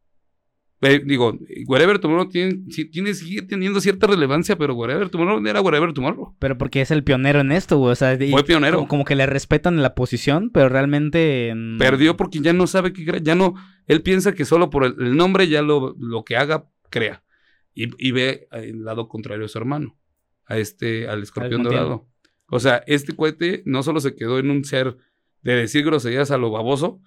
[0.80, 2.60] Eh, digo, Wherever Tomorrow tiene,
[2.92, 6.36] tiene, sigue teniendo cierta relevancia, pero Wherever Tomorrow era Wherever Tomorrow.
[6.38, 7.92] Pero porque es el pionero en esto, güey.
[7.92, 8.86] O sea, Fue pionero.
[8.86, 11.52] Como, que le respetan la posición, pero realmente.
[11.78, 13.54] Perdió porque ya no sabe qué ya no.
[13.86, 17.24] Él piensa que solo por el, nombre ya lo, lo, que haga, crea.
[17.74, 19.96] Y, ve el lado contrario de su hermano,
[20.46, 22.08] a este, al escorpión dorado.
[22.50, 24.96] O sea, este cohete no solo se quedó en un ser
[25.42, 27.00] de decir groserías a lo baboso,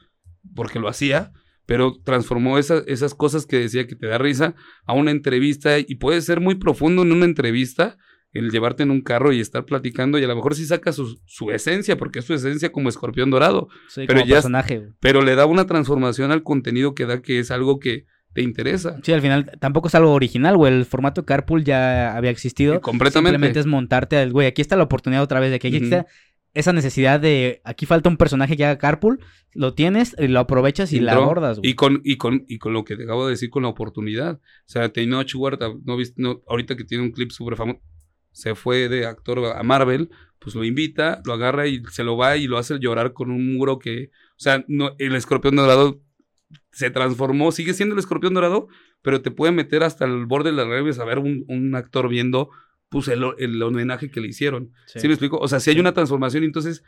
[0.55, 1.33] porque lo hacía,
[1.65, 4.55] pero transformó esas cosas que decía que te da risa
[4.85, 7.97] a una entrevista y puede ser muy profundo en una entrevista
[8.33, 11.19] el llevarte en un carro y estar platicando y a lo mejor sí saca su,
[11.51, 13.67] esencia, porque es su esencia como escorpión dorado.
[13.95, 14.89] pero ya personaje.
[14.99, 18.97] Pero le da una transformación al contenido que da que es algo que te interesa.
[19.03, 20.73] Sí, al final tampoco es algo original, güey.
[20.73, 22.79] El formato carpool ya había existido.
[22.79, 23.31] completamente.
[23.31, 26.05] Simplemente es montarte al, güey, aquí está la oportunidad otra vez de que aquí está
[26.53, 29.19] esa necesidad de aquí falta un personaje que haga carpool,
[29.53, 31.59] lo tienes, y lo aprovechas y la abordas.
[31.61, 34.35] Y con, y, con, y con lo que te acabo de decir con la oportunidad.
[34.35, 37.79] O sea, Teinoch Huerta, no viste, no, ahorita que tiene un clip súper famoso,
[38.31, 42.37] se fue de actor a Marvel, pues lo invita, lo agarra y se lo va
[42.37, 46.01] y lo hace llorar con un muro que, o sea, no, el escorpión dorado
[46.71, 48.67] se transformó, sigue siendo el escorpión dorado,
[49.01, 52.09] pero te puede meter hasta el borde de las redes a ver un, un actor
[52.09, 52.49] viendo
[52.91, 54.73] pues el, el, homenaje que le hicieron.
[54.85, 55.07] Sí.
[55.07, 55.37] me explico?
[55.37, 56.83] O sea, si hay una transformación, entonces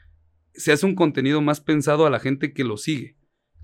[0.54, 3.16] se hace un contenido más pensado a la gente que lo sigue.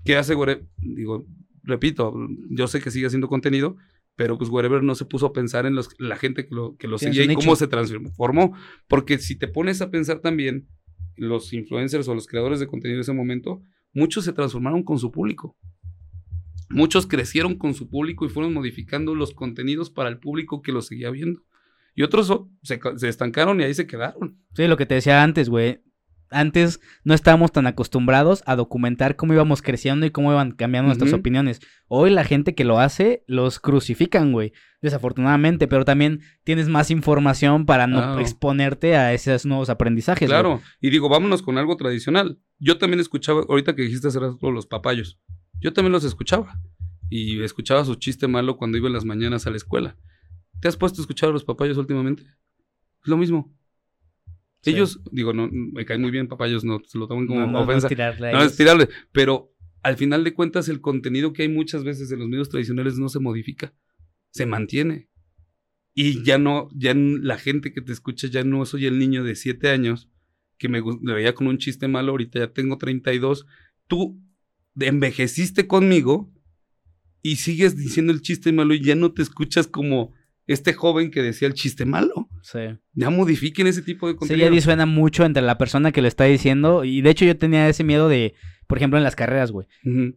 [0.06, 0.34] ¿Qué hace
[0.78, 1.26] Digo,
[1.62, 2.14] repito,
[2.48, 3.76] yo sé que sigue haciendo contenido,
[4.16, 6.88] pero pues Wherever no se puso a pensar en los, la gente que lo, que
[6.88, 8.56] lo sigue y cómo se transformó.
[8.88, 10.66] Porque si te pones a pensar también,
[11.16, 13.62] los influencers o los creadores de contenido de ese momento,
[13.92, 15.58] muchos se transformaron con su público.
[16.70, 20.80] Muchos crecieron con su público y fueron modificando los contenidos para el público que lo
[20.80, 21.42] seguía viendo.
[21.94, 22.32] Y otros
[22.62, 24.38] se, estancaron y ahí se quedaron.
[24.54, 25.82] Sí, lo que te decía antes, güey.
[26.32, 31.12] Antes no estábamos tan acostumbrados a documentar cómo íbamos creciendo y cómo iban cambiando nuestras
[31.12, 31.60] opiniones.
[31.88, 34.52] Hoy la gente que lo hace los crucifican, güey.
[34.80, 40.28] Desafortunadamente, pero también tienes más información para no exponerte a esos nuevos aprendizajes.
[40.28, 42.38] Claro, y digo, vámonos con algo tradicional.
[42.60, 45.18] Yo también escuchaba, ahorita que dijiste hace rato los papayos,
[45.60, 46.60] yo también los escuchaba.
[47.10, 49.96] Y escuchaba su chiste malo cuando iba en las mañanas a la escuela.
[50.60, 52.22] ¿Te has puesto a escuchar a los papayos últimamente?
[52.22, 53.54] Es lo mismo.
[54.64, 57.88] Ellos, digo, no, me caen muy bien papayos, no se lo toman como ofensa.
[58.20, 62.18] No, es tirarle, pero al final de cuentas el contenido que hay muchas veces en
[62.18, 63.72] los medios tradicionales no se modifica,
[64.30, 65.08] se mantiene.
[65.94, 69.34] Y ya no, ya la gente que te escucha, ya no soy el niño de
[69.34, 70.08] siete años
[70.58, 73.46] que me, me veía con un chiste malo, ahorita ya tengo 32.
[73.86, 74.20] Tú
[74.78, 76.30] envejeciste conmigo
[77.22, 80.12] y sigues diciendo el chiste malo y ya no te escuchas como
[80.52, 82.28] este joven que decía el chiste malo.
[82.42, 82.60] Sí.
[82.94, 84.46] Ya modifiquen ese tipo de contenido.
[84.46, 86.84] Sí, ya disuena mucho entre la persona que lo está diciendo.
[86.84, 88.34] Y de hecho yo tenía ese miedo de
[88.70, 89.66] por ejemplo, en las carreras, güey.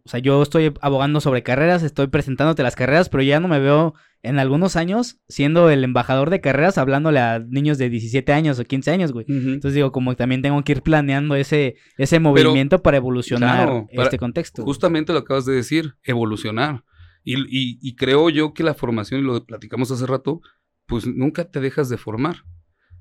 [0.05, 3.57] O sea, yo estoy abogando sobre carreras, estoy presentándote las carreras, pero ya no me
[3.59, 8.59] veo en algunos años siendo el embajador de carreras hablándole a niños de 17 años
[8.59, 9.25] o 15 años, güey.
[9.27, 14.03] Entonces digo, como también tengo que ir planeando ese, ese movimiento para evolucionar claro, para-
[14.03, 14.61] este contexto.
[14.63, 16.83] Justamente lo acabas de decir, evolucionar.
[17.23, 20.41] Y, y- y creo yo que la formación, y lo platicamos hace rato,
[20.85, 22.43] pues nunca te dejas de formar.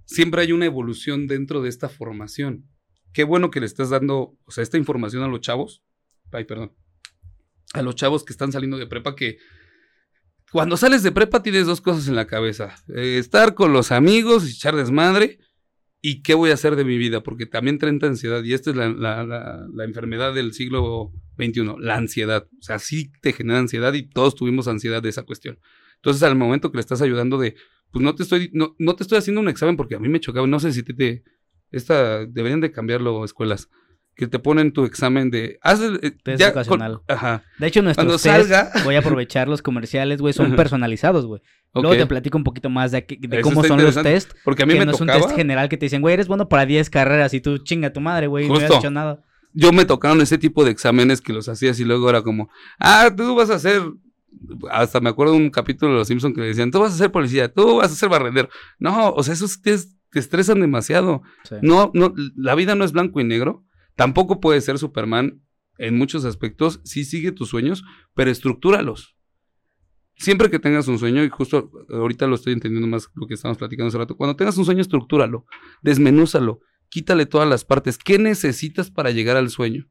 [0.05, 2.69] Siempre hay una evolución dentro de esta formación.
[3.13, 5.83] Qué bueno que le estás dando, o sea, esta información a los chavos.
[6.33, 6.73] Ay, perdón.
[7.75, 9.39] A los chavos que están saliendo de prepa que
[10.51, 12.75] cuando sales de prepa tienes dos cosas en la cabeza.
[12.95, 15.39] Eh, estar con los amigos, echar desmadre
[16.05, 18.77] y qué voy a hacer de mi vida, porque también traen ansiedad y esta es
[18.77, 22.47] la, la- la- la enfermedad del siglo XXI, la ansiedad.
[22.59, 25.59] O sea, sí te genera ansiedad y todos tuvimos ansiedad de esa cuestión.
[25.97, 27.55] Entonces, al momento que le estás ayudando de,
[27.93, 30.19] pues no te estoy, no, no te estoy haciendo un examen porque a mí me
[30.19, 31.23] chocaba, no sé si te, te-
[31.71, 33.69] esta, deberían de cambiarlo escuelas,
[34.17, 36.95] que te ponen tu examen de, haz el- eh, Test ya vocacional.
[37.07, 40.57] con- ajá, De hecho, nuestros Cuando test, salga- voy a aprovechar los comerciales, güey, son
[40.57, 41.41] personalizados, güey.
[41.75, 43.07] Luego te platico un poquito más de,
[43.43, 44.33] cómo son los test.
[44.45, 46.15] porque a mí que me no es un tocaba, test general que te dicen, güey,
[46.15, 49.23] eres bueno para 10 carreras y tú chinga tu madre, güey, no has hecho nada.
[49.55, 53.11] yo me tocaron ese tipo de exámenes que los hacías y luego era como, ah,
[53.17, 53.83] tú vas a ser,
[54.71, 56.99] hasta me acuerdo de un capítulo de Los Simpsons que le decían, tú vas a
[56.99, 58.51] ser policía, tú vas a ser barrendero.
[58.79, 61.23] No, o sea, esos test te estresan demasiado.
[61.45, 61.57] Sí.
[61.63, 63.65] No, no, la vida no es blanco y negro.
[63.97, 65.41] Tampoco puedes ser Superman
[65.79, 66.81] en muchos aspectos.
[66.85, 67.83] Sí sigue tus sueños,
[68.15, 69.17] pero estructúralos.
[70.23, 73.59] Siempre que tengas un sueño, y justo ahorita lo estoy entendiendo más lo que estábamos
[73.59, 75.47] platicando hace rato, cuando tengas un sueño, estructúralo,
[75.83, 77.99] desmenúzalo, quítale todas las partes.
[77.99, 79.91] ¿Qué necesitas para llegar al sueño?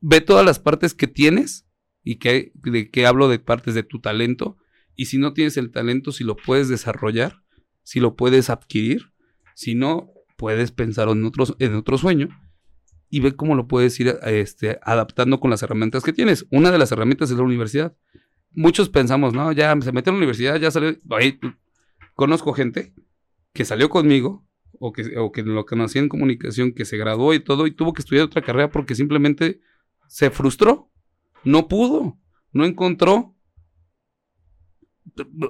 [0.00, 1.68] Ve todas las partes que tienes
[2.02, 4.56] y que, de que hablo de partes de tu talento.
[4.94, 7.42] Y si no tienes el talento, si lo puedes desarrollar,
[7.82, 9.12] si lo puedes adquirir,
[9.54, 12.30] si no, puedes pensar en otro, en otro sueño
[13.10, 16.46] y ve cómo lo puedes ir este, adaptando con las herramientas que tienes.
[16.50, 17.96] Una de las herramientas es la universidad.
[18.56, 20.96] Muchos pensamos, no, ya se metió en la universidad, ya salió.
[21.10, 21.38] Ahí,
[22.14, 22.94] conozco gente
[23.52, 24.44] que salió conmigo
[24.80, 27.92] o que, o que lo conocí en comunicación, que se graduó y todo y tuvo
[27.92, 29.60] que estudiar otra carrera porque simplemente
[30.08, 30.90] se frustró,
[31.44, 32.18] no pudo,
[32.52, 33.35] no encontró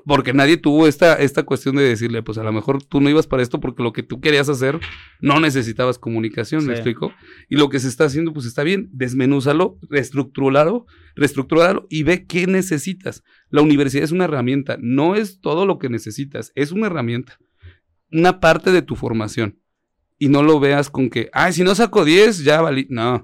[0.04, 3.26] porque nadie tuvo esta, esta cuestión de decirle, pues a lo mejor tú no ibas
[3.26, 4.78] para esto porque lo que tú querías hacer
[5.20, 6.80] no necesitabas comunicación, ¿me Sí.
[6.80, 7.12] explico?
[7.48, 12.46] Y lo que se está haciendo, pues está bien, desmenúzalo, reestructuralo, reestructuralo y ve qué
[12.46, 13.24] necesitas.
[13.50, 17.38] La universidad es una herramienta, no es todo lo que necesitas, es una herramienta,
[18.12, 19.58] una parte de tu formación.
[20.18, 22.86] Y no lo veas con que, ay, si no saco 10, ya valí.
[22.88, 23.14] No,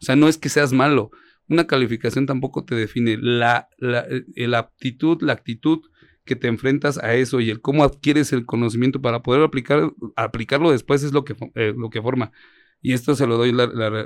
[0.00, 1.10] o sea, no es que seas malo.
[1.50, 3.18] Una calificación tampoco te define.
[3.20, 5.80] La, la, eh, la aptitud, la actitud
[6.24, 10.70] que te enfrentas a eso y el cómo adquieres el conocimiento para poder aplicar, aplicarlo
[10.70, 12.30] después es lo que, eh, lo que forma.
[12.82, 13.54] Y esto se lo doy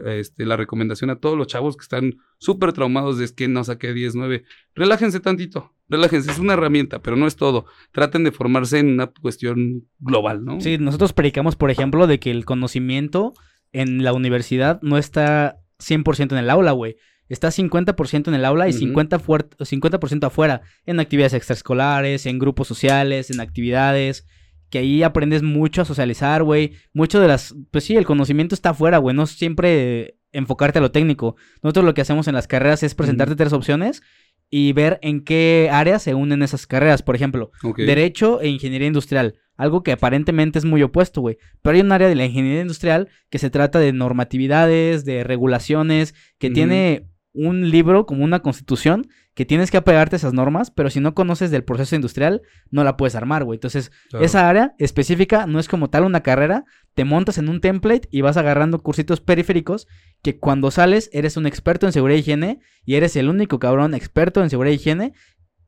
[0.07, 3.62] este, la recomendación a todos los chavos que están súper traumados de es que no
[3.62, 4.45] saqué 10, 9.
[4.75, 7.66] Relájense tantito, relájense, es una herramienta, pero no es todo.
[7.93, 10.61] Traten de formarse en una cuestión global, ¿no?
[10.61, 13.35] Sí, nosotros predicamos, por ejemplo, de que el conocimiento
[13.73, 16.97] en la universidad no está 100% en el aula, güey.
[17.29, 18.73] Está 50% en el aula y.
[18.73, 24.27] 50%, fuer- 50 afuera, en actividades extraescolares, en grupos sociales, en actividades,
[24.71, 26.73] que ahí aprendes mucho a socializar, güey.
[26.93, 30.91] Mucho de las, pues sí, el conocimiento está afuera, güey, no siempre enfocarte a lo
[30.91, 31.37] técnico.
[31.63, 34.03] Nosotros lo que hacemos en las carreras es presentarte tres opciones
[34.51, 37.03] y ver en qué áreas se unen esas carreras.
[37.03, 37.53] Por ejemplo.
[37.87, 39.37] Derecho e ingeniería industrial.
[39.57, 41.39] Algo que aparentemente es muy opuesto, güey.
[41.63, 46.15] Pero hay un área de la ingeniería industrial que se trata de normatividades, de regulaciones,
[46.39, 50.89] que tiene un libro como una constitución que tienes que apegarte a esas normas, pero
[50.90, 53.56] si no conoces del proceso industrial, no la puedes armar, güey.
[53.56, 54.24] Entonces, Claro.
[54.24, 58.20] esa área específica no es como tal una carrera, te montas en un template y
[58.20, 59.89] vas agarrando cursitos periféricos
[60.23, 63.94] que cuando sales eres un experto en seguridad e higiene y eres el único cabrón
[63.94, 65.12] experto en seguridad e higiene.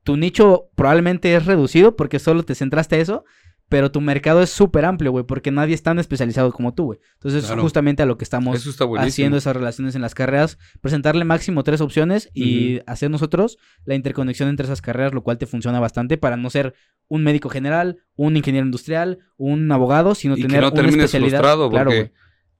[0.04, 3.24] Tu nicho probablemente es reducido porque solo te centraste a eso,
[3.68, 6.98] pero tu mercado es súper amplio, güey, porque nadie es tan especializado como tú, güey.
[7.14, 7.62] Entonces, Claro.
[7.62, 8.64] justamente a lo que estamos
[8.98, 14.48] haciendo esas relaciones en las carreras, presentarle máximo tres opciones y hacer nosotros la interconexión
[14.48, 16.74] entre esas carreras, lo cual te funciona bastante para no ser
[17.08, 20.96] un médico general, un ingeniero industrial, un abogado, sino y tener que no una termines
[21.06, 21.38] especialidad.
[21.38, 22.12] frustrado, Claro, porque, güey.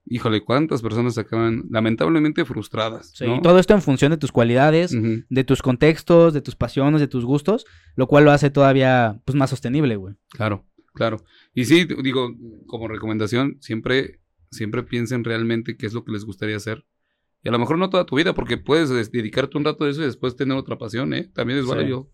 [0.08, 3.10] híjole, cuántas personas acaban lamentablemente frustradas.
[3.14, 3.36] Sí, ¿no?
[3.36, 4.92] y todo esto en función de tus cualidades,
[5.28, 7.64] de tus contextos, de tus pasiones, de tus gustos,
[7.96, 10.14] lo cual lo hace todavía pues más sostenible, güey.
[10.30, 10.64] Claro,
[10.96, 11.18] claro.
[11.54, 12.34] Y sí, digo,
[12.66, 14.20] como recomendación, siempre,
[14.50, 16.84] siempre piensen realmente qué es lo que les gustaría hacer.
[17.44, 19.88] Y a lo mejor no toda tu vida, porque puedes des- dedicarte un rato a
[19.90, 21.30] eso y después tener otra pasión, ¿eh?
[21.32, 21.70] También es Sí.
[21.70, 22.10] válido.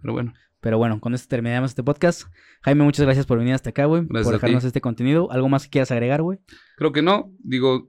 [0.00, 0.34] Pero bueno.
[0.60, 2.22] Pero bueno, con esto terminamos este podcast.
[2.62, 4.02] Jaime, muchas gracias por venir hasta acá, güey.
[4.06, 5.30] Por dejarnos este contenido.
[5.30, 6.38] ¿Algo más que quieras agregar, güey?
[6.78, 7.30] Creo que no.
[7.38, 7.86] Digo,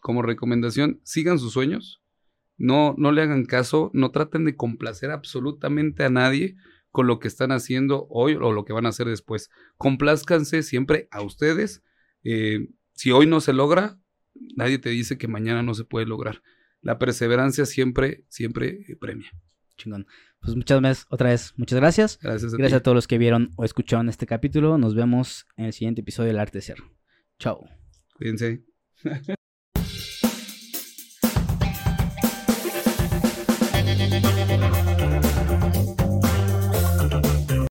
[0.00, 2.02] como recomendación, sigan sus sueños.
[2.56, 3.92] No, no le hagan caso.
[3.94, 6.56] No traten de complacer absolutamente a nadie
[6.98, 9.50] con lo que están haciendo hoy o lo que van a hacer después.
[9.76, 11.84] Complázcanse siempre a ustedes.
[12.24, 14.00] Eh, si hoy no se logra,
[14.56, 16.42] nadie te dice que mañana no se puede lograr.
[16.80, 19.30] La perseverancia siempre, siempre eh, premia.
[19.76, 20.08] Chingón.
[20.40, 22.18] Pues muchas veces, otra vez, muchas gracias.
[22.20, 22.56] Gracias a.
[22.56, 24.76] Gracias a todos los que vieron o escucharon este capítulo.
[24.76, 26.82] Nos vemos en el siguiente episodio del Arte de Ser.
[27.38, 27.64] Chao.
[28.16, 28.64] Cuídense.